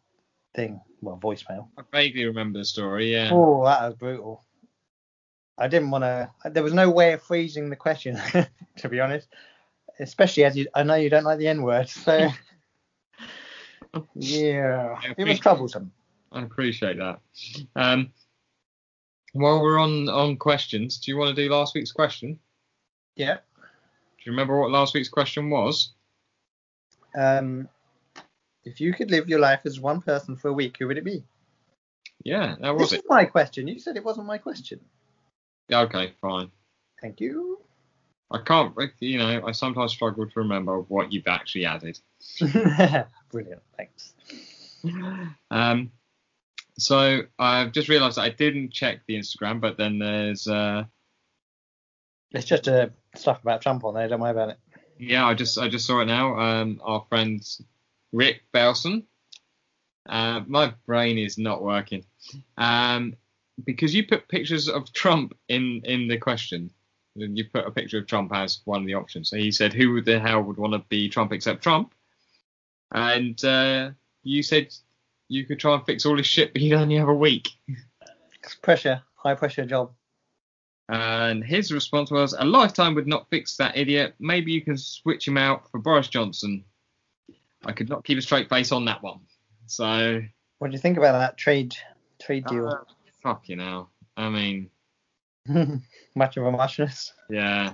thing? 0.54 0.80
Well, 1.00 1.18
voicemail. 1.22 1.68
I 1.78 1.82
vaguely 1.92 2.24
remember 2.26 2.58
the 2.58 2.64
story. 2.64 3.12
Yeah. 3.12 3.30
Oh, 3.32 3.64
that 3.64 3.82
was 3.82 3.94
brutal. 3.94 4.44
I 5.58 5.68
didn't 5.68 5.90
want 5.90 6.02
to. 6.02 6.30
There 6.50 6.62
was 6.62 6.72
no 6.72 6.90
way 6.90 7.12
of 7.12 7.22
phrasing 7.22 7.70
the 7.70 7.76
question, 7.76 8.20
to 8.78 8.88
be 8.88 9.00
honest. 9.00 9.28
Especially 10.00 10.44
as 10.44 10.56
you, 10.56 10.66
I 10.74 10.82
know 10.82 10.94
you 10.94 11.10
don't 11.10 11.24
like 11.24 11.38
the 11.38 11.48
N 11.48 11.62
word, 11.62 11.88
so 11.88 12.28
yeah, 14.14 14.98
it 15.18 15.26
was 15.26 15.38
troublesome. 15.38 15.92
I 16.32 16.42
appreciate 16.42 16.96
that. 16.96 17.20
Um, 17.76 18.10
while 19.34 19.62
we're 19.62 19.78
on 19.78 20.08
on 20.08 20.36
questions, 20.36 20.98
do 20.98 21.10
you 21.10 21.18
want 21.18 21.36
to 21.36 21.42
do 21.42 21.52
last 21.52 21.74
week's 21.74 21.92
question? 21.92 22.38
Yeah. 23.16 23.36
Do 23.56 24.22
you 24.24 24.32
remember 24.32 24.58
what 24.58 24.70
last 24.70 24.94
week's 24.94 25.08
question 25.08 25.50
was? 25.50 25.92
Um, 27.14 27.68
if 28.64 28.80
you 28.80 28.92
could 28.92 29.10
live 29.10 29.28
your 29.28 29.40
life 29.40 29.60
as 29.64 29.80
one 29.80 30.00
person 30.00 30.36
for 30.36 30.48
a 30.48 30.52
week, 30.52 30.76
who 30.78 30.86
would 30.86 30.98
it 30.98 31.04
be? 31.04 31.24
Yeah, 32.24 32.54
that 32.60 32.74
was 32.74 32.90
this 32.90 33.00
it. 33.00 33.04
is 33.04 33.08
my 33.08 33.24
question. 33.24 33.66
You 33.66 33.78
said 33.78 33.96
it 33.96 34.04
wasn't 34.04 34.26
my 34.26 34.38
question. 34.38 34.80
Okay, 35.72 36.12
fine. 36.20 36.50
Thank 37.00 37.20
you. 37.20 37.58
I 38.30 38.38
can't, 38.38 38.74
you 39.00 39.18
know, 39.18 39.44
I 39.46 39.52
sometimes 39.52 39.92
struggle 39.92 40.26
to 40.26 40.32
remember 40.36 40.80
what 40.80 41.12
you've 41.12 41.26
actually 41.26 41.66
added. 41.66 41.98
Brilliant. 43.30 43.62
Thanks. 43.76 44.14
Um, 45.50 45.90
so 46.78 47.22
I've 47.38 47.72
just 47.72 47.88
realised 47.88 48.18
I 48.18 48.30
didn't 48.30 48.72
check 48.72 49.00
the 49.06 49.16
Instagram, 49.16 49.60
but 49.60 49.76
then 49.76 49.98
there's, 49.98 50.46
uh, 50.46 50.84
It's 52.30 52.46
just 52.46 52.68
uh, 52.68 52.88
stuff 53.14 53.42
about 53.42 53.60
Trump 53.60 53.84
on 53.84 53.94
there. 53.94 54.08
Don't 54.08 54.20
worry 54.20 54.30
about 54.30 54.50
it. 54.50 54.58
Yeah, 55.02 55.26
I 55.26 55.34
just 55.34 55.58
I 55.58 55.68
just 55.68 55.86
saw 55.86 56.00
it 56.00 56.06
now. 56.06 56.38
Um, 56.38 56.80
our 56.84 57.04
friend 57.08 57.42
Rick 58.12 58.42
Belson. 58.54 59.02
Uh, 60.08 60.40
my 60.46 60.74
brain 60.86 61.18
is 61.18 61.38
not 61.38 61.62
working. 61.62 62.04
Um, 62.56 63.14
because 63.64 63.94
you 63.94 64.06
put 64.06 64.28
pictures 64.28 64.68
of 64.68 64.92
Trump 64.92 65.36
in 65.48 65.82
in 65.84 66.06
the 66.06 66.18
question. 66.18 66.70
You 67.16 67.44
put 67.52 67.66
a 67.66 67.70
picture 67.70 67.98
of 67.98 68.06
Trump 68.06 68.32
as 68.32 68.60
one 68.64 68.80
of 68.80 68.86
the 68.86 68.94
options. 68.94 69.28
So 69.28 69.36
he 69.36 69.50
said, 69.50 69.72
"Who 69.72 70.00
the 70.02 70.20
hell 70.20 70.42
would 70.42 70.56
want 70.56 70.72
to 70.74 70.78
be 70.88 71.08
Trump 71.08 71.32
except 71.32 71.62
Trump?" 71.62 71.94
And 72.92 73.44
uh, 73.44 73.90
you 74.22 74.42
said 74.44 74.72
you 75.28 75.44
could 75.46 75.58
try 75.58 75.74
and 75.74 75.84
fix 75.84 76.06
all 76.06 76.16
his 76.16 76.26
shit, 76.26 76.52
but 76.52 76.62
you'd 76.62 76.78
only 76.78 76.96
have 76.96 77.08
a 77.08 77.14
week. 77.14 77.48
It's 78.42 78.54
pressure, 78.54 79.02
high 79.14 79.34
pressure 79.34 79.64
job. 79.64 79.92
And 80.92 81.42
his 81.42 81.72
response 81.72 82.10
was, 82.10 82.34
"A 82.38 82.44
lifetime 82.44 82.94
would 82.94 83.06
not 83.06 83.28
fix 83.30 83.56
that 83.56 83.76
idiot. 83.76 84.14
Maybe 84.18 84.52
you 84.52 84.60
can 84.60 84.76
switch 84.76 85.26
him 85.26 85.38
out 85.38 85.70
for 85.70 85.78
Boris 85.78 86.08
Johnson." 86.08 86.64
I 87.64 87.72
could 87.72 87.88
not 87.88 88.04
keep 88.04 88.18
a 88.18 88.22
straight 88.22 88.48
face 88.48 88.72
on 88.72 88.84
that 88.86 89.02
one. 89.02 89.20
So, 89.66 90.20
What 90.58 90.68
do 90.68 90.72
you 90.74 90.80
think 90.80 90.98
about 90.98 91.12
that 91.18 91.38
trade 91.38 91.74
trade 92.20 92.44
deal? 92.46 92.68
uh, 92.68 92.78
fuck 93.22 93.48
you 93.48 93.56
know. 93.56 93.88
I 94.16 94.28
mean, 94.28 94.68
Much 96.14 96.36
of 96.36 96.44
a 96.44 96.50
muchness. 96.52 97.12
yeah, 97.30 97.72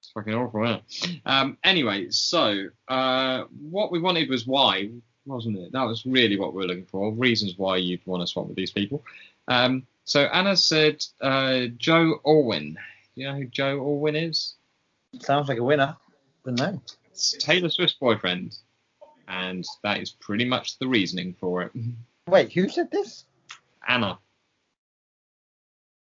it's 0.00 0.10
fucking 0.12 0.34
awful, 0.34 0.64
isn't 0.64 0.82
it? 1.04 1.20
Um, 1.24 1.56
anyway, 1.64 2.10
so 2.10 2.66
uh, 2.88 3.44
what 3.60 3.90
we 3.90 3.98
wanted 4.00 4.28
was 4.28 4.46
why, 4.46 4.90
wasn't 5.24 5.56
it? 5.58 5.72
That 5.72 5.84
was 5.84 6.04
really 6.04 6.36
what 6.38 6.52
we 6.52 6.62
were 6.62 6.68
looking 6.68 6.84
for. 6.86 7.12
Reasons 7.14 7.54
why 7.56 7.78
you'd 7.78 8.06
want 8.06 8.22
to 8.22 8.26
swap 8.26 8.46
with 8.46 8.56
these 8.56 8.70
people. 8.72 9.04
Um, 9.48 9.86
so 10.04 10.22
Anna 10.22 10.56
said 10.56 11.04
uh, 11.20 11.66
Joe 11.76 12.20
Alwyn. 12.26 12.76
You 13.14 13.28
know 13.28 13.34
who 13.34 13.46
Joe 13.46 13.78
Alwyn 13.80 14.16
is? 14.16 14.54
Sounds 15.20 15.48
like 15.48 15.58
a 15.58 15.64
winner, 15.64 15.96
but 16.44 16.54
no. 16.54 16.80
It's 17.10 17.32
Taylor 17.32 17.68
Swift's 17.68 17.96
boyfriend, 17.96 18.56
and 19.28 19.64
that 19.82 20.00
is 20.00 20.10
pretty 20.10 20.44
much 20.44 20.78
the 20.78 20.88
reasoning 20.88 21.34
for 21.38 21.62
it. 21.62 21.72
Wait, 22.26 22.52
who 22.52 22.68
said 22.68 22.90
this? 22.90 23.24
Anna. 23.86 24.18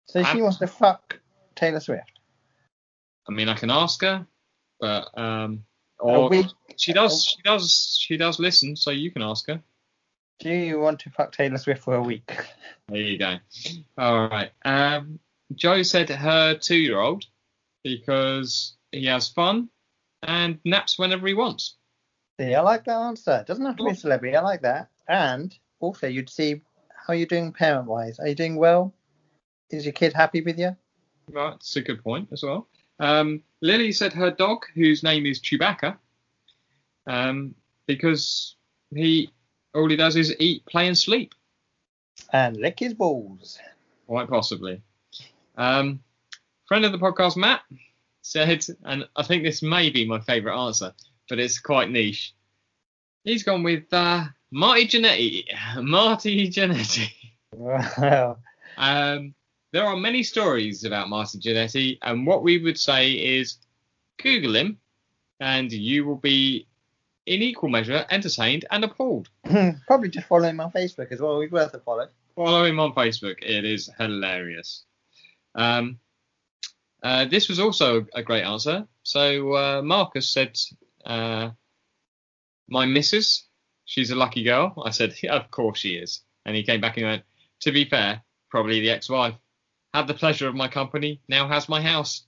So 0.06 0.24
she 0.24 0.42
wants 0.42 0.58
to 0.58 0.68
fuck 0.68 1.20
Taylor 1.56 1.80
Swift. 1.80 2.20
I 3.28 3.32
mean, 3.32 3.50
I 3.50 3.56
can 3.56 3.72
ask 3.72 4.02
her, 4.02 4.26
but 4.80 5.08
um, 5.18 5.64
or 6.00 6.30
week. 6.30 6.48
she 6.76 6.92
does, 6.92 7.24
she 7.24 7.42
does, 7.44 7.98
she 8.00 8.18
does 8.18 8.40
listen, 8.40 8.76
so 8.76 8.92
you 8.92 9.12
can 9.12 9.22
ask 9.22 9.48
her. 9.48 9.62
Do 10.42 10.50
you 10.50 10.80
want 10.80 11.00
to 11.02 11.12
fuck 11.12 11.32
Taylor 11.32 11.60
Swift 11.60 11.84
for 11.84 11.94
a 11.94 12.02
week? 12.02 12.36
There 12.88 13.00
you 13.00 13.20
go. 13.20 13.38
All 13.96 14.28
right. 14.28 14.50
Um, 14.66 15.20
Joe 15.54 15.84
said 15.84 16.10
her 16.10 16.56
two-year-old 16.56 17.26
because 17.84 18.76
he 18.92 19.06
has 19.06 19.30
fun 19.30 19.70
and 20.24 20.58
naps 20.66 20.98
whenever 20.98 21.28
he 21.28 21.36
wants. 21.36 21.76
See, 22.40 22.56
I 22.56 22.62
like 22.62 22.86
that 22.86 22.98
answer. 22.98 23.38
It 23.42 23.46
doesn't 23.46 23.64
have 23.64 23.78
to 23.78 23.84
be 23.84 23.92
a 23.92 23.96
celebrity. 23.96 24.36
I 24.36 24.42
like 24.42 24.64
that. 24.64 24.90
And 25.08 25.56
also, 25.80 26.08
you'd 26.08 26.30
see 26.30 26.62
how 27.06 27.14
you're 27.14 27.28
doing 27.28 27.54
parent 27.54 27.86
wise. 27.86 28.20
Are 28.20 28.28
you 28.28 28.36
doing 28.36 28.56
well? 28.56 28.96
Is 29.70 29.86
your 29.86 29.94
kid 29.94 30.14
happy 30.14 30.42
with 30.42 30.58
you? 30.58 30.76
Right, 31.30 31.52
that's 31.52 31.76
a 31.76 31.82
good 31.82 32.04
point 32.04 32.30
as 32.32 32.42
well. 32.42 32.68
Um, 33.00 33.44
Lily 33.62 33.92
said 33.92 34.12
her 34.14 34.32
dog, 34.32 34.66
whose 34.74 35.04
name 35.04 35.28
is 35.28 35.40
Chewbacca, 35.40 35.98
um, 37.06 37.54
because 37.86 38.56
he 38.94 39.32
all 39.74 39.90
he 39.90 39.96
does 39.96 40.16
is 40.16 40.36
eat, 40.40 40.66
play, 40.66 40.88
and 40.88 40.98
sleep. 40.98 41.34
And 42.34 42.58
lick 42.58 42.80
his 42.80 42.94
balls. 42.94 43.60
Quite 44.08 44.30
possibly. 44.30 44.82
Um, 45.58 46.02
friend 46.68 46.86
of 46.86 46.92
the 46.92 46.98
podcast, 46.98 47.38
Matt, 47.38 47.62
said, 48.22 48.66
and 48.84 49.08
I 49.16 49.24
think 49.24 49.44
this 49.44 49.62
may 49.62 49.90
be 49.90 50.06
my 50.06 50.20
favourite 50.20 50.58
answer, 50.66 50.94
but 51.30 51.40
it's 51.40 51.60
quite 51.60 51.90
niche. 51.90 52.34
He's 53.24 53.44
gone 53.44 53.64
with 53.64 53.92
uh, 53.92 54.26
Marty 54.52 54.88
Jannetty. 54.88 55.46
Marty 55.82 56.50
Jannetty. 56.50 57.12
Wow. 57.56 58.38
Um, 58.78 59.34
there 59.72 59.86
are 59.86 59.96
many 59.96 60.24
stories 60.24 60.84
about 60.84 61.10
Marty 61.10 61.40
Jannetty, 61.40 61.98
and 62.02 62.26
what 62.26 62.44
we 62.44 62.58
would 62.58 62.80
say 62.80 63.12
is 63.12 63.58
Google 64.22 64.56
him, 64.56 64.78
and 65.40 65.72
you 65.72 66.06
will 66.06 66.18
be 66.18 66.68
in 67.26 67.42
equal 67.42 67.70
measure 67.70 68.06
entertained 68.10 68.66
and 68.72 68.84
appalled. 68.84 69.30
Probably 69.88 70.10
just 70.10 70.28
follow 70.28 70.48
him 70.48 70.60
on 70.60 70.72
Facebook 70.72 71.12
as 71.12 71.22
well. 71.22 71.40
He's 71.42 71.52
worth 71.52 71.74
a 71.74 71.80
follow. 71.80 72.08
Follow 72.36 72.66
him 72.66 72.80
on 72.80 72.94
Facebook. 72.94 73.38
It 73.42 73.66
is 73.66 73.90
hilarious. 73.98 74.84
Um, 75.56 76.00
uh, 77.04 77.26
this 77.26 77.50
was 77.50 77.60
also 77.60 78.06
a 78.14 78.24
great 78.24 78.44
answer. 78.44 78.88
So 79.04 79.56
uh, 79.56 79.82
Marcus 79.82 80.30
said, 80.30 80.58
uh, 81.06 81.50
"My 82.68 82.86
missus, 82.86 83.48
she's 83.86 84.12
a 84.12 84.16
lucky 84.16 84.44
girl." 84.44 84.82
I 84.86 84.92
said, 84.92 85.16
yeah, 85.22 85.34
"Of 85.36 85.52
course 85.52 85.80
she 85.80 85.96
is." 85.96 86.22
And 86.46 86.56
he 86.56 86.64
came 86.64 86.82
back 86.82 86.98
and 86.98 87.06
went, 87.06 87.24
"To 87.62 87.72
be 87.72 87.86
fair, 87.86 88.24
probably 88.50 88.80
the 88.80 88.92
ex-wife. 88.92 89.36
Had 89.94 90.08
the 90.08 90.14
pleasure 90.14 90.48
of 90.48 90.56
my 90.56 90.68
company, 90.68 91.22
now 91.28 91.48
has 91.48 91.68
my 91.68 91.82
house." 91.82 92.24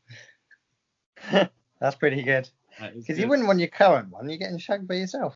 That's 1.31 1.95
pretty 1.95 2.23
good. 2.23 2.49
Because 2.79 3.19
you 3.19 3.27
wouldn't 3.27 3.47
want 3.47 3.59
your 3.59 3.67
current 3.67 4.09
one. 4.09 4.29
You're 4.29 4.37
getting 4.37 4.57
shagged 4.57 4.87
by 4.87 4.95
yourself. 4.95 5.35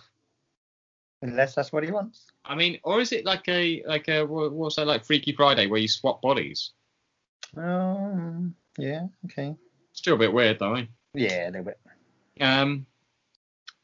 Unless 1.21 1.55
that's 1.55 1.71
what 1.71 1.83
he 1.83 1.91
wants. 1.91 2.27
I 2.45 2.55
mean, 2.55 2.79
or 2.83 3.01
is 3.01 3.11
it 3.11 3.25
like 3.25 3.47
a 3.47 3.83
like 3.87 4.07
a 4.07 4.23
wha- 4.23 4.49
what's 4.49 4.75
that 4.75 4.85
like 4.85 5.03
Freaky 5.05 5.33
Friday 5.33 5.67
where 5.67 5.79
you 5.79 5.87
swap 5.87 6.21
bodies? 6.21 6.71
Um, 7.55 8.55
yeah, 8.77 9.07
okay. 9.25 9.55
Still 9.93 10.15
a 10.15 10.19
bit 10.19 10.33
weird 10.33 10.59
though. 10.59 10.75
Eh? 10.75 10.85
Yeah, 11.13 11.45
a 11.45 11.49
little 11.49 11.65
bit. 11.65 11.79
Um, 12.39 12.85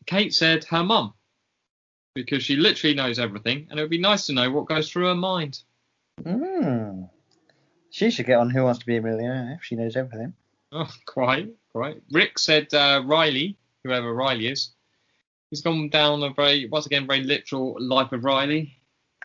Kate 0.05 0.33
said 0.33 0.63
her 0.65 0.83
mum 0.83 1.13
because 2.13 2.43
she 2.43 2.55
literally 2.55 2.95
knows 2.95 3.17
everything, 3.17 3.67
and 3.69 3.79
it 3.79 3.83
would 3.83 3.89
be 3.89 3.97
nice 3.97 4.27
to 4.27 4.33
know 4.33 4.51
what 4.51 4.67
goes 4.67 4.91
through 4.91 5.07
her 5.07 5.15
mind. 5.15 5.61
Mm. 6.21 7.09
She 7.89 8.11
should 8.11 8.27
get 8.27 8.39
on 8.39 8.49
Who 8.49 8.63
Wants 8.63 8.79
to 8.79 8.85
Be 8.85 8.97
a 8.97 9.01
Millionaire 9.01 9.57
if 9.59 9.65
she 9.65 9.75
knows 9.75 9.95
everything. 9.95 10.33
Oh, 10.75 10.89
quite, 11.05 11.49
quite. 11.73 12.01
Rick 12.11 12.39
said 12.39 12.73
uh, 12.73 13.01
Riley, 13.05 13.57
whoever 13.83 14.13
Riley 14.13 14.47
is, 14.47 14.71
he's 15.49 15.61
gone 15.61 15.89
down 15.89 16.23
a 16.23 16.31
very 16.31 16.67
once 16.67 16.85
again 16.85 17.07
very 17.07 17.23
literal 17.23 17.77
life 17.79 18.11
of 18.11 18.23
Riley. 18.23 18.77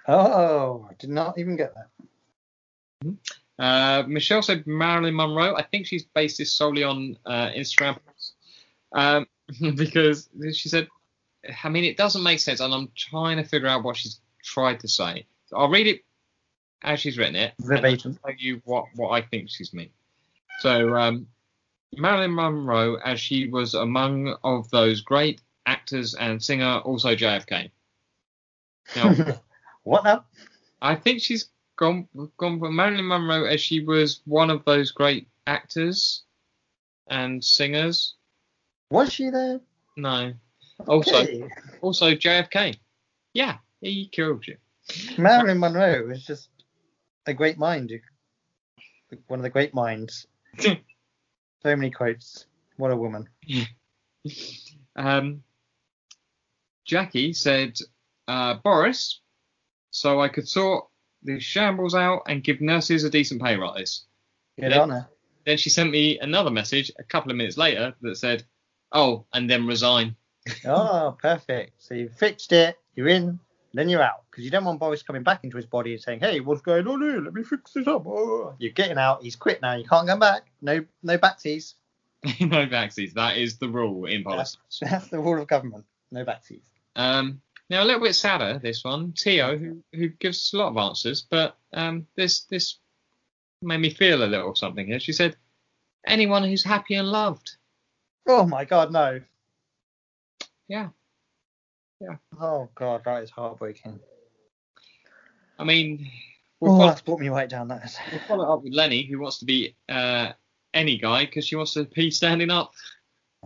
Oh, 0.07 0.87
I 0.91 0.95
did 0.95 1.11
not 1.11 1.39
even 1.39 1.57
get 1.57 1.75
that. 1.75 3.15
Uh, 3.59 4.05
Michelle 4.07 4.43
said 4.43 4.67
Marilyn 4.67 5.15
Monroe. 5.15 5.57
I 5.57 5.63
think 5.63 5.87
she's 5.87 6.05
based 6.05 6.39
this 6.39 6.53
solely 6.53 6.85
on 6.85 7.19
uh, 7.27 7.51
Instagram 7.51 7.99
posts. 8.07 8.33
um, 8.93 9.27
because 9.77 10.29
she 10.53 10.69
said, 10.69 10.89
I 11.65 11.69
mean, 11.69 11.85
it 11.85 11.97
doesn't 11.97 12.23
make 12.23 12.41
sense, 12.41 12.61
and 12.61 12.73
I'm 12.73 12.91
trying 12.97 13.39
to 13.39 13.45
figure 13.45 13.69
out 13.69 13.83
what 13.83 13.97
she's 13.97 14.21
tried 14.43 14.81
to 14.81 14.89
say. 14.89 15.27
So 15.47 15.57
I'll 15.57 15.71
read 15.71 15.87
it 15.87 16.05
as 16.83 17.01
she's 17.01 17.19
written 17.19 17.37
it. 17.37 17.55
and 17.59 17.67
Verbatim. 17.67 18.19
Tell 18.25 18.35
you 18.37 18.61
what, 18.65 18.87
what 18.95 19.11
I 19.11 19.23
think 19.23 19.51
she's 19.51 19.73
meant. 19.73 19.91
So 20.61 20.95
um, 20.95 21.27
Marilyn 21.97 22.35
Monroe, 22.35 22.97
as 22.97 23.21
she 23.21 23.49
was 23.49 23.75
among 23.75 24.37
of 24.45 24.71
those 24.71 25.01
great 25.01 25.41
actors 25.67 26.15
and 26.15 26.43
singer, 26.43 26.79
also 26.79 27.15
JFK. 27.15 27.71
Now, 28.97 29.15
what 29.83 30.05
now? 30.05 30.25
I 30.81 30.95
think 30.95 31.21
she's 31.23 31.49
gone 31.77 32.09
gone 32.37 32.59
for 32.59 32.71
Marilyn 32.71 33.07
Monroe 33.09 33.45
as 33.45 33.61
she 33.61 33.81
was 33.81 34.21
one 34.27 34.51
of 34.51 34.65
those 34.65 34.91
great 34.91 35.29
actors 35.47 36.23
and 37.09 37.43
singers. 37.43 38.15
Was 38.91 39.13
she 39.13 39.31
there? 39.31 39.61
No. 39.97 40.33
Also, 40.87 41.17
Okay. 41.17 41.49
also 41.81 42.13
JFK. 42.15 42.77
Yeah, 43.35 43.59
he 43.81 44.09
killed 44.09 44.47
you. 44.47 44.57
Marilyn 45.19 45.59
Monroe 45.59 46.07
was 46.07 46.25
just 46.25 46.49
a 47.27 47.35
great 47.35 47.59
mind. 47.59 47.93
One 49.27 49.41
of 49.41 49.43
the 49.43 49.51
great 49.51 49.75
minds. 49.75 50.27
so 51.63 51.75
many 51.77 51.91
quotes. 51.91 52.47
What 52.77 52.91
a 52.91 52.97
woman. 52.97 53.29
Um, 54.97 55.45
Jackie 56.85 57.33
said, 57.33 57.79
uh, 58.27 58.55
Boris, 58.65 59.21
so 59.91 60.21
I 60.21 60.29
could 60.29 60.49
sort 60.49 60.87
the 61.23 61.39
shambles 61.39 61.95
out 61.95 62.23
and 62.27 62.43
give 62.43 62.61
nurses 62.61 63.05
a 63.05 63.11
decent 63.11 63.41
pay 63.41 63.57
rise. 63.57 64.07
Good 64.61 64.73
Yeah. 64.73 64.81
on 64.81 64.91
her. 64.91 65.09
Then 65.47 65.57
she 65.57 65.71
sent 65.71 65.91
me 65.93 66.19
another 66.19 66.51
message 66.51 66.91
a 66.99 67.05
couple 67.05 67.31
of 67.31 67.37
minutes 67.37 67.57
later 67.57 67.95
that 68.03 68.17
said, 68.17 68.45
oh, 68.93 69.25
and 69.33 69.49
then 69.49 69.67
resign. 69.67 70.17
Oh, 70.65 71.17
perfect. 71.23 71.81
So 71.81 71.95
you 71.95 72.09
fixed 72.09 72.53
it, 72.53 72.77
you're 72.97 73.09
in, 73.09 73.39
then 73.75 73.89
you're 73.89 74.03
out. 74.03 74.23
Because 74.31 74.45
you 74.45 74.51
don't 74.51 74.65
want 74.65 74.81
Boris 74.81 75.03
coming 75.03 75.23
back 75.23 75.45
into 75.45 75.57
his 75.57 75.67
body 75.67 75.93
and 75.93 76.03
saying, 76.03 76.21
hey, 76.21 76.41
what's 76.41 76.63
going 76.63 76.87
on 76.87 77.03
here? 77.03 77.21
Let 77.21 77.35
me 77.35 77.43
fix 77.43 77.73
this 77.73 77.87
up. 77.87 78.07
Oh. 78.07 78.55
You're 78.59 78.73
getting 78.73 78.99
out. 78.99 79.23
He's 79.23 79.37
quit 79.37 79.61
now. 79.61 79.75
You 79.75 79.85
can't 79.85 80.07
come 80.07 80.19
back. 80.19 80.47
No 80.63 80.85
no 81.03 81.19
backsies. 81.19 81.75
no 82.25 82.67
backsies. 82.67 83.15
That 83.15 83.37
is 83.37 83.59
the 83.59 83.69
rule 83.69 84.07
in 84.07 84.25
politics. 84.25 84.59
That's 84.81 85.09
the 85.09 85.19
rule 85.19 85.41
of 85.41 85.49
government. 85.49 85.85
No 86.11 86.25
backsies. 86.25 86.63
Um, 86.97 87.41
now 87.71 87.83
a 87.83 87.85
little 87.85 88.03
bit 88.03 88.15
sadder, 88.15 88.59
this 88.59 88.83
one. 88.83 89.13
Tio, 89.13 89.57
who, 89.57 89.83
who 89.93 90.09
gives 90.09 90.53
a 90.53 90.57
lot 90.57 90.69
of 90.69 90.77
answers, 90.79 91.23
but 91.23 91.57
um, 91.75 92.07
this 92.17 92.41
this 92.43 92.79
made 93.61 93.81
me 93.81 93.91
feel 93.91 94.25
a 94.25 94.27
little 94.27 94.55
something 94.55 94.87
here. 94.87 95.01
She 95.01 95.13
said, 95.13 95.37
anyone 96.07 96.45
who's 96.45 96.65
happy 96.65 96.95
and 96.95 97.09
loved. 97.09 97.57
Oh 98.27 98.47
my 98.47 98.65
god, 98.65 98.93
no. 98.93 99.21
Yeah. 100.69 100.89
Oh 102.41 102.69
god, 102.75 103.03
that 103.05 103.23
is 103.23 103.31
heartbreaking. 103.31 103.99
I 105.59 105.65
mean, 105.65 106.11
we'll, 106.61 106.73
Oh, 106.73 106.79
follow, 106.79 106.89
that's 106.89 107.01
brought 107.01 107.21
me 107.21 107.29
right 107.29 107.49
down. 107.49 107.69
That 107.69 107.85
is. 107.85 107.99
we'll 108.13 108.21
follow 108.21 108.55
up 108.55 108.63
with 108.63 108.73
Lenny, 108.73 109.03
who 109.03 109.19
wants 109.19 109.39
to 109.39 109.45
be 109.45 109.75
uh, 109.89 110.33
any 110.75 110.97
guy 110.99 111.25
because 111.27 111.47
she 111.47 111.57
wants 111.57 111.75
to 111.75 111.85
pee 111.85 112.11
standing 112.11 112.51
up. 112.51 112.73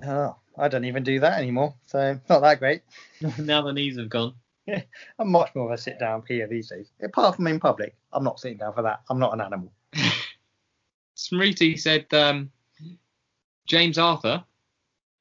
Oh, 0.05 0.37
I 0.59 0.69
don't 0.69 0.85
even 0.85 1.03
do 1.03 1.21
that 1.21 1.39
anymore, 1.39 1.75
so 1.87 2.19
not 2.29 2.41
that 2.41 2.59
great. 2.59 2.83
now 3.39 3.63
the 3.63 3.73
knees 3.73 3.97
have 3.99 4.11
gone. 4.11 4.35
Yeah, 4.67 4.83
I'm 5.19 5.31
much 5.31 5.55
more 5.55 5.67
of 5.67 5.73
a 5.73 5.79
sit 5.79 5.99
down 5.99 6.23
peer 6.23 6.47
these 6.47 6.69
days. 6.69 6.91
Apart 7.03 7.37
from 7.37 7.47
in 7.47 7.59
public, 7.59 7.97
I'm 8.13 8.25
not 8.25 8.39
sitting 8.39 8.59
down 8.59 8.75
for 8.75 8.83
that. 8.83 9.01
I'm 9.09 9.19
not 9.19 9.33
an 9.33 9.41
animal. 9.41 9.73
Smriti 11.17 11.79
said 11.79 12.07
um, 12.13 12.51
James 13.67 13.99
Arthur 13.99 14.45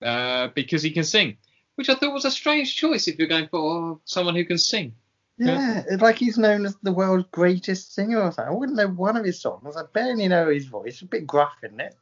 uh, 0.02 0.50
because 0.56 0.84
he 0.84 0.92
can 0.92 1.04
sing, 1.04 1.38
which 1.76 1.90
I 1.90 1.96
thought 1.96 2.14
was 2.14 2.26
a 2.26 2.32
strange 2.32 2.76
choice 2.76 3.08
if 3.08 3.18
you're 3.18 3.28
going 3.28 3.48
for 3.48 4.00
someone 4.06 4.36
who 4.36 4.46
can 4.46 4.58
sing. 4.58 4.94
Yeah. 5.38 5.84
Yeah, 5.90 5.96
like 5.98 6.18
he's 6.18 6.38
known 6.38 6.66
as 6.66 6.76
the 6.84 6.92
world's 6.92 7.26
greatest 7.32 7.96
singer 7.96 8.20
or 8.22 8.32
something. 8.32 8.54
I 8.54 8.56
wouldn't 8.56 8.78
know 8.78 8.88
one 8.88 9.18
of 9.18 9.26
his 9.26 9.42
songs. 9.42 9.76
I 9.76 9.84
barely 9.92 10.28
know 10.28 10.50
his 10.50 10.66
voice. 10.66 11.02
A 11.02 11.06
bit 11.06 11.26
gruff, 11.26 11.58
isn't 11.64 11.80
it? 11.80 11.96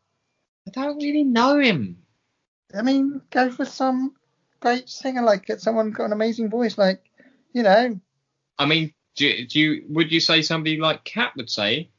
I 0.68 0.72
don't 0.72 0.98
really 0.98 1.24
know 1.24 1.58
him. 1.58 1.98
I 2.76 2.82
mean, 2.82 3.22
go 3.32 3.50
for 3.50 3.66
some 3.66 4.16
great 4.60 4.90
singer, 4.90 5.22
like 5.22 5.50
someone 5.60 5.92
got 5.92 6.06
an 6.06 6.14
amazing 6.14 6.50
voice, 6.50 6.78
like 6.78 7.04
you 7.54 7.64
know. 7.64 8.00
I 8.58 8.66
mean, 8.66 8.94
do, 9.16 9.46
do 9.46 9.60
you 9.60 9.86
would 9.90 10.12
you 10.12 10.20
say 10.20 10.42
somebody 10.42 10.78
like 10.78 11.04
Cat 11.04 11.34
would 11.38 11.50
say 11.50 11.90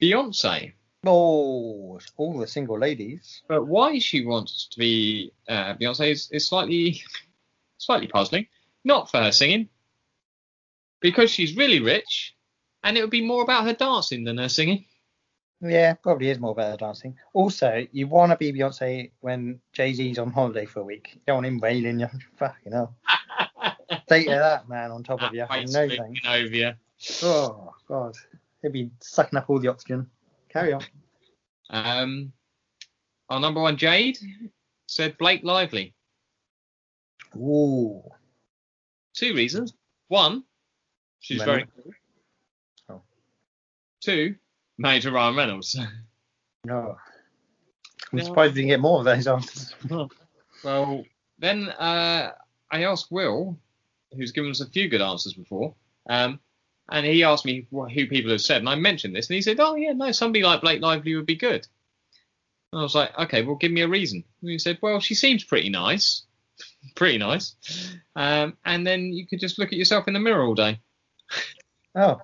Beyonce? 0.00 0.74
Oh, 1.08 1.98
all 2.16 2.38
the 2.38 2.46
single 2.46 2.78
ladies. 2.78 3.42
But 3.48 3.66
why 3.66 3.98
she 3.98 4.24
wants 4.24 4.68
to 4.72 4.78
be 4.78 5.32
uh, 5.48 5.74
Beyonce 5.74 6.10
is, 6.10 6.28
is 6.32 6.46
slightly 6.46 7.02
slightly 7.78 8.08
puzzling. 8.08 8.46
Not 8.84 9.10
for 9.10 9.18
her 9.18 9.32
singing, 9.32 9.68
because 11.00 11.30
she's 11.30 11.56
really 11.56 11.80
rich, 11.80 12.36
and 12.84 12.96
it 12.96 13.00
would 13.00 13.10
be 13.10 13.24
more 13.24 13.42
about 13.42 13.64
her 13.64 13.72
dancing 13.72 14.24
than 14.24 14.38
her 14.38 14.48
singing. 14.48 14.84
Yeah, 15.60 15.94
probably 15.94 16.28
is 16.28 16.38
more 16.38 16.54
better 16.54 16.76
dancing. 16.76 17.16
Also, 17.32 17.86
you 17.90 18.06
want 18.06 18.30
to 18.30 18.36
be 18.36 18.52
Beyonce 18.52 19.10
when 19.20 19.60
Jay 19.72 19.92
Z's 19.94 20.18
on 20.18 20.30
holiday 20.30 20.66
for 20.66 20.80
a 20.80 20.84
week. 20.84 21.12
You 21.14 21.20
don't 21.26 21.36
want 21.36 21.46
him 21.46 21.60
wailing 21.60 21.98
you. 22.00 22.08
Fucking 22.36 22.72
hell. 22.72 22.94
Take 24.08 24.26
that 24.26 24.68
man 24.68 24.90
on 24.90 25.02
top 25.02 25.22
of 25.22 25.34
you. 25.34 25.46
No 25.68 25.88
thanks. 25.88 26.20
over 26.26 26.54
you. 26.54 26.72
Oh 27.22 27.74
god, 27.88 28.14
he'd 28.62 28.72
be 28.72 28.90
sucking 29.00 29.38
up 29.38 29.48
all 29.48 29.58
the 29.58 29.68
oxygen. 29.68 30.08
Carry 30.56 30.72
on. 30.72 30.82
Um, 31.68 32.32
our 33.28 33.38
number 33.40 33.60
one 33.60 33.76
Jade 33.76 34.16
said 34.86 35.18
Blake 35.18 35.42
Lively. 35.44 35.92
Ooh. 37.36 38.02
Two 39.14 39.34
reasons. 39.34 39.74
One, 40.08 40.44
she's 41.20 41.42
very 41.42 41.66
cool. 41.76 41.92
Oh. 42.88 43.02
Two, 44.00 44.36
married 44.78 45.02
to 45.02 45.12
Ryan 45.12 45.36
Reynolds. 45.36 45.78
No. 46.64 46.96
I'm 48.12 48.18
No. 48.18 48.24
surprised 48.24 48.54
we 48.54 48.62
didn't 48.62 48.70
get 48.70 48.80
more 48.80 48.98
of 48.98 49.04
those 49.04 49.28
answers. 49.28 49.72
well, 50.64 51.04
then 51.38 51.68
uh, 51.68 52.32
I 52.72 52.82
asked 52.82 53.12
Will 53.12 53.56
who's 54.16 54.32
given 54.32 54.50
us 54.50 54.60
a 54.60 54.68
few 54.70 54.88
good 54.88 55.00
answers 55.00 55.34
before. 55.34 55.76
Um, 56.10 56.40
and 56.90 57.04
he 57.06 57.24
asked 57.24 57.44
me 57.44 57.66
who 57.70 58.06
people 58.06 58.30
have 58.30 58.40
said, 58.40 58.58
and 58.58 58.68
I 58.68 58.74
mentioned 58.76 59.14
this, 59.14 59.28
and 59.28 59.34
he 59.34 59.42
said, 59.42 59.58
"Oh 59.60 59.74
yeah, 59.74 59.92
no, 59.92 60.12
somebody 60.12 60.44
like 60.44 60.60
Blake 60.60 60.80
Lively 60.82 61.14
would 61.16 61.26
be 61.26 61.36
good." 61.36 61.66
And 62.72 62.80
I 62.80 62.82
was 62.82 62.94
like, 62.94 63.16
"Okay, 63.18 63.42
well, 63.42 63.56
give 63.56 63.72
me 63.72 63.82
a 63.82 63.88
reason." 63.88 64.24
And 64.42 64.50
he 64.50 64.58
said, 64.58 64.78
"Well, 64.82 65.00
she 65.00 65.14
seems 65.14 65.44
pretty 65.44 65.68
nice, 65.70 66.22
pretty 66.94 67.18
nice." 67.18 67.54
Um, 68.14 68.56
and 68.64 68.86
then 68.86 69.12
you 69.12 69.26
could 69.26 69.40
just 69.40 69.58
look 69.58 69.68
at 69.72 69.78
yourself 69.78 70.08
in 70.08 70.14
the 70.14 70.20
mirror 70.20 70.44
all 70.44 70.54
day. 70.54 70.80
Oh, 71.94 72.20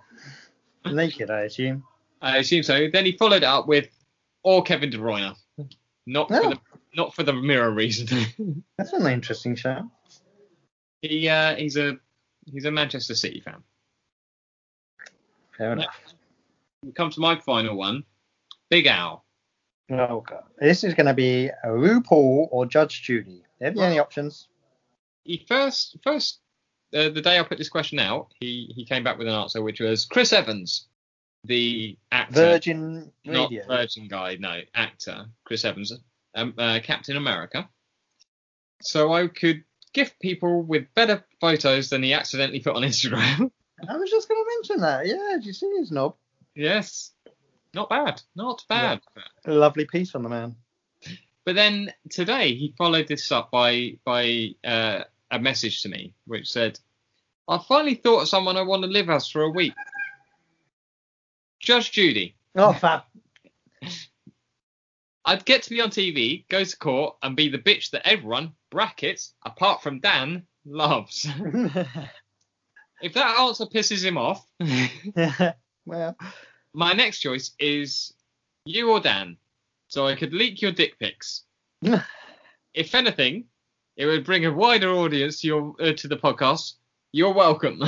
naked, 0.86 1.30
I 1.30 1.42
assume. 1.42 1.84
I 2.20 2.38
assume 2.38 2.62
so. 2.62 2.88
Then 2.92 3.04
he 3.04 3.12
followed 3.16 3.42
up 3.44 3.66
with, 3.66 3.88
"Or 4.42 4.62
Kevin 4.62 4.90
De 4.90 4.98
Bruyne." 4.98 5.34
Not 6.06 6.28
for 6.28 6.36
Oh. 6.44 6.50
the 6.50 6.58
not 6.94 7.14
for 7.14 7.22
the 7.22 7.32
mirror 7.32 7.70
reason. 7.70 8.64
That's 8.78 8.92
an 8.92 9.06
interesting 9.06 9.54
show. 9.56 9.90
he 11.00 11.28
uh, 11.28 11.54
he's 11.56 11.76
a 11.76 11.96
he's 12.44 12.64
a 12.64 12.70
Manchester 12.70 13.14
City 13.14 13.40
fan. 13.40 13.62
Fair 15.56 15.72
enough. 15.72 15.98
We 16.82 16.92
come 16.92 17.10
to 17.10 17.20
my 17.20 17.38
final 17.38 17.76
one, 17.76 18.04
Big 18.70 18.86
Al. 18.86 19.24
Oh 19.90 20.20
god, 20.20 20.44
this 20.58 20.84
is 20.84 20.94
going 20.94 21.06
to 21.06 21.14
be 21.14 21.50
RuPaul 21.64 22.48
or 22.50 22.66
Judge 22.66 23.02
Judy. 23.02 23.42
They're 23.60 23.72
the 23.72 23.84
only 23.84 23.98
options. 23.98 24.48
He 25.24 25.44
first 25.46 25.96
first 26.02 26.40
uh, 26.94 27.08
the 27.08 27.20
day 27.20 27.38
I 27.38 27.42
put 27.42 27.58
this 27.58 27.68
question 27.68 27.98
out, 27.98 28.32
he 28.40 28.72
he 28.74 28.84
came 28.84 29.04
back 29.04 29.18
with 29.18 29.28
an 29.28 29.34
answer 29.34 29.62
which 29.62 29.80
was 29.80 30.04
Chris 30.04 30.32
Evans, 30.32 30.86
the 31.44 31.96
actor, 32.10 32.34
Virgin 32.34 33.12
not 33.24 33.50
Radio. 33.50 33.66
Virgin 33.66 34.08
guy, 34.08 34.36
no 34.38 34.60
actor, 34.74 35.26
Chris 35.44 35.64
Evans, 35.64 35.92
um, 36.34 36.54
uh, 36.58 36.80
Captain 36.82 37.16
America. 37.16 37.68
So 38.82 39.12
I 39.12 39.28
could 39.28 39.64
gift 39.92 40.18
people 40.20 40.62
with 40.62 40.92
better 40.94 41.24
photos 41.40 41.90
than 41.90 42.02
he 42.02 42.14
accidentally 42.14 42.60
put 42.60 42.76
on 42.76 42.82
Instagram. 42.82 43.50
I 43.88 43.96
was 43.96 44.10
just 44.10 44.28
going 44.28 44.42
to 44.42 44.50
mention 44.56 44.80
that. 44.82 45.06
Yeah, 45.06 45.36
did 45.36 45.46
you 45.46 45.52
see 45.52 45.70
his 45.78 45.90
knob? 45.90 46.14
yes, 46.54 47.12
not 47.74 47.88
bad, 47.88 48.20
not 48.36 48.64
bad. 48.68 49.00
A 49.46 49.52
lovely 49.52 49.86
piece 49.86 50.14
on 50.14 50.22
the 50.22 50.28
man. 50.28 50.54
But 51.44 51.56
then 51.56 51.92
today 52.10 52.54
he 52.54 52.74
followed 52.78 53.08
this 53.08 53.32
up 53.32 53.50
by 53.50 53.98
by 54.04 54.50
uh, 54.64 55.04
a 55.30 55.38
message 55.38 55.82
to 55.82 55.88
me 55.88 56.14
which 56.26 56.50
said, 56.50 56.78
"I 57.48 57.58
finally 57.58 57.94
thought 57.94 58.22
of 58.22 58.28
someone 58.28 58.56
I 58.56 58.62
want 58.62 58.82
to 58.82 58.88
live 58.88 59.10
as 59.10 59.28
for 59.28 59.42
a 59.42 59.50
week." 59.50 59.74
Judge 61.60 61.90
Judy. 61.92 62.36
Oh, 62.54 62.72
fab. 62.72 63.02
I'd 65.24 65.44
get 65.44 65.62
to 65.62 65.70
be 65.70 65.80
on 65.80 65.90
TV, 65.90 66.44
go 66.48 66.64
to 66.64 66.76
court, 66.76 67.16
and 67.22 67.36
be 67.36 67.48
the 67.48 67.58
bitch 67.58 67.90
that 67.90 68.06
everyone 68.06 68.52
brackets 68.70 69.34
apart 69.44 69.82
from 69.82 70.00
Dan 70.00 70.44
loves. 70.64 71.28
if 73.02 73.14
that 73.14 73.38
answer 73.38 73.66
pisses 73.66 74.04
him 74.04 74.16
off, 74.16 74.46
well, 75.84 76.16
my 76.72 76.92
next 76.92 77.18
choice 77.18 77.50
is 77.58 78.14
you 78.64 78.90
or 78.90 79.00
Dan, 79.00 79.36
so 79.88 80.06
I 80.06 80.14
could 80.14 80.32
leak 80.32 80.62
your 80.62 80.72
dick 80.72 80.98
pics. 80.98 81.42
if 82.74 82.94
anything, 82.94 83.44
it 83.96 84.06
would 84.06 84.24
bring 84.24 84.46
a 84.46 84.52
wider 84.52 84.90
audience 84.90 85.40
to 85.40 85.46
your 85.48 85.74
uh, 85.80 85.92
to 85.92 86.08
the 86.08 86.16
podcast. 86.16 86.74
You're 87.10 87.34
welcome. 87.34 87.82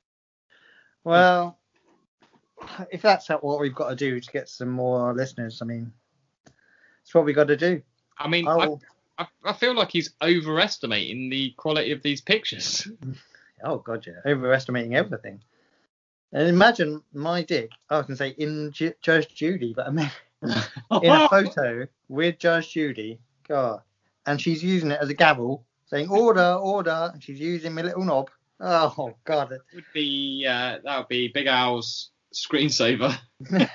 well, 1.04 1.58
if 2.92 3.02
that's 3.02 3.28
what 3.28 3.58
we've 3.58 3.74
got 3.74 3.88
to 3.88 3.96
do 3.96 4.20
to 4.20 4.32
get 4.32 4.48
some 4.48 4.68
more 4.68 5.14
listeners, 5.14 5.62
I 5.62 5.64
mean, 5.64 5.92
it's 7.02 7.14
what 7.14 7.24
we 7.24 7.32
got 7.32 7.48
to 7.48 7.56
do. 7.56 7.82
I 8.18 8.28
mean, 8.28 8.46
I 8.46 8.52
I, 8.52 8.76
I, 9.18 9.26
I 9.46 9.52
feel 9.54 9.74
like 9.74 9.90
he's 9.90 10.12
overestimating 10.22 11.30
the 11.30 11.54
quality 11.56 11.92
of 11.92 12.02
these 12.02 12.20
pictures. 12.20 12.86
Oh 13.64 13.78
god, 13.78 14.06
yeah, 14.06 14.30
overestimating 14.30 14.94
everything. 14.94 15.40
And 16.32 16.48
imagine 16.48 17.02
my 17.12 17.42
dick. 17.42 17.70
I 17.88 17.98
was 17.98 18.06
gonna 18.06 18.16
say 18.16 18.34
in 18.38 18.72
Ju- 18.72 18.94
Judge 19.02 19.34
Judy, 19.34 19.72
but 19.74 19.86
I 19.86 19.90
mean 19.90 20.10
in 21.02 21.10
a 21.10 21.28
photo 21.28 21.86
with 22.08 22.38
Judge 22.38 22.72
Judy. 22.72 23.20
God, 23.48 23.82
and 24.26 24.40
she's 24.40 24.62
using 24.62 24.90
it 24.90 25.00
as 25.00 25.08
a 25.08 25.14
gavel, 25.14 25.64
saying 25.86 26.08
order, 26.08 26.54
order, 26.54 27.10
and 27.12 27.22
she's 27.22 27.40
using 27.40 27.74
my 27.74 27.82
little 27.82 28.04
knob. 28.04 28.30
Oh 28.60 29.14
god, 29.24 29.50
that 29.50 29.60
would 29.74 29.84
be 29.92 30.46
uh, 30.48 30.78
that 30.84 30.98
would 30.98 31.08
be 31.08 31.28
Big 31.28 31.46
Al's 31.46 32.10
screensaver. 32.34 33.16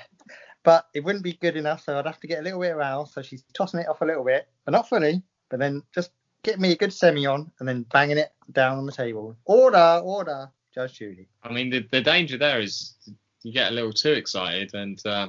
but 0.62 0.86
it 0.94 1.04
wouldn't 1.04 1.24
be 1.24 1.34
good 1.34 1.56
enough, 1.56 1.84
so 1.84 1.98
I'd 1.98 2.06
have 2.06 2.20
to 2.20 2.26
get 2.26 2.40
a 2.40 2.42
little 2.42 2.60
bit 2.60 2.72
around. 2.72 3.06
So 3.06 3.22
she's 3.22 3.44
tossing 3.52 3.80
it 3.80 3.88
off 3.88 4.00
a 4.00 4.04
little 4.04 4.24
bit, 4.24 4.48
but 4.64 4.72
not 4.72 4.88
fully. 4.88 5.22
But 5.48 5.60
then 5.60 5.82
just 5.94 6.10
get 6.46 6.60
me 6.60 6.72
a 6.72 6.76
good 6.76 6.92
semi 6.92 7.26
on, 7.26 7.50
and 7.58 7.68
then 7.68 7.82
banging 7.92 8.18
it 8.18 8.32
down 8.52 8.78
on 8.78 8.86
the 8.86 8.92
table. 8.92 9.36
Order, 9.44 10.00
order, 10.02 10.48
Judge 10.72 10.98
Judy. 10.98 11.28
I 11.42 11.52
mean, 11.52 11.70
the, 11.70 11.86
the 11.90 12.00
danger 12.00 12.38
there 12.38 12.60
is 12.60 12.94
you 13.42 13.52
get 13.52 13.72
a 13.72 13.74
little 13.74 13.92
too 13.92 14.12
excited 14.12 14.72
and 14.74 15.04
uh, 15.04 15.28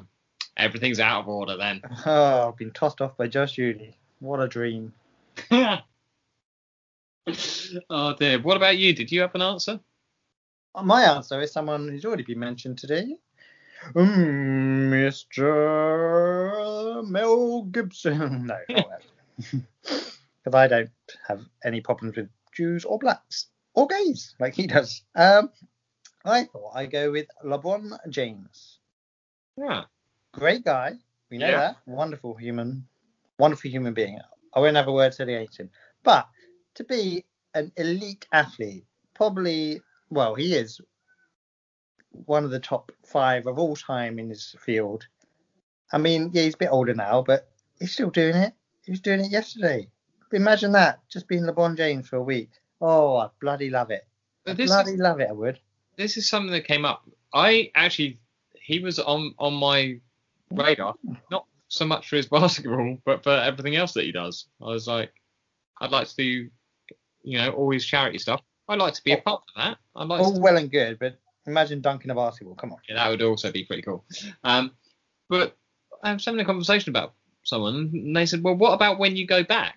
everything's 0.56 1.00
out 1.00 1.22
of 1.22 1.28
order 1.28 1.58
then. 1.58 1.82
Oh, 2.06 2.50
I've 2.50 2.58
been 2.58 2.72
tossed 2.72 3.02
off 3.02 3.18
by 3.18 3.28
Judge 3.28 3.54
Judy. 3.54 3.98
What 4.20 4.40
a 4.40 4.48
dream. 4.48 4.94
oh 5.52 5.80
dear. 8.20 8.40
What 8.40 8.58
about 8.58 8.78
you? 8.78 8.94
Did 8.94 9.12
you 9.12 9.22
have 9.22 9.36
an 9.36 9.42
answer? 9.42 9.80
My 10.84 11.04
answer 11.04 11.42
is 11.42 11.52
someone 11.52 11.90
who's 11.90 12.06
already 12.06 12.24
been 12.24 12.40
mentioned 12.40 12.78
today. 12.78 13.18
Mm, 13.94 14.90
Mr. 14.92 17.08
Mel 17.08 17.64
Gibson. 17.64 18.48
No, 18.48 18.58
not 18.70 18.90
that. 18.90 19.02
Because 20.48 20.60
I 20.60 20.68
don't 20.68 20.90
have 21.28 21.42
any 21.66 21.82
problems 21.82 22.16
with 22.16 22.30
Jews 22.54 22.86
or 22.86 22.98
blacks 22.98 23.48
or 23.74 23.86
gays 23.86 24.34
like 24.40 24.56
he 24.56 24.66
does. 24.66 25.04
Um, 25.14 25.50
I 26.24 26.46
thought 26.46 26.72
I'd 26.74 26.90
go 26.90 27.12
with 27.12 27.28
LeBron 27.44 27.98
James. 28.10 28.80
Yeah. 29.58 29.84
Great 30.32 30.64
guy. 30.64 30.94
We 31.30 31.38
know 31.38 31.50
Yeah. 31.50 31.58
that. 31.58 31.78
Wonderful 31.86 32.36
human. 32.36 32.88
Wonderful 33.38 33.70
human 33.70 33.94
being. 33.94 34.20
I 34.54 34.62
won't 34.62 34.78
have 34.78 34.88
a 34.88 34.92
word 34.94 35.12
to 35.14 35.26
hate 35.26 35.60
him. 35.60 35.70
But 36.04 36.30
to 36.76 36.86
be 36.86 37.26
an 37.54 37.74
elite 37.76 38.26
athlete, 38.32 38.86
probably, 39.16 39.82
well, 40.10 40.34
he 40.34 40.56
is 40.56 40.80
one 42.12 42.46
of 42.46 42.52
the 42.52 42.60
top 42.62 42.94
five 43.06 43.48
of 43.48 43.60
all 43.60 43.76
time 43.76 44.18
in 44.18 44.30
his 44.30 44.56
field. 44.62 45.06
I 45.92 45.98
mean, 45.98 46.30
yeah, 46.32 46.44
he's 46.44 46.54
a 46.54 46.58
bit 46.58 46.70
older 46.72 46.94
now, 46.94 47.22
but 47.22 47.50
he's 47.80 47.92
still 47.92 48.12
doing 48.12 48.36
it. 48.38 48.54
He 48.86 48.92
was 48.92 49.02
doing 49.02 49.20
it 49.20 49.30
yesterday. 49.30 49.90
Imagine 50.32 50.74
that, 50.74 51.00
just 51.10 51.28
being 51.28 51.44
LeBron 51.44 51.78
James 51.78 52.08
for 52.08 52.18
a 52.18 52.24
week. 52.24 52.50
Oh, 52.82 53.18
I 53.18 53.30
bloody 53.40 53.70
love 53.70 53.92
it. 53.92 54.06
I 54.46 54.54
this 54.54 54.70
bloody 54.70 54.94
is, 54.94 55.00
love 55.00 55.20
it, 55.20 55.30
I 55.30 55.34
would. 55.34 55.60
this 55.98 56.18
is 56.18 56.30
something 56.30 56.52
that 56.52 56.68
came 56.68 56.86
up. 56.86 57.04
I 57.34 57.72
actually, 57.76 58.20
he 58.54 58.80
was 58.80 59.00
on 59.00 59.34
on 59.38 59.54
my 59.54 60.00
radar, 60.52 60.96
not 61.32 61.46
so 61.68 61.86
much 61.86 62.10
for 62.10 62.16
his 62.16 62.26
basketball, 62.30 62.98
but 63.06 63.24
for 63.24 63.32
everything 63.32 63.76
else 63.76 63.94
that 63.94 64.06
he 64.06 64.12
does. 64.12 64.46
I 64.62 64.66
was 64.66 64.88
like, 64.88 65.12
I'd 65.80 65.92
like 65.92 66.08
to 66.10 66.16
do, 66.16 66.50
you 67.24 67.38
know, 67.38 67.52
all 67.52 67.72
his 67.72 67.86
charity 67.86 68.18
stuff. 68.20 68.42
I'd 68.70 68.80
like 68.80 68.94
to 68.96 69.04
be 69.04 69.14
a 69.14 69.18
part 69.18 69.44
of 69.56 69.64
that. 69.64 69.78
I'd 69.96 70.08
like 70.08 70.20
to 70.22 70.26
All 70.26 70.42
well 70.42 70.58
and 70.58 70.70
good, 70.70 71.00
but 71.00 71.18
imagine 71.46 71.82
dunking 71.82 72.12
a 72.12 72.16
basketball. 72.16 72.56
Come 72.56 72.74
on. 72.74 72.80
Yeah, 72.88 72.96
that 72.96 73.10
would 73.10 73.22
also 73.22 73.52
be 73.52 73.64
pretty 73.64 73.82
cool. 73.82 74.04
Um, 74.44 74.72
but 75.30 75.56
I 76.04 76.14
was 76.14 76.26
having 76.26 76.40
a 76.40 76.46
conversation 76.46 76.90
about 76.90 77.14
someone, 77.44 77.90
and 77.94 78.16
they 78.16 78.26
said, 78.26 78.44
"Well, 78.44 78.56
what 78.56 78.74
about 78.74 79.00
when 79.00 79.16
you 79.16 79.26
go 79.26 79.44
back 79.44 79.77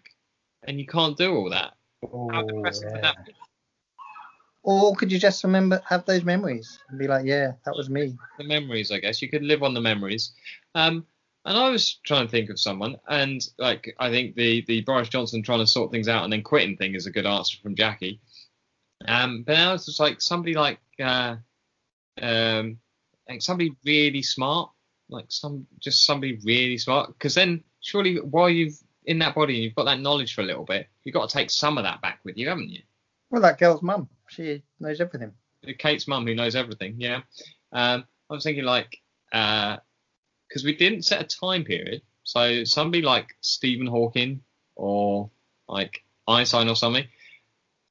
and 0.64 0.78
you 0.78 0.86
can't 0.86 1.16
do 1.16 1.34
all 1.34 1.50
that? 1.50 1.74
How 2.02 2.08
Oh, 2.12 2.42
depressing 2.46 2.90
yeah. 2.90 3.00
that 3.00 3.26
be? 3.26 3.34
Or 4.62 4.94
could 4.94 5.10
you 5.10 5.18
just 5.18 5.42
remember, 5.42 5.80
have 5.88 6.04
those 6.04 6.22
memories 6.22 6.78
and 6.88 6.98
be 6.98 7.08
like, 7.08 7.24
yeah, 7.24 7.52
that 7.64 7.74
was 7.74 7.88
me. 7.88 8.16
The 8.38 8.44
memories, 8.44 8.90
I 8.90 8.98
guess. 8.98 9.22
You 9.22 9.28
could 9.28 9.42
live 9.42 9.62
on 9.62 9.72
the 9.74 9.80
memories." 9.80 10.32
Um, 10.74 11.06
and 11.46 11.56
I 11.56 11.70
was 11.70 11.94
trying 12.04 12.26
to 12.26 12.30
think 12.30 12.50
of 12.50 12.60
someone, 12.60 12.96
and 13.08 13.40
like 13.58 13.94
I 13.98 14.10
think 14.10 14.34
the 14.34 14.62
the 14.66 14.82
Boris 14.82 15.08
Johnson 15.08 15.42
trying 15.42 15.60
to 15.60 15.66
sort 15.66 15.90
things 15.90 16.08
out 16.08 16.24
and 16.24 16.32
then 16.32 16.42
quitting 16.42 16.76
thing 16.76 16.94
is 16.94 17.06
a 17.06 17.10
good 17.10 17.24
answer 17.26 17.56
from 17.62 17.74
Jackie. 17.74 18.20
Um, 19.08 19.44
but 19.44 19.54
now 19.54 19.72
it's 19.72 19.86
just 19.86 20.00
like 20.00 20.20
somebody 20.20 20.54
like 20.54 20.78
uh, 21.02 21.36
um, 22.20 22.78
like 23.26 23.40
somebody 23.40 23.74
really 23.86 24.22
smart, 24.22 24.70
like 25.08 25.26
some 25.28 25.66
just 25.78 26.04
somebody 26.04 26.38
really 26.44 26.76
smart. 26.76 27.08
Because 27.14 27.34
then 27.34 27.64
surely 27.80 28.16
while 28.20 28.50
you've 28.50 28.78
in 29.04 29.18
that 29.20 29.34
body 29.34 29.54
and 29.54 29.64
you've 29.64 29.74
got 29.74 29.84
that 29.84 30.00
knowledge 30.00 30.34
for 30.34 30.42
a 30.42 30.44
little 30.44 30.64
bit, 30.64 30.88
you've 31.04 31.14
got 31.14 31.28
to 31.28 31.32
take 31.32 31.50
some 31.50 31.78
of 31.78 31.84
that 31.84 32.00
back 32.00 32.20
with 32.24 32.36
you, 32.36 32.48
haven't 32.48 32.70
you? 32.70 32.82
Well, 33.30 33.42
that 33.42 33.58
girl's 33.58 33.82
mum, 33.82 34.08
she 34.28 34.62
knows 34.78 35.00
everything. 35.00 35.32
Kate's 35.78 36.08
mum 36.08 36.26
who 36.26 36.34
knows 36.34 36.56
everything. 36.56 36.96
Yeah. 36.98 37.20
Um, 37.72 38.04
I 38.28 38.34
was 38.34 38.44
thinking 38.44 38.64
like, 38.64 38.98
because 39.30 40.64
we 40.64 40.74
didn't 40.74 41.02
set 41.02 41.20
a 41.20 41.24
time 41.24 41.64
period, 41.64 42.02
so 42.24 42.64
somebody 42.64 43.02
like 43.02 43.36
Stephen 43.40 43.86
Hawking 43.86 44.42
or 44.76 45.30
like 45.68 46.02
Einstein 46.26 46.68
or 46.68 46.76
something. 46.76 47.06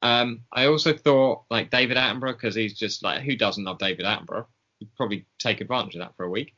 Um, 0.02 0.42
I 0.52 0.68
also 0.68 0.94
thought 0.94 1.44
like 1.50 1.72
David 1.72 1.98
Attenborough 1.98 2.34
because 2.34 2.56
he's 2.56 2.78
just 2.78 3.04
like 3.04 3.22
who 3.22 3.36
doesn't 3.36 3.64
love 3.64 3.80
David 3.80 4.06
Attenborough? 4.06 4.46
You'd 4.80 4.96
probably 4.96 5.26
take 5.40 5.62
advantage 5.62 5.96
of 5.96 6.02
that 6.02 6.16
for 6.16 6.24
a 6.24 6.30
week. 6.30 6.54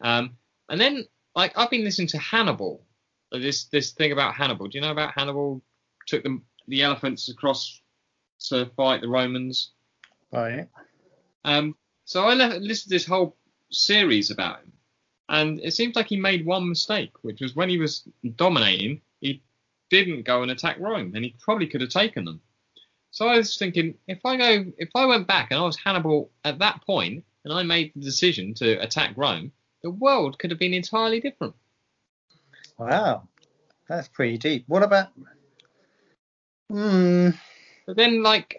Um, 0.00 0.36
and 0.68 0.80
then 0.80 1.06
like 1.34 1.56
I've 1.56 1.70
been 1.70 1.84
listening 1.84 2.08
to 2.08 2.18
Hannibal. 2.18 2.84
This 3.32 3.64
this 3.64 3.92
thing 3.92 4.12
about 4.12 4.34
Hannibal. 4.34 4.68
Do 4.68 4.78
you 4.78 4.82
know 4.82 4.90
about 4.90 5.12
Hannibal? 5.14 5.62
Took 6.06 6.24
the 6.24 6.40
the 6.68 6.82
elephants 6.82 7.28
across 7.28 7.80
to 8.48 8.66
fight 8.76 9.00
the 9.00 9.08
Romans. 9.08 9.70
Right. 10.32 10.68
Um, 11.44 11.76
so 12.04 12.24
I 12.24 12.34
le- 12.34 12.58
listened 12.58 12.90
to 12.90 12.94
this 12.96 13.06
whole 13.06 13.36
series 13.70 14.30
about 14.30 14.60
him, 14.60 14.72
and 15.28 15.60
it 15.60 15.72
seems 15.72 15.96
like 15.96 16.08
he 16.08 16.16
made 16.16 16.44
one 16.44 16.68
mistake, 16.68 17.12
which 17.22 17.40
was 17.40 17.54
when 17.54 17.68
he 17.68 17.78
was 17.78 18.02
dominating, 18.36 19.00
he 19.20 19.42
didn't 19.90 20.22
go 20.22 20.42
and 20.42 20.50
attack 20.50 20.78
Rome, 20.78 21.12
and 21.14 21.24
he 21.24 21.34
probably 21.38 21.66
could 21.66 21.80
have 21.80 21.90
taken 21.90 22.24
them. 22.24 22.40
So 23.10 23.26
I 23.26 23.38
was 23.38 23.56
thinking, 23.56 23.94
if 24.06 24.24
I 24.24 24.36
go, 24.36 24.72
if 24.78 24.90
I 24.94 25.06
went 25.06 25.26
back 25.26 25.48
and 25.50 25.58
I 25.58 25.64
was 25.64 25.76
Hannibal 25.76 26.30
at 26.44 26.58
that 26.60 26.84
point, 26.86 27.24
and 27.44 27.52
I 27.52 27.62
made 27.62 27.92
the 27.94 28.00
decision 28.00 28.54
to 28.54 28.74
attack 28.82 29.16
Rome, 29.16 29.52
the 29.82 29.90
world 29.90 30.38
could 30.38 30.50
have 30.50 30.60
been 30.60 30.74
entirely 30.74 31.20
different. 31.20 31.54
Wow. 32.80 33.28
That's 33.88 34.08
pretty 34.08 34.38
deep. 34.38 34.64
What 34.68 34.82
about? 34.82 35.08
Hmm. 36.70 37.30
But 37.86 37.96
then, 37.96 38.22
like, 38.22 38.56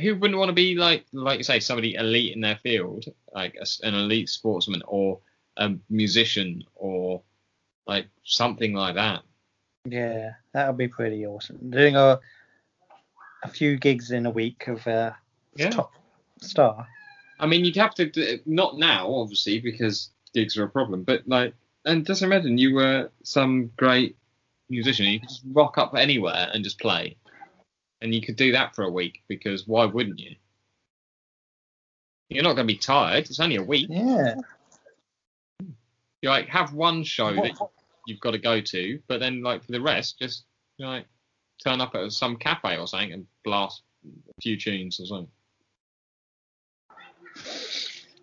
who 0.00 0.16
wouldn't 0.16 0.38
want 0.38 0.48
to 0.48 0.54
be 0.54 0.76
like, 0.76 1.04
like 1.12 1.38
you 1.38 1.44
say, 1.44 1.60
somebody 1.60 1.94
elite 1.94 2.34
in 2.34 2.40
their 2.40 2.56
field, 2.56 3.04
like 3.34 3.56
a 3.60 3.66
an 3.86 3.94
elite 3.94 4.30
sportsman 4.30 4.82
or 4.86 5.20
a 5.58 5.72
musician 5.90 6.64
or 6.74 7.22
like 7.86 8.06
something 8.24 8.72
like 8.72 8.94
that? 8.94 9.22
Yeah, 9.84 10.30
that 10.54 10.68
would 10.68 10.78
be 10.78 10.88
pretty 10.88 11.26
awesome. 11.26 11.70
Doing 11.70 11.96
a 11.96 12.18
a 13.42 13.48
few 13.48 13.76
gigs 13.76 14.10
in 14.10 14.24
a 14.24 14.30
week 14.30 14.68
of 14.68 14.86
uh, 14.86 15.12
Yeah. 15.56 15.70
top 15.70 15.92
star. 16.40 16.86
I 17.38 17.46
mean, 17.46 17.64
you'd 17.64 17.76
have 17.76 17.94
to 17.94 18.06
do, 18.06 18.38
not 18.46 18.78
now, 18.78 19.12
obviously, 19.12 19.60
because 19.60 20.10
gigs 20.34 20.56
are 20.56 20.64
a 20.64 20.68
problem. 20.68 21.02
But 21.02 21.26
like, 21.26 21.54
and 21.84 22.06
just 22.06 22.22
imagine 22.22 22.58
you 22.58 22.74
were 22.74 23.10
some 23.22 23.70
great 23.76 24.16
musician. 24.68 25.06
You 25.06 25.20
could 25.20 25.28
just 25.28 25.42
rock 25.52 25.78
up 25.78 25.94
anywhere 25.96 26.48
and 26.52 26.64
just 26.64 26.78
play, 26.78 27.16
and 28.00 28.14
you 28.14 28.20
could 28.20 28.36
do 28.36 28.52
that 28.52 28.74
for 28.74 28.84
a 28.84 28.90
week 28.90 29.22
because 29.28 29.66
why 29.66 29.84
wouldn't 29.84 30.18
you? 30.20 30.36
You're 32.28 32.44
not 32.44 32.54
going 32.54 32.68
to 32.68 32.72
be 32.72 32.78
tired. 32.78 33.26
It's 33.28 33.40
only 33.40 33.56
a 33.56 33.62
week. 33.62 33.88
Yeah. 33.90 34.36
You 36.22 36.28
like 36.28 36.48
have 36.48 36.72
one 36.72 37.02
show 37.02 37.34
that 37.34 37.58
you've 38.06 38.20
got 38.20 38.32
to 38.32 38.38
go 38.38 38.60
to, 38.60 39.00
but 39.08 39.20
then 39.20 39.42
like 39.42 39.64
for 39.64 39.72
the 39.72 39.80
rest, 39.80 40.18
just 40.18 40.44
like 40.78 41.06
turn 41.62 41.80
up 41.80 41.94
at 41.94 42.12
some 42.12 42.36
cafe 42.36 42.76
or 42.76 42.86
something 42.86 43.12
and 43.12 43.26
blast 43.44 43.82
a 44.06 44.40
few 44.40 44.56
tunes 44.56 45.00
or 45.00 45.06
something. 45.06 45.28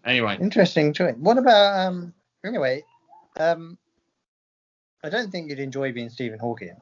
Anyway, 0.06 0.38
Interesting 0.40 0.94
choice. 0.94 1.16
What 1.18 1.38
about 1.38 1.88
um? 1.88 2.14
Anyway, 2.46 2.84
um, 3.40 3.78
I 5.04 5.10
don't 5.10 5.32
think 5.32 5.50
you'd 5.50 5.60
enjoy 5.60 5.92
being 5.92 6.10
Stephen 6.10 6.40
Hawking. 6.40 6.76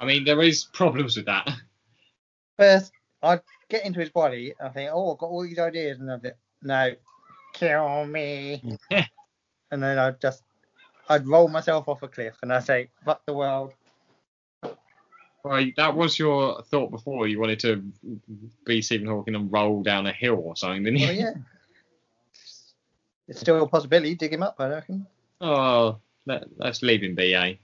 I 0.00 0.06
mean 0.06 0.24
there 0.24 0.42
is 0.42 0.64
problems 0.64 1.16
with 1.16 1.26
that. 1.26 1.48
First, 2.58 2.92
I'd 3.22 3.40
get 3.68 3.84
into 3.84 4.00
his 4.00 4.10
body. 4.10 4.54
I 4.62 4.68
think, 4.68 4.90
oh, 4.92 5.12
I've 5.12 5.18
got 5.18 5.26
all 5.26 5.42
these 5.42 5.58
ideas, 5.58 5.98
and 5.98 6.10
I'd 6.10 6.22
be, 6.22 6.30
no, 6.62 6.92
kill 7.52 8.06
me. 8.06 8.78
and 8.90 9.82
then 9.82 9.98
I'd 9.98 10.20
just, 10.20 10.42
I'd 11.08 11.26
roll 11.26 11.48
myself 11.48 11.88
off 11.88 12.02
a 12.02 12.08
cliff, 12.08 12.34
and 12.42 12.52
I'd 12.52 12.64
say, 12.64 12.90
fuck 13.04 13.24
the 13.26 13.32
world. 13.32 13.72
Well, 15.42 15.66
that 15.76 15.94
was 15.94 16.18
your 16.18 16.62
thought 16.62 16.90
before. 16.90 17.26
You 17.26 17.38
wanted 17.38 17.60
to 17.60 17.84
be 18.64 18.80
Stephen 18.80 19.08
Hawking 19.08 19.34
and 19.34 19.52
roll 19.52 19.82
down 19.82 20.06
a 20.06 20.12
hill 20.12 20.40
or 20.42 20.56
something, 20.56 20.84
didn't 20.84 21.00
you? 21.00 21.06
Well, 21.06 21.16
yeah. 21.16 21.34
It's 23.28 23.40
still 23.40 23.62
a 23.62 23.68
possibility. 23.68 24.14
Dig 24.14 24.32
him 24.32 24.42
up, 24.42 24.56
I 24.58 24.68
reckon. 24.68 25.06
Oh, 25.40 25.98
let, 26.26 26.44
let's 26.56 26.82
leave 26.82 27.02
him 27.02 27.14
be, 27.14 27.34
eh? 27.34 27.54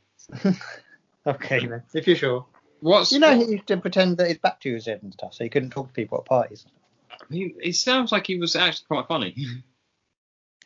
Okay, 1.26 1.66
then. 1.66 1.82
If 1.92 2.06
you're 2.06 2.16
sure. 2.16 2.46
What's 2.80 3.12
You 3.12 3.18
know, 3.18 3.36
he 3.36 3.44
used 3.52 3.66
to 3.66 3.76
pretend 3.76 4.16
that 4.18 4.28
his 4.28 4.38
back 4.38 4.58
to 4.60 4.72
his 4.72 4.86
head 4.86 5.00
and 5.02 5.12
stuff, 5.12 5.34
so 5.34 5.44
he 5.44 5.50
couldn't 5.50 5.70
talk 5.70 5.88
to 5.88 5.92
people 5.92 6.16
at 6.18 6.24
parties. 6.24 6.64
he, 7.30 7.54
it 7.62 7.74
sounds 7.76 8.10
like 8.10 8.26
he 8.26 8.38
was 8.38 8.56
actually 8.56 8.86
quite 8.88 9.06
funny. 9.06 9.36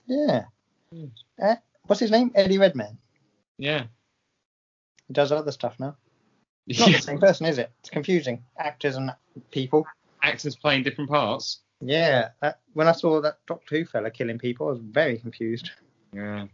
Yeah. 0.06 0.44
Hmm. 0.92 1.06
Eh, 1.40 1.56
what's 1.86 2.00
his 2.00 2.10
name? 2.10 2.30
Eddie 2.34 2.58
Redmayne. 2.58 2.98
yeah. 3.58 3.84
He 5.08 5.14
does 5.14 5.32
other 5.32 5.50
stuff 5.52 5.76
now. 5.80 5.96
It's 6.66 6.78
not 6.78 6.92
the 6.92 6.98
same 6.98 7.18
person, 7.18 7.46
is 7.46 7.58
it? 7.58 7.70
It's 7.80 7.90
confusing. 7.90 8.44
Actors 8.58 8.96
and 8.96 9.12
people. 9.50 9.86
Actors 10.22 10.56
playing 10.56 10.82
different 10.82 11.10
parts. 11.10 11.60
Yeah. 11.80 12.28
That, 12.42 12.60
when 12.74 12.86
I 12.86 12.92
saw 12.92 13.20
that 13.22 13.38
Doctor 13.46 13.78
Who 13.78 13.84
fella 13.86 14.10
killing 14.10 14.38
people, 14.38 14.68
I 14.68 14.70
was 14.72 14.80
very 14.80 15.18
confused. 15.18 15.70
Yeah. 16.12 16.46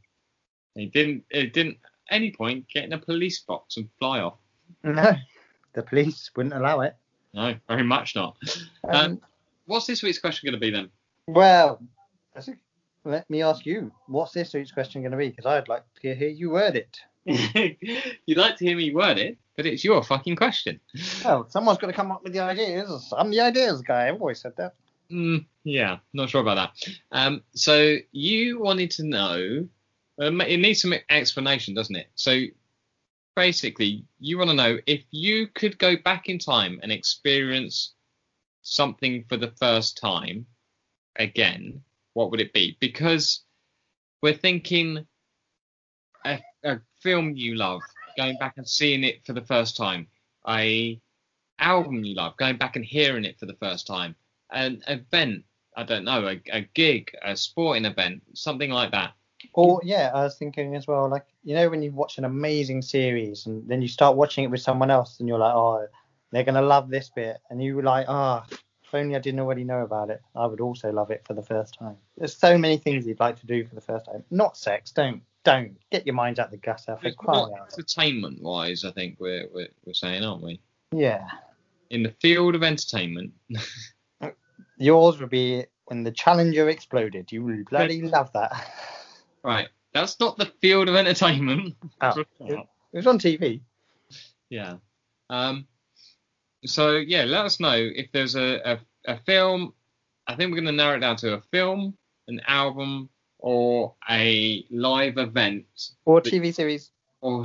He 0.74 0.86
didn't. 0.86 1.24
It 1.30 1.52
didn't. 1.52 1.78
At 2.10 2.16
any 2.16 2.32
point 2.32 2.66
get 2.68 2.84
in 2.84 2.92
a 2.92 2.98
police 2.98 3.40
box 3.40 3.76
and 3.76 3.88
fly 3.98 4.20
off. 4.20 4.38
No, 4.82 5.14
the 5.74 5.82
police 5.82 6.30
wouldn't 6.36 6.54
allow 6.54 6.80
it. 6.80 6.96
No, 7.34 7.54
very 7.68 7.84
much 7.84 8.16
not. 8.16 8.36
Um, 8.84 8.94
Um, 8.94 9.20
What's 9.66 9.86
this 9.86 10.02
week's 10.02 10.18
question 10.18 10.48
going 10.48 10.60
to 10.60 10.66
be 10.66 10.70
then? 10.72 10.90
well, 11.28 11.80
let 13.04 13.30
me 13.30 13.42
ask 13.42 13.64
you, 13.64 13.92
what's 14.08 14.32
this 14.32 14.52
week's 14.52 14.72
question 14.72 15.02
going 15.02 15.12
to 15.12 15.16
be? 15.16 15.28
Because 15.28 15.46
I'd 15.46 15.68
like 15.68 15.84
to 16.02 16.14
hear 16.14 16.28
you 16.28 16.50
word 16.50 16.74
it. 16.74 16.98
You'd 18.26 18.36
like 18.36 18.56
to 18.56 18.64
hear 18.64 18.76
me 18.76 18.92
word 18.92 19.18
it, 19.18 19.38
but 19.56 19.66
it's 19.66 19.84
your 19.84 20.02
fucking 20.02 20.34
question. 20.34 20.80
Oh, 21.24 21.46
someone's 21.48 21.78
got 21.78 21.86
to 21.86 21.92
come 21.92 22.10
up 22.10 22.24
with 22.24 22.32
the 22.32 22.40
ideas. 22.40 23.12
I'm 23.16 23.30
the 23.30 23.40
ideas 23.40 23.80
guy. 23.82 24.08
I've 24.08 24.20
always 24.20 24.40
said 24.40 24.56
that. 24.56 24.74
Mm, 25.10 25.44
yeah, 25.62 25.98
not 26.12 26.30
sure 26.30 26.40
about 26.40 26.56
that. 26.56 26.88
Um, 27.12 27.42
so 27.54 27.96
you 28.10 28.58
wanted 28.60 28.90
to 28.92 29.04
know. 29.04 29.68
Um, 30.20 30.40
it 30.42 30.58
needs 30.58 30.82
some 30.82 30.94
explanation, 31.08 31.74
doesn't 31.74 31.96
it? 31.96 32.10
So 32.14 32.42
basically, 33.34 34.04
you 34.18 34.36
want 34.36 34.50
to 34.50 34.56
know 34.56 34.78
if 34.86 35.02
you 35.10 35.46
could 35.48 35.78
go 35.78 35.96
back 35.96 36.28
in 36.28 36.38
time 36.38 36.78
and 36.82 36.92
experience 36.92 37.94
something 38.62 39.24
for 39.28 39.38
the 39.38 39.52
first 39.58 39.96
time 39.96 40.46
again, 41.16 41.82
what 42.12 42.30
would 42.30 42.40
it 42.40 42.52
be? 42.52 42.76
Because 42.80 43.44
we're 44.22 44.34
thinking 44.34 45.06
a, 46.26 46.40
a 46.64 46.80
film 47.00 47.34
you 47.34 47.54
love, 47.54 47.80
going 48.16 48.36
back 48.36 48.54
and 48.58 48.68
seeing 48.68 49.04
it 49.04 49.24
for 49.24 49.32
the 49.32 49.40
first 49.46 49.76
time, 49.76 50.06
a 50.46 51.00
album 51.58 52.04
you 52.04 52.14
love, 52.14 52.36
going 52.36 52.56
back 52.56 52.76
and 52.76 52.84
hearing 52.84 53.24
it 53.24 53.38
for 53.38 53.46
the 53.46 53.56
first 53.60 53.86
time, 53.86 54.14
an 54.52 54.82
event, 54.86 55.44
I 55.76 55.84
don't 55.84 56.04
know, 56.04 56.26
a, 56.26 56.42
a 56.52 56.62
gig, 56.74 57.10
a 57.22 57.36
sporting 57.36 57.86
event, 57.86 58.22
something 58.34 58.70
like 58.70 58.92
that. 58.92 59.12
Or 59.52 59.80
yeah, 59.84 60.10
I 60.14 60.22
was 60.22 60.36
thinking 60.36 60.76
as 60.76 60.86
well, 60.86 61.08
like 61.08 61.26
you 61.42 61.54
know 61.54 61.68
when 61.68 61.82
you 61.82 61.92
watch 61.92 62.18
an 62.18 62.24
amazing 62.24 62.82
series 62.82 63.46
and 63.46 63.66
then 63.68 63.82
you 63.82 63.88
start 63.88 64.16
watching 64.16 64.44
it 64.44 64.50
with 64.50 64.60
someone 64.60 64.90
else 64.90 65.18
and 65.18 65.28
you're 65.28 65.38
like, 65.38 65.54
oh, 65.54 65.86
they're 66.30 66.44
gonna 66.44 66.62
love 66.62 66.88
this 66.88 67.10
bit, 67.14 67.38
and 67.50 67.62
you 67.62 67.76
were 67.76 67.82
like, 67.82 68.06
ah, 68.08 68.46
if 68.90 68.94
only 68.94 69.14
I 69.14 69.20
didn't 69.20 69.38
already 69.38 69.62
know 69.62 69.82
about 69.82 70.10
it, 70.10 70.20
I 70.34 70.46
would 70.46 70.60
also 70.60 70.90
love 70.90 71.12
it 71.12 71.24
for 71.24 71.34
the 71.34 71.42
first 71.42 71.74
time. 71.78 71.96
There's 72.16 72.36
so 72.36 72.58
many 72.58 72.76
things 72.76 73.06
you'd 73.06 73.20
like 73.20 73.38
to 73.38 73.46
do 73.46 73.64
for 73.64 73.76
the 73.76 73.80
first 73.80 74.06
time. 74.06 74.24
Not 74.32 74.56
sex, 74.56 74.90
don't, 74.90 75.22
don't 75.44 75.76
get 75.92 76.06
your 76.06 76.16
minds 76.16 76.40
out 76.40 76.50
the 76.50 76.56
gutter 76.56 76.96
for 77.00 77.12
crying 77.12 77.54
out. 77.56 77.72
entertainment 77.72 78.42
wise, 78.42 78.84
I 78.84 78.90
think 78.90 79.18
we're, 79.20 79.46
we're, 79.54 79.68
we're 79.84 79.94
saying, 79.94 80.24
aren't 80.24 80.42
we? 80.42 80.60
Yeah, 80.92 81.24
In 81.90 82.02
the 82.02 82.10
field 82.20 82.56
of 82.56 82.64
entertainment, 82.64 83.32
yours 84.76 85.20
would 85.20 85.30
be 85.30 85.66
when 85.84 86.02
the 86.02 86.10
Challenger 86.10 86.68
exploded. 86.68 87.30
You 87.30 87.44
would 87.44 87.66
bloody 87.66 88.02
love 88.02 88.32
that. 88.32 88.72
right? 89.42 89.68
That's 89.92 90.18
not 90.20 90.38
the 90.38 90.46
field 90.60 90.88
of 90.88 90.94
entertainment. 90.94 91.76
Oh, 92.00 92.24
it 92.40 92.66
was 92.92 93.06
on 93.06 93.18
TV. 93.18 93.60
Yeah. 94.48 94.74
Um. 95.28 95.66
So 96.64 96.96
yeah, 96.96 97.24
let 97.24 97.44
us 97.44 97.60
know 97.60 97.74
if 97.74 98.10
there's 98.12 98.34
a, 98.34 98.72
a, 98.72 99.12
a 99.12 99.18
film. 99.20 99.74
I 100.26 100.36
think 100.36 100.50
we're 100.50 100.60
going 100.60 100.66
to 100.66 100.72
narrow 100.72 100.96
it 100.96 101.00
down 101.00 101.16
to 101.16 101.34
a 101.34 101.40
film, 101.50 101.96
an 102.28 102.40
album, 102.46 103.08
or 103.38 103.94
a 104.08 104.64
live 104.70 105.18
event. 105.18 105.64
Or 106.04 106.20
TV 106.20 106.54
series. 106.54 106.90
Or 107.20 107.44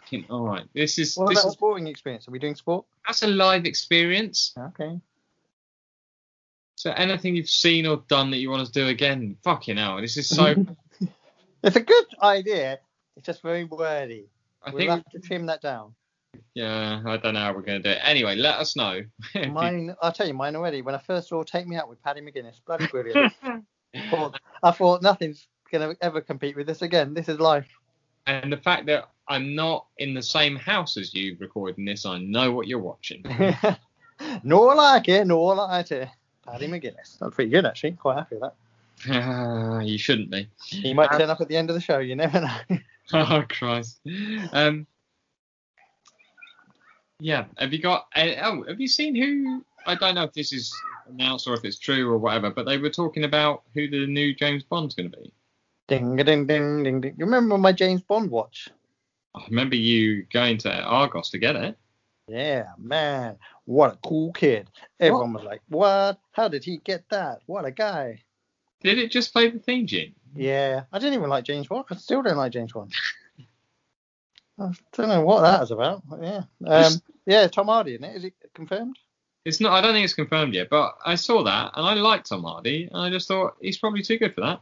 fucking 0.00 0.26
all 0.30 0.44
right. 0.46 0.64
This 0.74 0.98
is 0.98 1.16
What 1.16 1.28
this 1.28 1.40
about 1.40 1.48
is 1.48 1.54
sporting 1.54 1.86
experience? 1.86 2.28
Are 2.28 2.30
we 2.30 2.38
doing 2.38 2.54
sport? 2.54 2.84
that's 3.06 3.22
a 3.22 3.26
live 3.26 3.64
experience. 3.64 4.54
Okay. 4.58 5.00
So 6.74 6.92
anything 6.92 7.34
you've 7.34 7.48
seen 7.48 7.86
or 7.86 8.04
done 8.08 8.30
that 8.30 8.36
you 8.36 8.50
want 8.50 8.66
to 8.66 8.72
do 8.72 8.88
again? 8.88 9.36
Fucking 9.42 9.78
hell, 9.78 10.00
this 10.00 10.16
is 10.16 10.28
so. 10.28 10.54
It's 11.62 11.76
a 11.76 11.80
good 11.80 12.06
idea. 12.22 12.78
It's 13.16 13.26
just 13.26 13.42
very 13.42 13.64
wordy. 13.64 14.26
I 14.62 14.70
We'll 14.70 14.78
think 14.78 14.90
have 14.90 15.04
to 15.10 15.18
trim 15.20 15.46
that 15.46 15.60
down. 15.60 15.94
yeah. 16.54 17.02
I 17.04 17.16
don't 17.16 17.34
know 17.34 17.40
how 17.40 17.52
we're 17.52 17.62
going 17.62 17.82
to 17.82 17.88
do 17.88 17.90
it. 17.96 18.00
Anyway, 18.02 18.36
let 18.36 18.56
us 18.58 18.76
know. 18.76 19.00
Mine, 19.50 19.94
I'll 20.02 20.12
tell 20.12 20.26
you 20.26 20.34
mine 20.34 20.54
already. 20.56 20.82
When 20.82 20.94
I 20.94 20.98
first 20.98 21.28
saw 21.28 21.42
Take 21.42 21.66
Me 21.66 21.76
Out 21.76 21.88
with 21.88 22.02
Paddy 22.02 22.20
McGuinness, 22.20 22.60
bloody 22.66 22.86
brilliant. 22.86 23.32
thought, 24.10 24.38
I 24.62 24.70
thought 24.70 25.02
nothing's 25.02 25.48
gonna 25.72 25.94
ever 26.00 26.20
compete 26.20 26.56
with 26.56 26.66
this 26.66 26.82
again. 26.82 27.14
This 27.14 27.28
is 27.28 27.38
life. 27.40 27.66
and 28.26 28.52
the 28.52 28.56
fact 28.56 28.86
that 28.86 29.08
I'm 29.28 29.54
not 29.54 29.86
in 29.98 30.14
the 30.14 30.22
same 30.22 30.56
house 30.56 30.96
as 30.96 31.12
you 31.14 31.36
recording 31.40 31.84
this, 31.84 32.06
I 32.06 32.18
know 32.18 32.52
what 32.52 32.66
you're 32.68 32.78
watching. 32.78 33.22
nor 34.42 34.74
like 34.74 35.08
it, 35.08 35.26
nor 35.26 35.54
like 35.54 35.90
it. 35.90 36.08
Paddy 36.46 36.66
McGuinness. 36.68 37.18
That's 37.18 37.34
pretty 37.34 37.50
good 37.50 37.66
actually. 37.66 37.92
Quite 37.92 38.16
happy 38.16 38.36
with 38.36 38.42
that. 38.42 38.54
you 39.86 39.98
shouldn't 39.98 40.30
be. 40.30 40.48
He 40.66 40.94
might 40.94 41.12
turn 41.12 41.30
up 41.30 41.40
at 41.40 41.48
the 41.48 41.56
end 41.56 41.70
of 41.70 41.74
the 41.74 41.80
show. 41.80 41.98
You 41.98 42.16
never 42.16 42.40
know. 42.40 42.78
Oh 43.10 43.42
Christ. 43.48 44.00
Um. 44.52 44.86
Yeah. 47.20 47.46
Have 47.56 47.72
you 47.72 47.80
got? 47.80 48.06
Uh, 48.14 48.32
oh, 48.42 48.64
have 48.68 48.78
you 48.78 48.86
seen 48.86 49.14
who 49.14 49.64
I 49.88 49.94
don't 49.94 50.14
know 50.14 50.24
if 50.24 50.34
this 50.34 50.52
is 50.52 50.70
announced 51.08 51.48
or 51.48 51.54
if 51.54 51.64
it's 51.64 51.78
true 51.78 52.10
or 52.10 52.18
whatever, 52.18 52.50
but 52.50 52.66
they 52.66 52.76
were 52.76 52.90
talking 52.90 53.24
about 53.24 53.62
who 53.72 53.88
the 53.88 54.06
new 54.06 54.34
James 54.34 54.62
Bond's 54.62 54.94
going 54.94 55.10
to 55.10 55.16
be. 55.16 55.32
Ding 55.88 56.16
ding 56.16 56.46
ding 56.46 56.82
ding 56.82 57.00
ding. 57.00 57.14
You 57.16 57.24
remember 57.24 57.56
my 57.56 57.72
James 57.72 58.02
Bond 58.02 58.30
watch? 58.30 58.68
I 59.34 59.44
remember 59.48 59.76
you 59.76 60.24
going 60.24 60.58
to 60.58 60.82
Argos 60.82 61.30
to 61.30 61.38
get 61.38 61.56
it. 61.56 61.78
Yeah, 62.28 62.66
man, 62.76 63.38
what 63.64 63.94
a 63.94 63.98
cool 64.06 64.32
kid. 64.34 64.68
Everyone 65.00 65.32
was 65.32 65.44
like, 65.44 65.62
"What? 65.68 66.20
How 66.32 66.48
did 66.48 66.62
he 66.62 66.76
get 66.76 67.08
that? 67.08 67.40
What 67.46 67.64
a 67.64 67.70
guy!" 67.70 68.22
Did 68.80 68.98
it 68.98 69.10
just 69.10 69.32
play 69.32 69.50
the 69.50 69.58
theme 69.58 69.86
tune? 69.86 70.14
Yeah, 70.34 70.84
I 70.92 70.98
didn't 70.98 71.14
even 71.14 71.30
like 71.30 71.44
James 71.44 71.66
Bond. 71.66 71.86
I 71.90 71.96
still 71.96 72.22
don't 72.22 72.36
like 72.36 72.52
James 72.52 72.72
Bond. 72.72 72.92
I 74.60 74.70
don't 74.92 75.08
know 75.08 75.22
what 75.22 75.42
that 75.42 75.62
is 75.62 75.70
about. 75.70 76.02
Yeah, 76.20 76.42
um, 76.66 76.92
yeah, 77.26 77.46
Tom 77.46 77.66
Hardy, 77.66 77.94
isn't 77.94 78.04
it? 78.04 78.16
Is 78.16 78.24
it 78.24 78.34
confirmed? 78.54 78.98
It's 79.44 79.60
not. 79.60 79.72
I 79.72 79.80
don't 79.80 79.94
think 79.94 80.04
it's 80.04 80.14
confirmed 80.14 80.54
yet, 80.54 80.68
but 80.68 80.96
I 81.04 81.14
saw 81.14 81.44
that 81.44 81.72
and 81.74 81.86
I 81.86 81.94
liked 81.94 82.28
Tom 82.28 82.42
Hardy, 82.42 82.88
and 82.92 83.00
I 83.00 83.10
just 83.10 83.28
thought 83.28 83.56
he's 83.60 83.78
probably 83.78 84.02
too 84.02 84.18
good 84.18 84.34
for 84.34 84.42
that. 84.42 84.60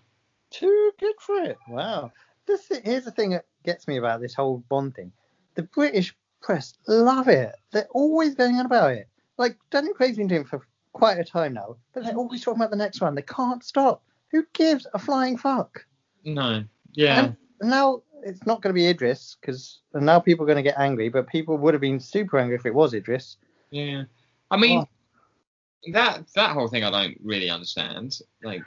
Too 0.50 0.92
good 1.00 1.16
for 1.18 1.42
it. 1.42 1.58
Wow. 1.68 2.12
This 2.46 2.62
thi- 2.66 2.82
here's 2.84 3.04
the 3.04 3.10
thing 3.10 3.30
that 3.30 3.46
gets 3.64 3.88
me 3.88 3.96
about 3.96 4.20
this 4.20 4.34
whole 4.34 4.58
Bond 4.68 4.94
thing. 4.94 5.12
The 5.54 5.62
British 5.62 6.14
press 6.42 6.74
love 6.86 7.28
it. 7.28 7.54
They're 7.72 7.88
always 7.90 8.34
going 8.34 8.56
on 8.56 8.66
about 8.66 8.92
it. 8.92 9.08
Like 9.38 9.56
Daniel 9.70 9.94
Craig's 9.94 10.18
been 10.18 10.28
doing 10.28 10.42
it 10.42 10.48
for 10.48 10.66
quite 10.96 11.18
a 11.18 11.24
time 11.24 11.52
now, 11.52 11.76
but 11.92 12.04
they're 12.04 12.16
always 12.16 12.42
talking 12.42 12.60
about 12.60 12.70
the 12.70 12.76
next 12.76 13.00
one. 13.02 13.14
They 13.14 13.22
can't 13.22 13.62
stop. 13.62 14.02
Who 14.32 14.44
gives 14.54 14.86
a 14.94 14.98
flying 14.98 15.36
fuck? 15.36 15.84
No. 16.24 16.64
Yeah. 16.92 17.24
And 17.26 17.36
now 17.70 18.02
it's 18.22 18.46
not 18.46 18.62
going 18.62 18.74
to 18.74 18.78
be 18.78 18.86
Idris 18.88 19.36
because 19.40 19.80
now 19.92 20.18
people 20.18 20.44
are 20.44 20.46
going 20.46 20.56
to 20.56 20.62
get 20.62 20.78
angry, 20.78 21.10
but 21.10 21.28
people 21.28 21.58
would 21.58 21.74
have 21.74 21.80
been 21.82 22.00
super 22.00 22.38
angry 22.38 22.56
if 22.56 22.64
it 22.64 22.74
was 22.74 22.94
Idris. 22.94 23.36
Yeah. 23.70 24.04
I 24.50 24.56
mean, 24.56 24.80
Oh. 24.80 25.92
that 25.92 26.24
that 26.34 26.50
whole 26.52 26.68
thing 26.68 26.82
I 26.82 26.90
don't 26.90 27.18
really 27.22 27.50
understand. 27.50 28.18
Like, 28.42 28.62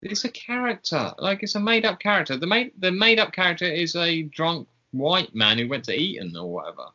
it's 0.00 0.24
a 0.24 0.28
character. 0.30 1.12
Like, 1.18 1.42
it's 1.42 1.56
a 1.56 1.60
made 1.60 1.84
up 1.84 1.98
character. 1.98 2.36
The 2.36 2.46
made 2.46 2.72
the 2.78 2.92
made 2.92 3.18
up 3.18 3.32
character 3.32 3.64
is 3.64 3.96
a 3.96 4.22
drunk 4.22 4.68
white 4.92 5.34
man 5.34 5.58
who 5.58 5.68
went 5.68 5.84
to 5.86 5.92
Eton 5.94 6.36
or 6.36 6.52
whatever. 6.52 6.86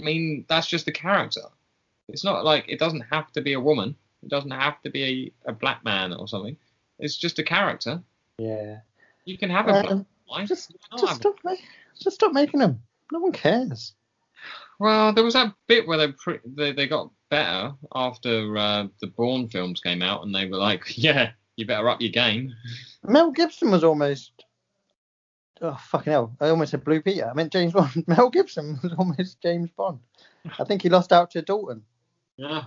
I 0.00 0.02
mean, 0.02 0.44
that's 0.48 0.66
just 0.66 0.88
a 0.88 0.92
character. 0.92 1.42
It's 2.08 2.24
not 2.24 2.44
like 2.44 2.64
it 2.68 2.78
doesn't 2.78 3.02
have 3.12 3.30
to 3.32 3.40
be 3.40 3.52
a 3.54 3.60
woman. 3.60 3.94
It 4.22 4.28
doesn't 4.30 4.50
have 4.50 4.80
to 4.82 4.90
be 4.90 5.32
a, 5.46 5.50
a 5.50 5.52
black 5.52 5.84
man 5.84 6.12
or 6.12 6.26
something. 6.28 6.56
It's 6.98 7.16
just 7.16 7.38
a 7.38 7.42
character. 7.44 8.02
Yeah. 8.38 8.78
You 9.24 9.38
can 9.38 9.50
have 9.50 9.68
a 9.68 9.72
black 9.72 9.90
Um, 9.90 10.06
wife. 10.28 10.48
just, 10.48 10.72
just 10.92 11.06
have- 11.06 11.16
stop, 11.16 11.36
ma- 11.44 11.54
just 12.00 12.16
stop 12.16 12.32
making 12.32 12.60
them. 12.60 12.82
No 13.12 13.20
one 13.20 13.32
cares. 13.32 13.94
Well, 14.78 15.12
there 15.12 15.24
was 15.24 15.34
that 15.34 15.52
bit 15.66 15.86
where 15.86 15.98
they 15.98 16.12
pre- 16.12 16.38
they, 16.44 16.72
they 16.72 16.86
got 16.86 17.10
better 17.30 17.72
after 17.94 18.56
uh, 18.56 18.86
the 19.00 19.08
Bourne 19.08 19.48
films 19.48 19.80
came 19.80 20.02
out, 20.02 20.24
and 20.24 20.34
they 20.34 20.46
were 20.46 20.56
like, 20.58 20.84
"Yeah, 20.96 21.30
you 21.56 21.66
better 21.66 21.88
up 21.88 22.00
your 22.00 22.12
game." 22.12 22.54
Mel 23.02 23.30
Gibson 23.32 23.70
was 23.70 23.82
almost. 23.84 24.32
Oh 25.60 25.76
fucking 25.88 26.12
hell! 26.12 26.36
I 26.40 26.50
almost 26.50 26.70
said 26.70 26.84
Blue 26.84 27.02
Peter. 27.02 27.28
I 27.28 27.34
meant 27.34 27.52
James 27.52 27.72
Bond. 27.72 28.04
Mel 28.06 28.30
Gibson 28.30 28.78
was 28.82 28.92
almost 28.96 29.40
James 29.42 29.70
Bond. 29.76 29.98
I 30.58 30.62
think 30.64 30.82
he 30.82 30.88
lost 30.88 31.12
out 31.12 31.32
to 31.32 31.42
Dalton. 31.42 31.82
Yeah, 32.38 32.64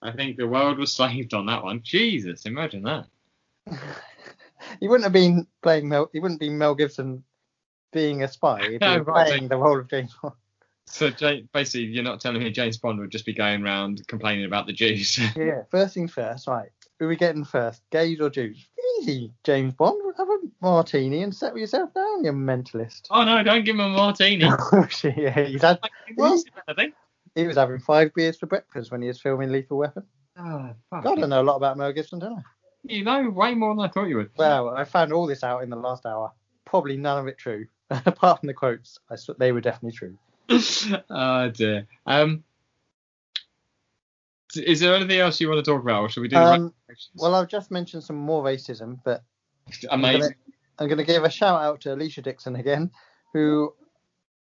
I 0.00 0.10
think 0.10 0.36
the 0.36 0.48
world 0.48 0.78
was 0.78 0.92
saved 0.92 1.34
on 1.34 1.46
that 1.46 1.62
one. 1.62 1.82
Jesus, 1.82 2.46
imagine 2.46 2.82
that. 2.82 3.06
he 4.80 4.88
wouldn't 4.88 5.04
have 5.04 5.12
been 5.12 5.46
playing 5.62 5.88
Mel. 5.88 6.10
He 6.12 6.18
wouldn't 6.18 6.40
be 6.40 6.48
Mel 6.50 6.74
Gibson 6.74 7.22
being 7.92 8.22
a 8.22 8.28
spy. 8.28 8.70
He'd 8.70 8.80
No, 8.80 8.98
right, 9.00 9.28
playing 9.28 9.48
the 9.48 9.58
role 9.58 9.78
of 9.78 9.88
James 9.88 10.14
Bond. 10.20 10.34
So 10.86 11.10
basically, 11.52 11.86
you're 11.86 12.02
not 12.02 12.20
telling 12.20 12.42
me 12.42 12.50
James 12.50 12.78
Bond 12.78 12.98
would 12.98 13.10
just 13.10 13.24
be 13.26 13.32
going 13.32 13.62
around 13.62 14.06
complaining 14.08 14.46
about 14.46 14.66
the 14.66 14.72
Jews. 14.72 15.18
Yeah. 15.36 15.62
First 15.70 15.94
things 15.94 16.12
first. 16.12 16.48
Right. 16.48 16.70
Who 16.98 17.04
are 17.06 17.08
we 17.08 17.16
getting 17.16 17.44
first? 17.44 17.82
Gays 17.90 18.20
or 18.20 18.30
Jews? 18.30 18.66
Easy, 19.00 19.32
James 19.44 19.74
Bond. 19.74 20.00
Have 20.16 20.28
a 20.28 20.38
martini 20.60 21.22
and 21.22 21.34
settle 21.34 21.58
yourself 21.58 21.94
down, 21.94 22.24
you 22.24 22.32
mentalist. 22.32 23.02
oh 23.10 23.24
no, 23.24 23.42
don't 23.42 23.64
give 23.64 23.76
him 23.76 23.80
a 23.80 23.88
martini. 23.88 24.44
yeah, 24.44 25.44
he's 25.44 25.62
had, 25.62 25.78
Like, 25.82 25.92
he 26.06 26.14
was, 26.14 26.44
I 26.68 26.74
think. 26.74 26.94
He 27.34 27.46
was 27.46 27.56
having 27.56 27.78
five 27.78 28.12
beers 28.14 28.38
for 28.38 28.46
breakfast 28.46 28.90
when 28.90 29.02
he 29.02 29.08
was 29.08 29.20
filming 29.20 29.50
Lethal 29.50 29.78
Weapon. 29.78 30.04
Oh, 30.38 30.70
fuck. 30.90 31.04
God, 31.04 31.22
I 31.22 31.26
know 31.26 31.42
a 31.42 31.44
lot 31.44 31.56
about 31.56 31.76
Mel 31.76 31.92
Gibson, 31.92 32.18
don't 32.18 32.38
I? 32.38 32.42
You 32.84 33.04
know 33.04 33.30
way 33.30 33.54
more 33.54 33.74
than 33.74 33.84
I 33.84 33.88
thought 33.88 34.08
you 34.08 34.16
would. 34.16 34.30
Well, 34.36 34.70
I 34.70 34.84
found 34.84 35.12
all 35.12 35.26
this 35.26 35.44
out 35.44 35.62
in 35.62 35.70
the 35.70 35.76
last 35.76 36.04
hour. 36.04 36.32
Probably 36.64 36.96
none 36.96 37.18
of 37.18 37.26
it 37.28 37.38
true, 37.38 37.66
apart 37.90 38.40
from 38.40 38.48
the 38.48 38.54
quotes. 38.54 38.98
I 39.10 39.16
sw- 39.16 39.38
they 39.38 39.52
were 39.52 39.60
definitely 39.60 39.96
true. 39.96 40.18
oh 41.10 41.48
dear. 41.54 41.86
Um, 42.06 42.42
is 44.56 44.80
there 44.80 44.94
anything 44.94 45.18
else 45.18 45.40
you 45.40 45.48
want 45.48 45.64
to 45.64 45.70
talk 45.70 45.82
about, 45.82 46.02
or 46.02 46.08
should 46.08 46.20
we 46.20 46.28
do 46.28 46.36
the 46.36 46.42
Um, 46.42 46.74
well, 47.14 47.34
I've 47.34 47.48
just 47.48 47.70
mentioned 47.70 48.02
some 48.02 48.16
more 48.16 48.42
racism, 48.42 48.98
but 49.04 49.22
Amazing. 49.90 50.34
I'm 50.78 50.88
going 50.88 50.98
to 50.98 51.04
give 51.04 51.24
a 51.24 51.30
shout 51.30 51.62
out 51.62 51.80
to 51.82 51.90
Alesha 51.90 52.22
Dixon 52.22 52.56
again, 52.56 52.90
who 53.32 53.72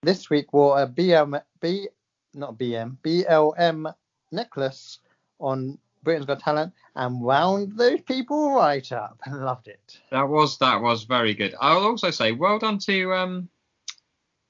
this 0.04 0.30
week 0.30 0.54
wore 0.54 0.82
a 0.82 0.88
BM, 0.88 1.42
B, 1.60 1.90
not 2.38 2.58
BM, 2.58 2.98
BLM 3.04 3.94
necklace 4.32 5.00
on 5.40 5.78
Britain's 6.04 6.26
Got 6.26 6.40
Talent 6.40 6.74
and 6.96 7.22
wound 7.22 7.78
those 7.78 8.02
people 8.02 8.54
right 8.54 8.90
up. 8.92 9.20
Loved 9.32 9.68
it. 9.68 10.00
That 10.12 10.30
was 10.30 10.58
that 10.60 10.82
was 10.82 11.04
very 11.04 11.34
good. 11.34 11.56
I'll 11.60 11.84
also 11.84 12.12
say 12.12 12.32
well 12.32 12.60
done 12.60 12.78
to 12.80 13.14
um, 13.14 13.50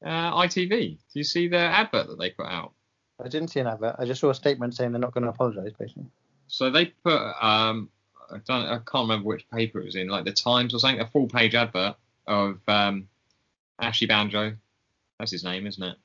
uh, 0.05 0.31
ITV. 0.33 0.69
Do 0.69 0.97
you 1.13 1.23
see 1.23 1.47
the 1.47 1.57
advert 1.57 2.07
that 2.07 2.19
they 2.19 2.29
put 2.29 2.47
out? 2.47 2.73
I 3.23 3.27
didn't 3.27 3.49
see 3.49 3.59
an 3.59 3.67
advert. 3.67 3.95
I 3.97 4.05
just 4.05 4.21
saw 4.21 4.29
a 4.29 4.35
statement 4.35 4.75
saying 4.75 4.91
they're 4.91 5.01
not 5.01 5.13
going 5.13 5.23
to 5.23 5.29
apologise, 5.29 5.73
basically. 5.73 6.05
So 6.47 6.69
they 6.69 6.85
put 7.03 7.19
um, 7.41 7.89
I 8.31 8.37
don't 8.45 8.65
I 8.65 8.77
can't 8.77 9.09
remember 9.09 9.27
which 9.27 9.49
paper 9.49 9.79
it 9.79 9.85
was 9.85 9.95
in, 9.95 10.07
like 10.07 10.25
the 10.25 10.31
Times 10.31 10.73
or 10.73 10.79
something, 10.79 11.01
a 11.01 11.07
full 11.07 11.27
page 11.27 11.55
advert 11.55 11.95
of 12.27 12.59
um, 12.67 13.07
Ashley 13.79 14.07
Banjo. 14.07 14.55
That's 15.19 15.31
his 15.31 15.43
name, 15.43 15.65
isn't 15.65 15.83
it? 15.83 15.97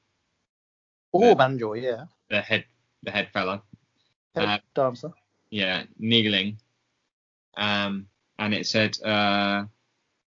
Or 1.13 1.37
banjo, 1.37 1.75
yeah. 1.75 2.07
The 2.31 2.41
head 2.41 2.65
the 3.03 3.11
head 3.11 3.29
fella. 3.33 3.63
Head 4.35 4.49
Uh, 4.49 4.59
dancer. 4.75 5.13
yeah, 5.51 5.85
kneeling. 5.99 6.59
Um, 7.57 8.07
and 8.39 8.55
it 8.55 8.67
said, 8.67 9.01
uh, 9.03 9.67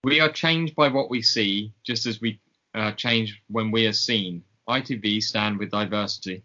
"We 0.04 0.20
are 0.20 0.32
changed 0.32 0.76
by 0.76 0.88
what 0.88 1.10
we 1.10 1.22
see, 1.22 1.74
just 1.84 2.06
as 2.08 2.20
we 2.20 2.40
uh, 2.74 2.92
change 2.94 3.42
when 3.48 3.72
we 3.72 3.86
are 3.88 3.94
seen. 3.94 4.44
ITV 4.68 5.22
stand 5.22 5.60
with 5.60 5.70
diversity." 5.72 6.44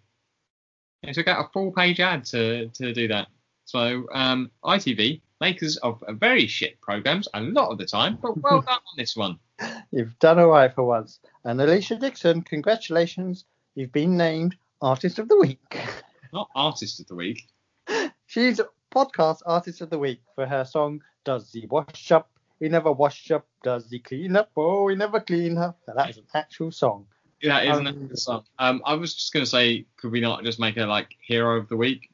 It 1.03 1.15
took 1.15 1.29
out 1.29 1.45
a 1.47 1.49
full-page 1.53 2.01
ad 2.01 2.25
to 2.27 2.69
to 2.69 2.93
do 2.93 3.09
that. 3.09 3.29
So 3.65 4.07
um, 4.13 4.51
ITV, 4.65 5.21
makers 5.41 5.77
of 5.79 6.03
very 6.11 6.47
shit 6.47 6.81
programs 6.81 7.29
a 7.35 7.41
lot 7.41 7.71
of 7.71 7.79
the 7.79 7.87
time, 7.87 8.19
but 8.21 8.37
well 8.43 8.61
done 8.67 8.75
on 8.75 8.97
this 8.97 9.17
one. 9.17 9.39
You've 9.91 10.19
done 10.19 10.39
all 10.39 10.49
right 10.49 10.73
for 10.75 10.85
once. 10.85 11.21
And 11.45 11.59
Alesha 11.59 11.99
Dixon, 11.99 12.43
congratulations. 12.43 13.45
You've 13.77 13.93
been 13.93 14.17
named 14.17 14.57
Artist 14.81 15.19
of 15.19 15.29
the 15.29 15.37
Week. 15.39 15.79
Not 16.33 16.49
artist 16.57 16.99
of 17.01 17.07
the 17.07 17.15
week. 17.15 17.47
She's 18.27 18.61
podcast 18.93 19.41
Artist 19.47 19.81
of 19.81 19.91
the 19.91 19.99
Week 19.99 20.21
for 20.35 20.45
her 20.47 20.65
song 20.65 21.01
Does 21.25 21.53
He 21.53 21.67
Wash 21.67 22.11
Up? 22.11 22.29
He 22.59 22.69
never 22.71 22.91
wash 22.91 23.31
up. 23.31 23.47
Does 23.63 23.89
he 23.91 23.99
clean 23.99 24.35
up? 24.35 24.51
Oh, 24.57 24.89
he 24.89 24.97
never 24.97 25.21
clean 25.21 25.59
up. 25.59 25.79
Now, 25.87 25.93
that 25.95 26.09
is 26.11 26.17
an 26.17 26.25
actual 26.35 26.73
song. 26.73 27.07
Yeah, 27.43 27.61
isn't 27.71 27.87
Um, 27.87 28.05
it? 28.05 28.09
the 28.09 28.17
song? 28.17 28.45
Um, 28.59 28.81
I 28.87 28.95
was 28.95 29.15
just 29.15 29.33
gonna 29.35 29.45
say, 29.47 29.85
could 29.99 30.11
we 30.11 30.21
not 30.21 30.43
just 30.43 30.59
make 30.59 30.75
her 30.77 30.87
like 30.87 31.15
hero 31.21 31.59
of 31.59 31.69
the 31.69 31.77
week? 31.77 32.09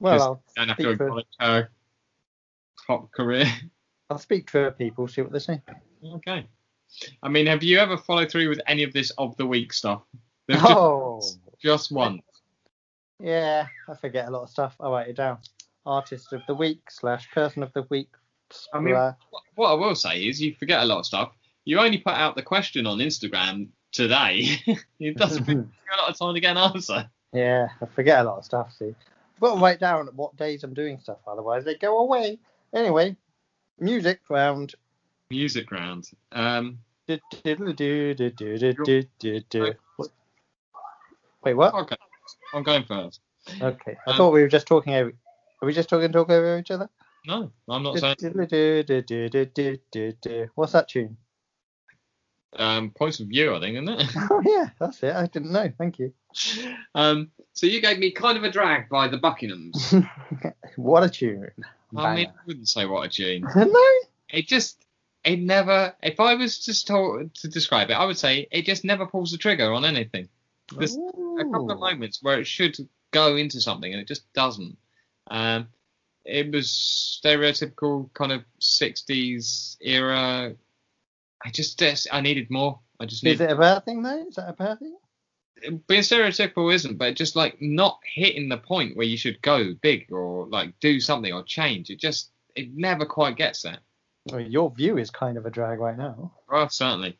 Well, 0.00 0.20
I'll, 0.20 0.42
Don't 0.56 0.68
have 0.68 0.76
to 0.78 0.82
Speak 0.82 0.98
for- 0.98 1.22
her 1.38 1.70
top 2.86 3.12
career. 3.12 3.46
I'll 4.10 4.18
speak 4.18 4.50
to 4.50 4.58
her 4.58 4.70
people, 4.72 5.06
see 5.06 5.22
what 5.22 5.30
they 5.32 5.38
say. 5.38 5.62
Okay. 6.04 6.44
I 7.22 7.28
mean, 7.28 7.46
have 7.46 7.62
you 7.62 7.78
ever 7.78 7.96
followed 7.96 8.28
through 8.30 8.48
with 8.48 8.60
any 8.66 8.82
of 8.82 8.92
this 8.92 9.10
of 9.18 9.36
the 9.36 9.46
week 9.46 9.72
stuff? 9.72 10.02
Just, 10.50 10.64
Oh, 10.66 11.22
just 11.62 11.92
one. 11.92 12.20
yeah, 13.18 13.66
I 13.88 13.94
forget 13.94 14.28
a 14.28 14.30
lot 14.30 14.42
of 14.42 14.50
stuff. 14.50 14.74
I'll 14.80 14.92
write 14.92 15.08
it 15.08 15.16
down. 15.16 15.38
Artist 15.86 16.32
of 16.32 16.42
the 16.46 16.54
Week 16.54 16.90
slash 16.90 17.30
Person 17.32 17.62
of 17.62 17.72
the 17.72 17.86
Week. 17.90 18.08
I 18.74 18.80
mean, 18.80 18.94
what- 18.94 19.70
I 19.70 19.74
will 19.74 19.94
say 19.94 20.24
is 20.26 20.40
you 20.40 20.54
forget 20.54 20.82
a 20.82 20.86
lot 20.86 20.98
of 21.00 21.06
stuff. 21.06 21.32
You 21.64 21.78
only 21.78 21.98
put 21.98 22.14
out 22.14 22.34
the 22.34 22.42
question 22.42 22.86
on 22.86 22.98
Instagram 22.98 23.68
today. 23.92 24.46
it 24.98 25.16
doesn't 25.16 25.44
take 25.44 25.56
a 25.56 25.96
lot 26.00 26.10
of 26.10 26.18
time 26.18 26.34
to 26.34 26.40
get 26.40 26.52
an 26.56 26.58
answer. 26.58 27.08
yeah, 27.32 27.68
I 27.80 27.86
forget 27.86 28.20
a 28.20 28.24
lot 28.24 28.38
of 28.38 28.44
stuff, 28.44 28.72
see. 28.76 28.86
I've 29.34 29.40
got 29.40 29.54
to 29.54 29.60
write 29.60 29.80
down 29.80 30.08
what 30.16 30.36
days 30.36 30.64
I'm 30.64 30.74
doing 30.74 30.98
stuff, 31.00 31.18
otherwise 31.26 31.64
they 31.64 31.76
go 31.76 31.98
away. 32.00 32.38
Anyway, 32.74 33.16
music 33.78 34.20
round. 34.28 34.74
Music 35.30 35.70
round. 35.70 36.10
Um, 36.32 36.78
Do-do-do-do-do-do-do-do. 38.46 39.74
Wait, 41.44 41.54
what? 41.54 41.74
okay. 41.74 41.96
I'm 42.54 42.62
going 42.62 42.84
first. 42.84 43.20
Okay, 43.60 43.96
I 44.06 44.10
Um, 44.10 44.16
thought 44.16 44.32
we 44.32 44.42
were 44.42 44.48
just 44.48 44.66
talking 44.66 44.94
over. 44.94 45.10
Are 45.62 45.66
we 45.66 45.72
just 45.72 45.88
talking 45.88 46.12
talk 46.12 46.30
over 46.30 46.58
each 46.58 46.70
other? 46.70 46.88
No, 47.26 47.50
I'm 47.68 47.82
not 47.82 47.98
saying. 47.98 48.16
What's 50.54 50.72
that 50.72 50.88
tune? 50.88 51.16
Um, 52.56 52.90
points 52.90 53.20
of 53.20 53.28
view, 53.28 53.54
I 53.54 53.60
think, 53.60 53.74
isn't 53.76 53.88
it? 53.88 54.06
Oh 54.30 54.42
yeah, 54.44 54.70
that's 54.78 55.02
it. 55.02 55.14
I 55.14 55.26
didn't 55.26 55.52
know. 55.52 55.70
Thank 55.78 55.98
you. 55.98 56.12
um, 56.94 57.30
so 57.52 57.66
you 57.66 57.80
gave 57.80 57.98
me 57.98 58.10
kind 58.10 58.36
of 58.36 58.44
a 58.44 58.50
drag 58.50 58.88
by 58.88 59.08
the 59.08 59.18
Buckinghams. 59.18 60.06
what 60.76 61.04
a 61.04 61.08
tune. 61.10 61.50
I 61.96 62.14
mean, 62.14 62.26
I 62.28 62.32
wouldn't 62.46 62.68
say 62.68 62.86
what 62.86 63.06
a 63.06 63.08
tune. 63.08 63.44
no. 63.56 63.90
It 64.30 64.46
just, 64.48 64.84
it 65.24 65.38
never. 65.40 65.94
If 66.02 66.20
I 66.20 66.34
was 66.34 66.64
just 66.64 66.86
told 66.86 67.34
to 67.36 67.48
describe 67.48 67.90
it, 67.90 67.94
I 67.94 68.04
would 68.04 68.18
say 68.18 68.48
it 68.50 68.64
just 68.64 68.84
never 68.84 69.06
pulls 69.06 69.30
the 69.32 69.38
trigger 69.38 69.72
on 69.72 69.84
anything. 69.84 70.28
There's 70.76 70.96
a 70.96 71.44
couple 71.44 71.70
of 71.70 71.80
moments 71.80 72.20
where 72.22 72.38
it 72.38 72.46
should 72.46 72.76
go 73.10 73.36
into 73.36 73.60
something 73.60 73.92
and 73.92 74.00
it 74.00 74.08
just 74.08 74.32
doesn't. 74.32 74.76
Um, 75.30 75.68
it 76.24 76.52
was 76.52 77.20
stereotypical 77.24 78.12
kind 78.14 78.32
of 78.32 78.44
60s 78.60 79.76
era. 79.80 80.54
I 81.44 81.50
just, 81.50 81.82
I 82.12 82.20
needed 82.20 82.50
more. 82.50 82.80
I 83.00 83.06
just 83.06 83.24
Is 83.24 83.40
it 83.40 83.50
a 83.50 83.56
bad 83.56 83.84
thing 83.84 84.02
though? 84.02 84.26
Is 84.28 84.36
that 84.36 84.48
a 84.48 84.52
bad 84.52 84.78
thing? 84.78 84.96
being 85.86 86.02
stereotypical 86.02 86.72
isn't, 86.72 86.98
but 86.98 87.16
just 87.16 87.36
like 87.36 87.60
not 87.60 88.00
hitting 88.04 88.48
the 88.48 88.56
point 88.56 88.96
where 88.96 89.06
you 89.06 89.16
should 89.16 89.40
go 89.42 89.74
big 89.82 90.10
or 90.12 90.46
like 90.46 90.78
do 90.80 91.00
something 91.00 91.32
or 91.32 91.42
change. 91.42 91.90
It 91.90 92.00
just 92.00 92.30
it 92.54 92.74
never 92.74 93.04
quite 93.04 93.36
gets 93.36 93.62
there. 93.62 93.78
Well, 94.26 94.40
your 94.40 94.70
view 94.70 94.98
is 94.98 95.10
kind 95.10 95.36
of 95.38 95.46
a 95.46 95.50
drag 95.50 95.78
right 95.80 95.96
now. 95.96 96.32
Well, 96.48 96.68
certainly. 96.68 97.18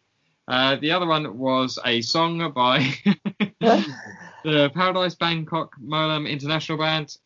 Uh, 0.49 0.77
the 0.77 0.93
other 0.93 1.07
one 1.07 1.39
was 1.39 1.79
a 1.85 2.03
song 2.03 2.53
by 2.53 2.93
the 4.45 4.71
Paradise 4.75 5.15
Bangkok 5.15 5.75
Molam 5.83 6.29
International 6.29 6.79
Band. 6.79 7.17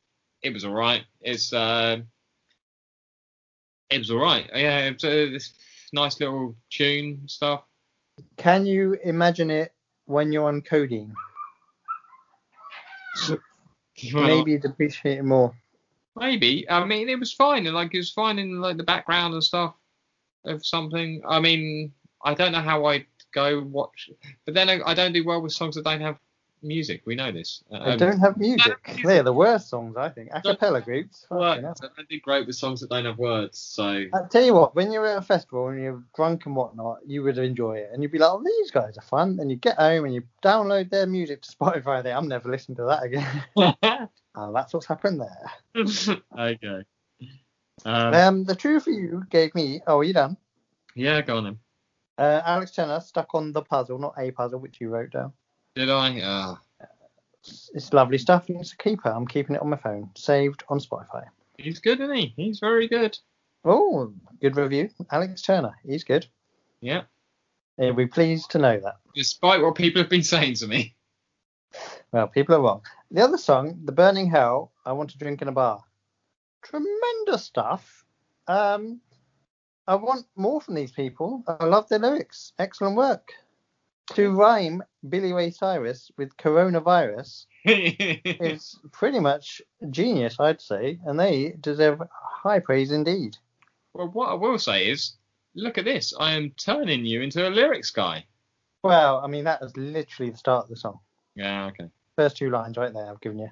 It 0.42 0.52
was 0.52 0.64
alright. 0.64 1.04
It's 1.20 1.52
uh, 1.52 1.98
it 3.90 3.98
was 3.98 4.10
alright. 4.10 4.50
Yeah, 4.52 4.78
it's 4.80 5.04
uh, 5.04 5.08
this 5.08 5.54
nice 5.92 6.18
little 6.18 6.56
tune 6.70 7.22
stuff. 7.26 7.62
Can 8.36 8.66
you 8.66 8.94
imagine 9.04 9.50
it 9.50 9.72
when 10.06 10.32
you're 10.32 10.48
on 10.48 10.60
codeine? 10.62 11.14
Well, 14.12 14.26
Maybe 14.26 14.52
you'd 14.52 14.64
appreciate 14.64 15.18
it 15.18 15.24
more. 15.24 15.54
Maybe. 16.16 16.68
I 16.68 16.84
mean, 16.84 17.08
it 17.08 17.18
was 17.18 17.32
fine. 17.32 17.64
Like 17.64 17.94
it 17.94 17.98
was 17.98 18.10
fine 18.10 18.40
in 18.40 18.60
like 18.60 18.76
the 18.76 18.82
background 18.82 19.34
and 19.34 19.44
stuff 19.44 19.74
of 20.44 20.66
something. 20.66 21.22
I 21.26 21.38
mean, 21.38 21.92
I 22.24 22.34
don't 22.34 22.52
know 22.52 22.60
how 22.60 22.86
I'd 22.86 23.06
go 23.34 23.60
watch, 23.62 24.10
but 24.44 24.54
then 24.54 24.68
I, 24.70 24.80
I 24.86 24.94
don't 24.94 25.12
do 25.12 25.24
well 25.24 25.42
with 25.42 25.52
songs 25.52 25.74
that 25.74 25.84
don't 25.84 26.00
have 26.00 26.18
music. 26.62 27.02
We 27.04 27.14
know 27.14 27.30
this. 27.30 27.62
They 27.70 27.76
Um, 27.76 27.98
don't 27.98 28.18
have 28.20 28.38
music. 28.38 28.78
They're 29.04 29.22
the 29.22 29.32
worst 29.34 29.68
songs, 29.68 29.96
I 29.98 30.08
think. 30.08 30.30
A 30.32 30.40
cappella 30.40 30.80
groups. 30.80 31.26
I 31.30 31.60
don't 31.60 32.08
do 32.08 32.20
great 32.20 32.46
with 32.46 32.56
songs 32.56 32.80
that 32.80 32.88
don't 32.90 33.04
have 33.04 33.18
words. 33.18 33.58
So 33.58 33.84
I 33.86 34.20
tell 34.30 34.42
you 34.42 34.54
what, 34.54 34.74
when 34.74 34.90
you're 34.90 35.06
at 35.06 35.18
a 35.18 35.22
festival 35.22 35.68
and 35.68 35.82
you're 35.82 36.02
drunk 36.16 36.46
and 36.46 36.56
whatnot, 36.56 37.00
you 37.06 37.22
would 37.22 37.36
enjoy 37.36 37.74
it, 37.78 37.90
and 37.92 38.02
you'd 38.02 38.12
be 38.12 38.18
like, 38.18 38.30
"Oh, 38.30 38.42
these 38.42 38.70
guys 38.70 38.96
are 38.96 39.02
fun." 39.02 39.38
And 39.40 39.50
you 39.50 39.56
get 39.56 39.76
home 39.76 40.06
and 40.06 40.14
you 40.14 40.22
download 40.42 40.88
their 40.90 41.06
music 41.06 41.42
to 41.42 41.50
Spotify. 41.56 42.02
There, 42.02 42.16
I'm 42.16 42.28
never 42.28 42.48
listening 42.50 42.76
to 42.76 42.84
that 42.84 43.02
again. 43.02 43.44
oh, 44.34 44.52
that's 44.54 44.72
what's 44.72 44.86
happened 44.86 45.20
there. 45.20 45.52
okay. 46.38 46.82
Um, 47.84 48.14
Um, 48.14 48.44
the 48.44 48.54
true 48.54 48.80
for 48.80 48.90
you 48.90 49.24
gave 49.28 49.54
me. 49.54 49.82
Oh, 49.86 49.98
are 49.98 50.04
you 50.04 50.14
done? 50.14 50.36
yeah, 50.94 51.20
go 51.20 51.36
on 51.38 51.44
then. 51.44 51.58
Uh, 52.16 52.40
Alex 52.44 52.72
Turner 52.72 53.00
stuck 53.00 53.34
on 53.34 53.52
the 53.52 53.62
puzzle, 53.62 53.98
not 53.98 54.14
a 54.18 54.30
puzzle, 54.30 54.60
which 54.60 54.80
you 54.80 54.88
wrote 54.88 55.10
down. 55.10 55.32
Did 55.74 55.90
I? 55.90 56.20
Uh, 56.20 56.56
It's, 57.74 57.92
lovely 57.92 58.18
stuff, 58.18 58.48
and 58.48 58.60
it's 58.60 58.72
a 58.72 58.76
keeper. 58.76 59.08
I'm 59.10 59.26
keeping 59.26 59.56
it 59.56 59.62
on 59.62 59.68
my 59.70 59.76
phone, 59.76 60.10
saved 60.16 60.62
on 60.68 60.78
Spotify. 60.78 61.24
he's 61.58 61.80
good, 61.80 62.00
isn't 62.00 62.14
he? 62.14 62.32
He's 62.36 62.58
very 62.60 62.88
good. 62.88 63.18
Oh, 63.64 64.12
good 64.40 64.56
review, 64.56 64.90
Alex 65.10 65.42
Turner. 65.42 65.74
He's 65.84 66.04
good. 66.04 66.26
Yeah. 66.80 67.02
Be 67.78 68.06
pleased 68.06 68.50
to 68.52 68.58
know 68.58 68.78
that. 68.78 68.96
Despite 69.14 69.60
what 69.62 69.74
people 69.74 70.00
have 70.00 70.10
been 70.10 70.22
saying 70.22 70.54
to 70.56 70.68
me. 70.68 70.94
Well, 72.12 72.28
people 72.28 72.54
are 72.54 72.60
wrong. 72.60 72.82
The 73.10 73.22
other 73.22 73.38
song, 73.38 73.80
The 73.84 73.92
Burning 73.92 74.30
Hell, 74.30 74.72
I 74.86 74.92
Want 74.92 75.10
to 75.10 75.18
Drink 75.18 75.42
in 75.42 75.48
a 75.48 75.52
Bar. 75.52 75.82
Tremendous 76.62 77.44
stuff. 77.44 78.04
Um, 78.46 79.00
I 79.86 79.96
want 79.96 80.26
more 80.36 80.60
from 80.60 80.74
these 80.74 80.92
people. 80.92 81.44
I 81.46 81.64
love 81.64 81.88
their 81.88 81.98
lyrics. 81.98 82.52
Excellent 82.58 82.96
work. 82.96 83.32
To 84.14 84.30
rhyme 84.32 84.82
Billy 85.08 85.32
Ray 85.32 85.50
Cyrus 85.50 86.10
with 86.16 86.36
coronavirus 86.36 87.46
is 87.64 88.78
pretty 88.92 89.20
much 89.20 89.62
genius, 89.90 90.36
I'd 90.38 90.60
say, 90.60 90.98
and 91.06 91.18
they 91.18 91.56
deserve 91.60 92.02
high 92.12 92.60
praise 92.60 92.92
indeed. 92.92 93.36
well, 93.94 94.08
what 94.08 94.28
I 94.28 94.34
will 94.34 94.58
say 94.58 94.88
is, 94.88 95.14
look 95.54 95.78
at 95.78 95.84
this. 95.86 96.12
I 96.18 96.32
am 96.32 96.50
turning 96.50 97.04
you 97.04 97.22
into 97.22 97.46
a 97.46 97.50
lyrics 97.50 97.90
guy. 97.90 98.26
Well, 98.82 99.20
I 99.24 99.26
mean, 99.28 99.44
that 99.44 99.62
is 99.62 99.74
literally 99.76 100.30
the 100.30 100.36
start 100.36 100.64
of 100.64 100.70
the 100.70 100.76
song. 100.76 101.00
Yeah, 101.34 101.66
okay. 101.66 101.88
First 102.16 102.36
two 102.36 102.50
lines 102.50 102.76
right 102.76 102.92
there, 102.92 103.10
I've 103.10 103.20
given 103.20 103.38
you. 103.38 103.50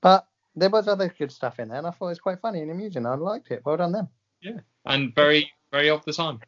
But 0.00 0.26
there 0.56 0.70
was 0.70 0.88
other 0.88 1.14
good 1.16 1.30
stuff 1.30 1.60
in 1.60 1.68
there, 1.68 1.78
and 1.78 1.86
I 1.86 1.90
thought 1.90 2.06
it 2.06 2.10
was 2.10 2.20
quite 2.20 2.40
funny 2.40 2.60
and 2.60 2.70
amusing. 2.70 3.06
I 3.06 3.14
liked 3.14 3.52
it. 3.52 3.62
Well 3.64 3.76
done, 3.76 3.92
them. 3.92 4.08
Yeah, 4.40 4.58
and 4.84 5.14
very, 5.14 5.50
very 5.72 5.90
off 5.90 6.04
the 6.04 6.12
time. 6.12 6.38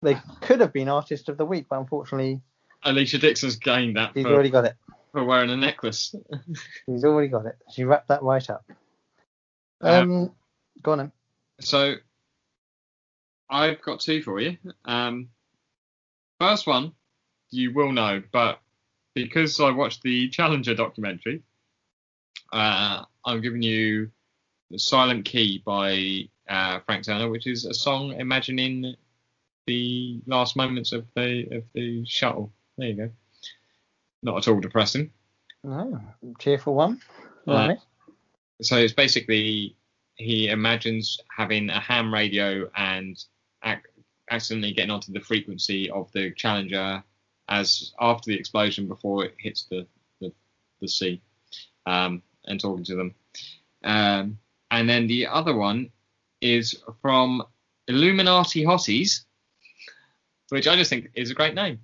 They 0.00 0.16
could 0.40 0.60
have 0.60 0.72
been 0.72 0.88
Artist 0.88 1.28
of 1.28 1.38
the 1.38 1.44
Week, 1.44 1.66
but 1.70 1.78
unfortunately, 1.78 2.40
Alesha 2.84 3.20
Dixon's 3.20 3.56
gained 3.56 3.96
that 3.96 4.12
he's 4.14 4.24
for, 4.24 4.32
already 4.32 4.50
got 4.50 4.64
it. 4.64 4.74
for 5.12 5.24
wearing 5.24 5.50
a 5.50 5.56
necklace. 5.56 6.12
He's 6.86 7.04
already 7.04 7.28
got 7.28 7.46
it. 7.46 7.56
She 7.72 7.84
wrapped 7.84 8.08
that 8.08 8.24
right 8.24 8.48
up. 8.50 8.64
Um, 9.80 10.10
Um, 10.10 10.32
go 10.82 10.92
on 10.92 10.98
then. 10.98 11.12
So 11.60 11.94
I've 13.48 13.80
got 13.82 14.00
two 14.00 14.22
for 14.22 14.40
you. 14.40 14.56
Um, 14.84 15.28
first 16.40 16.66
one, 16.66 16.92
you 17.50 17.72
will 17.72 17.92
know, 17.92 18.20
but 18.32 18.58
because 19.14 19.60
I 19.60 19.70
watched 19.70 20.02
the 20.02 20.28
Challenger 20.30 20.74
documentary, 20.74 21.42
uh, 22.52 23.04
I'm 23.24 23.40
giving 23.40 23.62
you 23.62 24.10
the 24.70 24.78
Silent 24.80 25.24
Key 25.24 25.62
by 25.64 26.28
uh, 26.52 26.80
Frank 26.86 27.04
Turner, 27.04 27.30
which 27.30 27.46
is 27.46 27.64
a 27.64 27.74
song 27.74 28.12
imagining 28.12 28.94
the 29.66 30.20
last 30.26 30.54
moments 30.56 30.92
of 30.92 31.06
the 31.16 31.46
of 31.56 31.64
the 31.74 32.04
shuttle. 32.06 32.52
There 32.76 32.88
you 32.88 32.94
go. 32.94 33.10
Not 34.22 34.36
at 34.38 34.48
all 34.48 34.60
depressing. 34.60 35.10
Oh, 35.64 36.00
cheerful 36.38 36.74
one. 36.74 37.00
Uh, 37.48 37.52
Right. 37.52 37.78
so 38.60 38.76
it's 38.76 38.92
basically 38.92 39.76
he 40.16 40.48
imagines 40.48 41.18
having 41.36 41.70
a 41.70 41.80
ham 41.80 42.12
radio 42.12 42.70
and 42.76 43.16
ac- 43.64 43.80
accidentally 44.30 44.72
getting 44.74 44.90
onto 44.90 45.12
the 45.12 45.20
frequency 45.20 45.90
of 45.90 46.10
the 46.12 46.32
Challenger 46.32 47.02
as 47.48 47.92
after 48.00 48.30
the 48.30 48.38
explosion 48.38 48.86
before 48.88 49.24
it 49.24 49.34
hits 49.38 49.64
the 49.70 49.86
the, 50.20 50.32
the 50.80 50.88
sea 50.88 51.20
um, 51.86 52.22
and 52.44 52.60
talking 52.60 52.84
to 52.84 52.94
them. 52.96 53.14
Um, 53.84 54.38
and 54.70 54.88
then 54.88 55.06
the 55.06 55.26
other 55.26 55.54
one 55.56 55.90
is 56.42 56.76
from 57.00 57.42
Illuminati 57.88 58.64
Hotties, 58.64 59.24
which 60.50 60.68
I 60.68 60.76
just 60.76 60.90
think 60.90 61.10
is 61.14 61.30
a 61.30 61.34
great 61.34 61.54
name. 61.54 61.80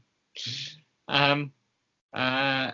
Um, 1.09 1.53
uh, 2.13 2.73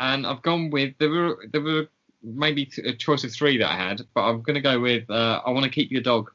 and 0.00 0.26
I've 0.26 0.42
gone 0.42 0.70
with 0.70 0.94
there 0.98 1.10
were 1.10 1.44
there 1.52 1.60
were 1.60 1.88
maybe 2.22 2.70
a 2.84 2.92
choice 2.92 3.24
of 3.24 3.32
three 3.32 3.58
that 3.58 3.70
I 3.70 3.76
had, 3.76 4.02
but 4.14 4.22
I'm 4.22 4.42
going 4.42 4.54
to 4.54 4.60
go 4.60 4.80
with 4.80 5.08
uh, 5.10 5.42
I 5.44 5.50
want 5.50 5.64
to 5.64 5.70
keep 5.70 5.90
your 5.90 6.02
dog. 6.02 6.30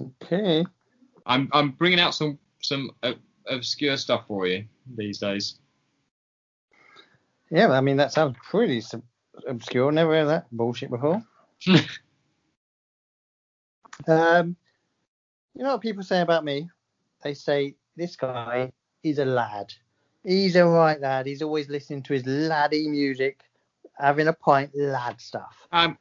Okay. 0.00 0.64
I'm 1.26 1.48
I'm 1.52 1.70
bringing 1.70 2.00
out 2.00 2.14
some 2.14 2.38
some 2.60 2.90
uh, 3.02 3.14
obscure 3.46 3.96
stuff 3.96 4.24
for 4.28 4.46
you 4.46 4.64
these 4.96 5.18
days. 5.18 5.56
Yeah, 7.50 7.70
I 7.70 7.80
mean 7.80 7.96
that 7.96 8.12
sounds 8.12 8.36
pretty 8.48 8.82
obscure. 9.48 9.90
Never 9.90 10.12
heard 10.12 10.26
that 10.26 10.46
bullshit 10.52 10.90
before. 10.90 11.22
um, 14.08 14.56
you 15.54 15.62
know 15.62 15.72
what 15.72 15.80
people 15.80 16.02
say 16.02 16.20
about 16.20 16.44
me? 16.44 16.68
They 17.22 17.34
say 17.34 17.74
this 17.96 18.16
guy 18.16 18.72
is 19.02 19.18
a 19.18 19.24
lad. 19.24 19.72
He's 20.24 20.56
a 20.56 20.66
right 20.66 21.00
lad. 21.00 21.26
He's 21.26 21.42
always 21.42 21.68
listening 21.68 22.02
to 22.04 22.14
his 22.14 22.26
laddie 22.26 22.88
music, 22.88 23.40
having 23.98 24.28
a 24.28 24.32
pint, 24.32 24.70
lad 24.74 25.20
stuff. 25.20 25.66
Um, 25.72 25.98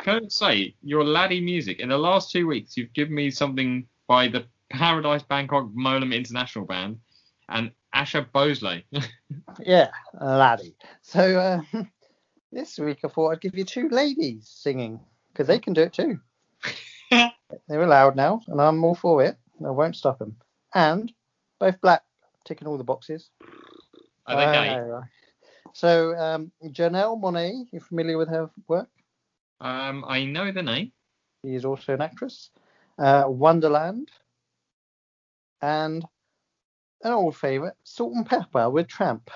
can 0.00 0.24
I 0.24 0.28
say 0.28 0.74
your 0.82 1.04
laddie 1.04 1.40
music 1.40 1.80
in 1.80 1.88
the 1.88 1.98
last 1.98 2.30
two 2.30 2.46
weeks? 2.46 2.76
You've 2.76 2.92
given 2.92 3.14
me 3.14 3.30
something 3.30 3.86
by 4.08 4.28
the 4.28 4.44
Paradise 4.70 5.22
Bangkok 5.22 5.68
Molam 5.74 6.14
International 6.14 6.64
Band 6.64 6.98
and 7.48 7.70
Asha 7.94 8.26
Bhosle. 8.32 8.82
Yeah, 9.60 9.90
laddie. 10.18 10.74
So 11.02 11.38
uh, 11.38 11.60
this 12.52 12.78
week 12.78 13.00
I 13.04 13.08
thought 13.08 13.32
I'd 13.32 13.40
give 13.40 13.54
you 13.54 13.64
two 13.64 13.88
ladies 13.90 14.48
singing 14.48 14.98
because 15.32 15.46
they 15.46 15.58
can 15.58 15.74
do 15.74 15.82
it 15.82 15.92
too. 15.92 16.18
They're 17.68 17.82
allowed 17.82 18.16
now, 18.16 18.40
and 18.48 18.60
I'm 18.60 18.82
all 18.84 18.94
for 18.94 19.22
it. 19.22 19.36
I 19.64 19.70
won't 19.70 19.96
stop 19.96 20.18
them. 20.18 20.36
And 20.74 21.12
both 21.58 21.80
black, 21.80 22.02
ticking 22.44 22.66
all 22.68 22.78
the 22.78 22.84
boxes. 22.84 23.30
Are 24.26 24.36
they 24.36 24.52
gay? 24.52 24.74
Uh, 24.74 25.00
so 25.72 26.16
um, 26.16 26.50
Janelle 26.64 27.20
Monáe, 27.20 27.66
you 27.72 27.80
familiar 27.80 28.18
with 28.18 28.28
her 28.28 28.50
work? 28.68 28.88
Um, 29.60 30.04
I 30.06 30.24
know 30.24 30.50
the 30.52 30.62
name. 30.62 30.92
She 31.44 31.54
is 31.54 31.64
also 31.64 31.94
an 31.94 32.02
actress. 32.02 32.50
Uh, 32.98 33.24
Wonderland 33.26 34.10
and 35.60 36.04
an 37.02 37.12
old 37.12 37.36
favourite, 37.36 37.74
Salt-N-Pepa 37.84 38.70
with 38.70 38.88
Tramp. 38.88 39.30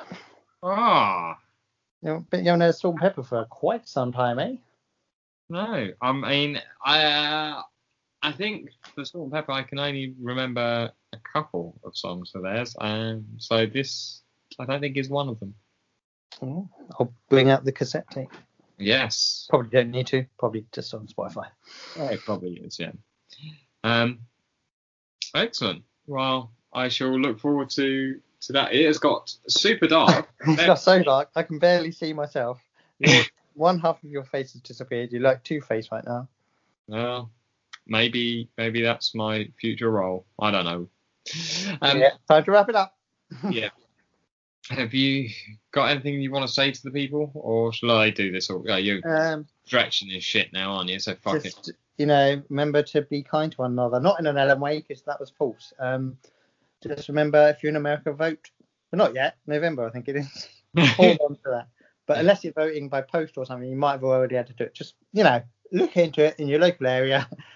Ah, 0.63 1.39
You 2.03 2.09
know, 2.09 2.27
been 2.31 2.45
going 2.45 2.61
to 2.61 2.73
Salt-N-Pepa 2.73 3.27
for 3.27 3.45
quite 3.47 3.89
some 3.89 4.13
time, 4.13 4.39
eh? 4.39 4.57
no. 5.49 5.89
I 6.01 6.13
mean, 6.13 6.61
I 6.85 7.03
uh, 7.05 7.63
I 8.27 8.33
think 8.33 8.71
for 8.93 9.05
Salt-N-Pepa, 9.05 9.51
I 9.51 9.63
can 9.63 9.79
only 9.79 10.13
remember 10.21 10.91
a 11.13 11.17
couple 11.33 11.79
of 11.85 11.97
songs 11.97 12.33
of 12.35 12.43
theirs. 12.43 12.75
Um, 12.81 13.25
so 13.39 13.67
this, 13.67 14.21
I 14.59 14.65
don't 14.65 14.81
think 14.81 14.97
is 14.97 15.09
one 15.09 15.29
of 15.29 15.39
them. 15.39 15.55
Oh, 16.43 16.69
I'll 16.99 17.15
bring 17.29 17.51
out 17.51 17.65
the 17.65 17.71
cassette 17.71 18.11
tape. 18.11 18.33
Yes. 18.79 19.47
Probably 19.49 19.71
don't 19.71 19.93
need 19.93 20.09
to. 20.09 20.27
Probably 20.41 20.67
just 20.73 20.93
on 20.93 21.07
Spotify. 21.07 21.47
It 21.95 22.19
probably 22.25 22.55
is, 22.55 22.81
yeah. 22.81 22.91
Um, 23.85 24.19
excellent. 25.33 25.85
Well, 26.09 26.51
I 26.73 26.89
shall 26.89 27.17
look 27.17 27.39
forward 27.39 27.71
to 27.71 28.21
to 28.41 28.53
that. 28.55 28.75
It 28.75 28.87
has 28.87 28.99
got 28.99 29.33
super 29.47 29.87
dark. 29.87 30.29
it's 30.41 30.67
got 30.67 30.81
so 30.81 31.01
dark, 31.01 31.31
I 31.37 31.45
can 31.45 31.61
barely 31.61 31.93
see 31.93 32.13
myself. 32.13 32.61
One 33.55 33.79
half 33.79 34.03
of 34.03 34.11
your 34.11 34.25
face 34.25 34.53
has 34.55 34.63
disappeared. 34.63 35.13
You're 35.13 35.23
like 35.23 35.45
Two 35.45 35.61
Face 35.61 35.93
right 35.93 36.05
now. 36.05 36.27
well, 36.89 37.31
maybe 37.87 38.49
maybe 38.57 38.83
that's 38.83 39.15
my 39.15 39.49
future 39.61 39.91
role. 39.91 40.27
I 40.41 40.51
don't 40.51 40.65
know. 40.65 40.89
Um, 41.83 41.99
yeah, 41.99 42.11
time 42.29 42.45
to 42.45 42.51
wrap 42.51 42.69
it 42.69 42.75
up. 42.77 42.97
yeah. 43.51 43.71
Have 44.71 44.95
you 44.95 45.29
got 45.71 45.91
anything 45.91 46.21
you 46.21 46.31
want 46.33 46.47
to 46.47 46.53
say 46.53 46.73
to 46.73 46.83
the 46.83 46.91
people, 46.91 47.31
or 47.35 47.73
shall 47.73 47.93
I 47.93 48.11
do 48.11 48.33
this? 48.33 48.51
Or 48.51 48.59
are 48.71 48.81
you 48.81 49.01
Um, 49.05 49.47
stretching 49.65 50.09
this 50.09 50.25
shit 50.25 50.53
now, 50.53 50.73
aren't 50.73 50.91
you? 50.91 50.99
So 50.99 51.15
fuck 51.15 51.45
it. 51.45 51.69
you 51.99 52.07
know, 52.07 52.43
remember 52.49 52.83
to 52.83 53.03
be 53.03 53.23
kind 53.23 53.51
to 53.53 53.59
one 53.59 53.73
another. 53.73 54.01
Not 54.01 54.19
in 54.19 54.27
an 54.27 54.37
Ellen 54.37 54.59
way, 54.61 54.81
because 54.81 55.03
that 55.03 55.21
was 55.21 55.31
false. 55.31 55.73
Um, 55.79 56.19
just 56.83 57.09
remember, 57.09 57.49
if 57.49 57.63
you're 57.63 57.71
in 57.71 57.77
America, 57.77 58.13
vote. 58.13 58.51
But 58.91 58.99
not 58.99 59.15
yet. 59.15 59.37
November, 59.47 59.87
I 59.87 59.91
think 59.91 60.09
it 60.09 60.17
is. 60.17 60.49
Hold 60.97 61.19
on 61.21 61.35
to 61.37 61.43
that. 61.51 61.69
But 62.07 62.19
unless 62.19 62.43
you're 62.45 62.53
voting 62.53 62.89
by 62.89 63.03
post 63.03 63.37
or 63.37 63.47
something, 63.47 63.69
you 63.69 63.77
might 63.77 63.93
have 63.93 64.05
already 64.05 64.37
had 64.37 64.47
to 64.49 64.53
do 64.53 64.65
it. 64.65 64.75
Just 64.75 64.95
you 65.13 65.25
know, 65.25 65.43
look 65.73 65.97
into 65.97 66.25
it 66.25 66.39
in 66.39 66.49
your 66.49 66.61
local 66.61 66.87
area 66.87 67.29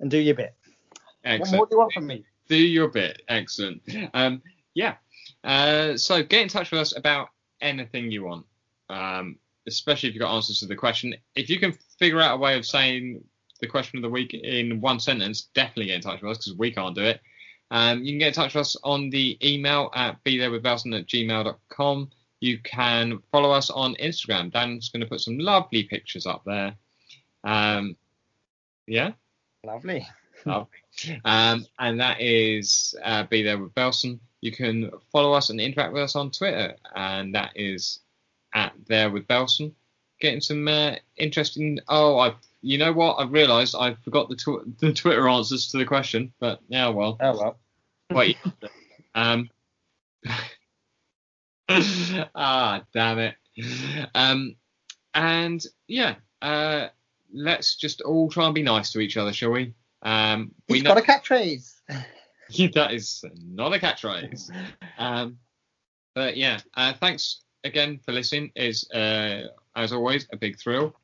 and 0.00 0.10
do 0.10 0.18
your 0.18 0.34
bit. 0.34 0.54
What 0.90 1.00
Excellent. 1.24 1.56
more 1.56 1.66
do 1.66 1.74
you 1.74 1.78
want 1.78 1.92
from 1.92 2.06
me? 2.06 2.24
do 2.50 2.56
your 2.56 2.88
bit. 2.88 3.22
Excellent. 3.28 3.80
Um, 4.12 4.42
yeah. 4.74 4.96
Uh, 5.44 5.96
so 5.96 6.22
get 6.22 6.42
in 6.42 6.48
touch 6.48 6.70
with 6.70 6.80
us 6.80 6.96
about 6.96 7.28
anything 7.60 8.10
you 8.10 8.24
want, 8.24 8.44
um, 8.90 9.36
especially 9.66 10.08
if 10.08 10.14
you've 10.14 10.20
got 10.20 10.34
answers 10.34 10.58
to 10.60 10.66
the 10.66 10.76
question. 10.76 11.14
If 11.34 11.48
you 11.48 11.58
can 11.58 11.72
figure 11.98 12.20
out 12.20 12.34
a 12.34 12.38
way 12.38 12.58
of 12.58 12.66
saying 12.66 13.22
the 13.60 13.66
question 13.66 13.98
of 13.98 14.02
the 14.02 14.10
week 14.10 14.34
in 14.34 14.80
one 14.80 15.00
sentence, 15.00 15.48
definitely 15.54 15.86
get 15.86 15.96
in 15.96 16.00
touch 16.02 16.20
with 16.20 16.32
us 16.32 16.38
because 16.38 16.58
we 16.58 16.72
can't 16.72 16.94
do 16.94 17.04
it. 17.04 17.20
Um, 17.70 18.02
you 18.02 18.12
can 18.12 18.18
get 18.18 18.28
in 18.28 18.34
touch 18.34 18.54
with 18.54 18.62
us 18.62 18.76
on 18.82 19.10
the 19.10 19.38
email 19.46 19.90
at 19.94 20.22
be 20.24 20.36
there 20.36 20.50
with 20.50 20.62
Belson 20.62 20.98
at 20.98 21.06
gmail.com. 21.06 22.10
You 22.40 22.58
can 22.58 23.20
follow 23.30 23.52
us 23.52 23.70
on 23.70 23.94
Instagram. 24.02 24.52
Dan's 24.52 24.88
going 24.88 25.02
to 25.02 25.06
put 25.06 25.20
some 25.20 25.38
lovely 25.38 25.84
pictures 25.84 26.26
up 26.26 26.42
there. 26.44 26.74
Um, 27.44 27.96
yeah. 28.86 29.12
Lovely. 29.64 30.06
Lovely. 30.44 30.66
Um, 31.24 31.66
and 31.78 32.00
that 32.00 32.20
is 32.20 32.94
uh, 33.02 33.22
Be 33.22 33.42
There 33.42 33.56
with 33.56 33.74
Belson. 33.74 34.18
You 34.42 34.52
can 34.52 34.90
follow 35.12 35.32
us 35.32 35.48
and 35.48 35.58
interact 35.60 35.94
with 35.94 36.02
us 36.02 36.16
on 36.16 36.30
Twitter, 36.30 36.74
and 36.94 37.34
that 37.34 37.52
is 37.54 38.00
at 38.52 38.72
There 38.86 39.08
with 39.08 39.26
Belson. 39.26 39.72
Getting 40.20 40.42
some 40.42 40.66
uh, 40.68 40.96
interesting. 41.16 41.78
Oh, 41.88 42.18
I. 42.18 42.34
You 42.60 42.76
know 42.76 42.92
what? 42.92 43.14
I've 43.14 43.32
realised 43.32 43.74
I 43.78 43.94
forgot 43.94 44.28
the, 44.28 44.36
tw- 44.36 44.66
the 44.80 44.92
Twitter 44.92 45.26
answers 45.28 45.70
to 45.70 45.78
the 45.78 45.86
question, 45.86 46.32
but 46.38 46.60
now 46.68 46.90
well. 46.90 47.16
Oh 47.20 47.38
well. 47.38 47.58
Wait. 48.10 48.36
um. 49.14 49.48
ah, 52.34 52.82
damn 52.92 53.18
it. 53.20 53.34
Um, 54.14 54.56
and 55.14 55.64
yeah, 55.86 56.16
uh, 56.42 56.88
let's 57.32 57.76
just 57.76 58.00
all 58.02 58.28
try 58.30 58.46
and 58.46 58.54
be 58.54 58.62
nice 58.62 58.92
to 58.92 59.00
each 59.00 59.16
other, 59.16 59.32
shall 59.32 59.50
we? 59.50 59.74
Um, 60.02 60.52
we 60.68 60.76
He's 60.76 60.84
know 60.84 60.94
got 60.94 60.98
a 60.98 61.06
catchphrase. 61.06 61.74
that 62.74 62.92
is 62.92 63.24
not 63.44 63.74
a 63.74 63.78
catchphrase. 63.78 64.50
Um, 64.98 65.38
but 66.14 66.36
yeah, 66.36 66.60
uh, 66.74 66.94
thanks 66.94 67.42
again 67.64 68.00
for 68.04 68.12
listening. 68.12 68.52
Is 68.54 68.90
uh, 68.90 69.48
as 69.76 69.92
always 69.92 70.26
a 70.32 70.36
big 70.36 70.58
thrill. 70.58 70.94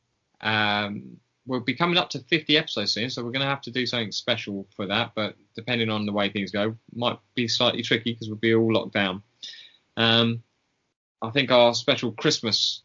Um, 0.40 1.18
we'll 1.46 1.60
be 1.60 1.74
coming 1.74 1.96
up 1.96 2.10
to 2.10 2.18
50 2.18 2.58
episodes 2.58 2.92
soon, 2.92 3.08
so 3.08 3.22
we're 3.22 3.30
going 3.30 3.42
to 3.42 3.48
have 3.48 3.62
to 3.62 3.70
do 3.70 3.86
something 3.86 4.12
special 4.12 4.66
for 4.74 4.86
that. 4.86 5.12
But 5.14 5.36
depending 5.54 5.90
on 5.90 6.06
the 6.06 6.12
way 6.12 6.28
things 6.28 6.50
go, 6.50 6.76
might 6.94 7.18
be 7.34 7.48
slightly 7.48 7.82
tricky 7.82 8.12
because 8.12 8.28
we'll 8.28 8.36
be 8.36 8.54
all 8.54 8.72
locked 8.72 8.92
down. 8.92 9.22
Um, 9.96 10.42
I 11.22 11.30
think 11.30 11.50
our 11.50 11.74
special 11.74 12.12
Christmas 12.12 12.82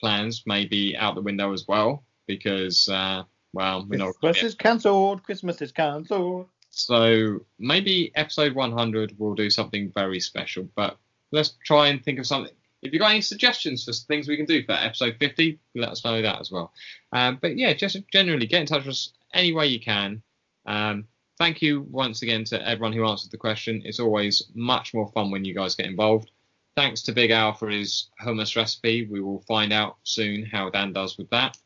plans 0.00 0.44
may 0.46 0.66
be 0.66 0.96
out 0.96 1.14
the 1.14 1.22
window 1.22 1.52
as 1.52 1.66
well 1.66 2.04
because, 2.26 2.88
uh, 2.88 3.24
well, 3.52 3.86
we're 3.88 3.98
not. 3.98 4.14
Christmas 4.20 4.52
is 4.52 4.54
cancelled. 4.54 5.22
Christmas 5.22 5.62
is 5.62 5.72
cancelled. 5.72 6.48
So 6.70 7.40
maybe 7.58 8.10
episode 8.16 8.54
100 8.54 9.18
will 9.18 9.34
do 9.34 9.48
something 9.48 9.92
very 9.94 10.18
special, 10.18 10.68
but 10.74 10.98
let's 11.30 11.54
try 11.64 11.88
and 11.88 12.02
think 12.04 12.18
of 12.18 12.26
something. 12.26 12.52
If 12.82 12.92
you've 12.92 13.00
got 13.00 13.12
any 13.12 13.20
suggestions 13.20 13.84
for 13.84 13.92
things 13.92 14.28
we 14.28 14.36
can 14.36 14.44
do 14.44 14.64
for 14.64 14.72
episode 14.72 15.16
50, 15.18 15.58
let 15.74 15.90
us 15.90 16.04
know 16.04 16.20
that 16.20 16.40
as 16.40 16.50
well. 16.50 16.72
Um, 17.12 17.38
but 17.40 17.56
yeah, 17.56 17.72
just 17.72 17.96
generally 18.12 18.46
get 18.46 18.60
in 18.60 18.66
touch 18.66 18.84
with 18.84 18.92
us 18.92 19.12
any 19.32 19.52
way 19.52 19.68
you 19.68 19.80
can. 19.80 20.22
Um, 20.66 21.06
thank 21.38 21.62
you 21.62 21.82
once 21.90 22.22
again 22.22 22.44
to 22.44 22.68
everyone 22.68 22.92
who 22.92 23.06
answered 23.06 23.30
the 23.30 23.38
question. 23.38 23.82
It's 23.84 24.00
always 24.00 24.50
much 24.54 24.92
more 24.92 25.08
fun 25.12 25.30
when 25.30 25.44
you 25.44 25.54
guys 25.54 25.74
get 25.74 25.86
involved. 25.86 26.30
Thanks 26.76 27.02
to 27.02 27.12
Big 27.12 27.30
Al 27.30 27.54
for 27.54 27.68
his 27.70 28.10
hummus 28.20 28.56
recipe. 28.56 29.06
We 29.06 29.20
will 29.20 29.40
find 29.42 29.72
out 29.72 29.96
soon 30.02 30.44
how 30.44 30.70
Dan 30.70 30.92
does 30.92 31.16
with 31.16 31.30
that. 31.30 31.56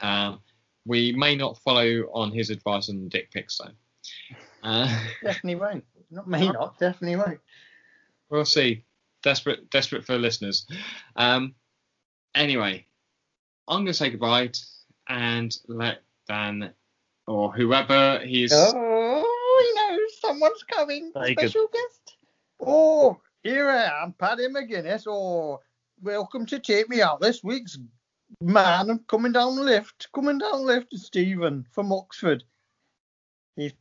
Um, 0.00 0.40
we 0.86 1.12
may 1.12 1.36
not 1.36 1.58
follow 1.58 2.02
on 2.12 2.32
his 2.32 2.50
advice 2.50 2.88
on 2.88 3.08
dick 3.08 3.30
pics 3.30 3.58
though. 3.58 3.72
Uh, 4.62 4.86
Definitely 5.22 5.56
won't. 5.56 5.84
Not 6.10 6.26
may 6.28 6.48
not. 6.48 6.78
Definitely 6.78 7.16
won't. 7.16 7.40
we'll 8.30 8.44
see. 8.44 8.84
Desperate, 9.22 9.68
desperate 9.70 10.04
for 10.04 10.16
listeners. 10.16 10.66
Um, 11.16 11.54
anyway, 12.34 12.86
I'm 13.68 13.80
gonna 13.80 13.94
say 13.94 14.10
goodbye 14.10 14.50
and 15.08 15.56
let 15.68 16.02
Dan 16.26 16.72
or 17.26 17.52
whoever 17.52 18.20
he 18.24 18.44
is. 18.44 18.52
Oh, 18.54 19.62
he 19.62 19.80
knows 19.80 20.20
someone's 20.20 20.62
coming. 20.62 21.12
Very 21.12 21.34
good. 21.34 21.50
Special 21.50 21.68
guest. 21.68 22.16
Oh, 22.60 23.20
here 23.42 23.68
I 23.68 24.02
am, 24.02 24.12
Paddy 24.14 24.48
McGuinness. 24.48 25.04
Oh, 25.06 25.60
welcome 26.02 26.46
to 26.46 26.58
take 26.58 26.88
me 26.88 27.02
out 27.02 27.20
this 27.20 27.44
week's 27.44 27.78
man 28.40 29.00
coming 29.08 29.32
down 29.32 29.56
the 29.56 29.62
lift. 29.62 30.08
Coming 30.12 30.38
down 30.38 30.52
the 30.52 30.74
lift 30.74 30.92
is 30.92 31.06
Stephen 31.06 31.66
from 31.72 31.92
Oxford. 31.92 32.44
He's 33.56 33.72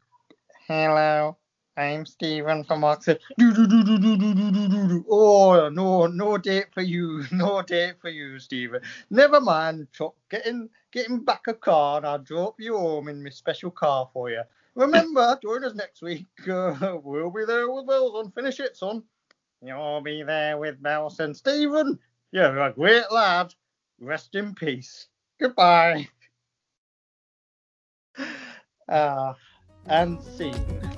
hello. 0.68 1.38
I'm 1.78 2.06
Stephen 2.06 2.66
from 2.66 2.84
Oxford. 2.84 3.20
Do, 3.38 3.54
do, 3.54 3.66
do, 3.66 3.84
do, 3.84 3.98
do, 3.98 4.18
do, 4.18 4.36
do, 4.36 4.52
do, 4.52 4.68
do, 4.70 4.88
do. 4.90 5.06
Oh 5.10 5.70
no, 5.70 6.08
no 6.08 6.38
date 6.38 6.74
for 6.74 6.82
you, 6.82 7.24
no 7.32 7.62
date 7.62 7.96
for 8.02 8.10
you, 8.10 8.38
Stephen. 8.40 8.82
Never 9.10 9.40
mind, 9.40 9.88
Chuck. 9.94 10.16
Get 10.30 10.46
in, 10.46 10.70
get 10.92 11.08
in 11.08 11.24
back 11.24 11.48
a 11.48 11.54
car, 11.54 11.98
and 11.98 12.06
I'll 12.06 12.20
drop 12.20 12.56
you 12.60 12.78
home 12.78 13.08
in 13.08 13.24
my 13.24 13.30
special 13.30 13.72
car 13.72 14.10
for 14.12 14.30
you. 14.30 14.42
Remember, 14.76 15.40
join 15.42 15.64
us 15.64 15.74
next 15.76 16.02
week. 16.02 16.28
Uh, 16.50 16.98
we'll 17.02 17.32
be 17.32 17.46
there 17.46 17.70
with 17.70 17.86
Belson. 17.86 18.34
Finish 18.34 18.60
it, 18.60 18.76
son. 18.76 19.04
You'll 19.62 20.02
be 20.02 20.24
there 20.24 20.58
with 20.58 20.82
Belson. 20.82 21.36
Stephen, 21.36 22.00
you're 22.32 22.60
a 22.60 22.74
great 22.74 23.12
lad. 23.12 23.54
Rest 24.00 24.36
in 24.36 24.56
peace. 24.56 25.08
Goodbye. 25.40 26.10
Ah, 28.92 29.36
and 29.86 30.20
scene. 30.20 30.89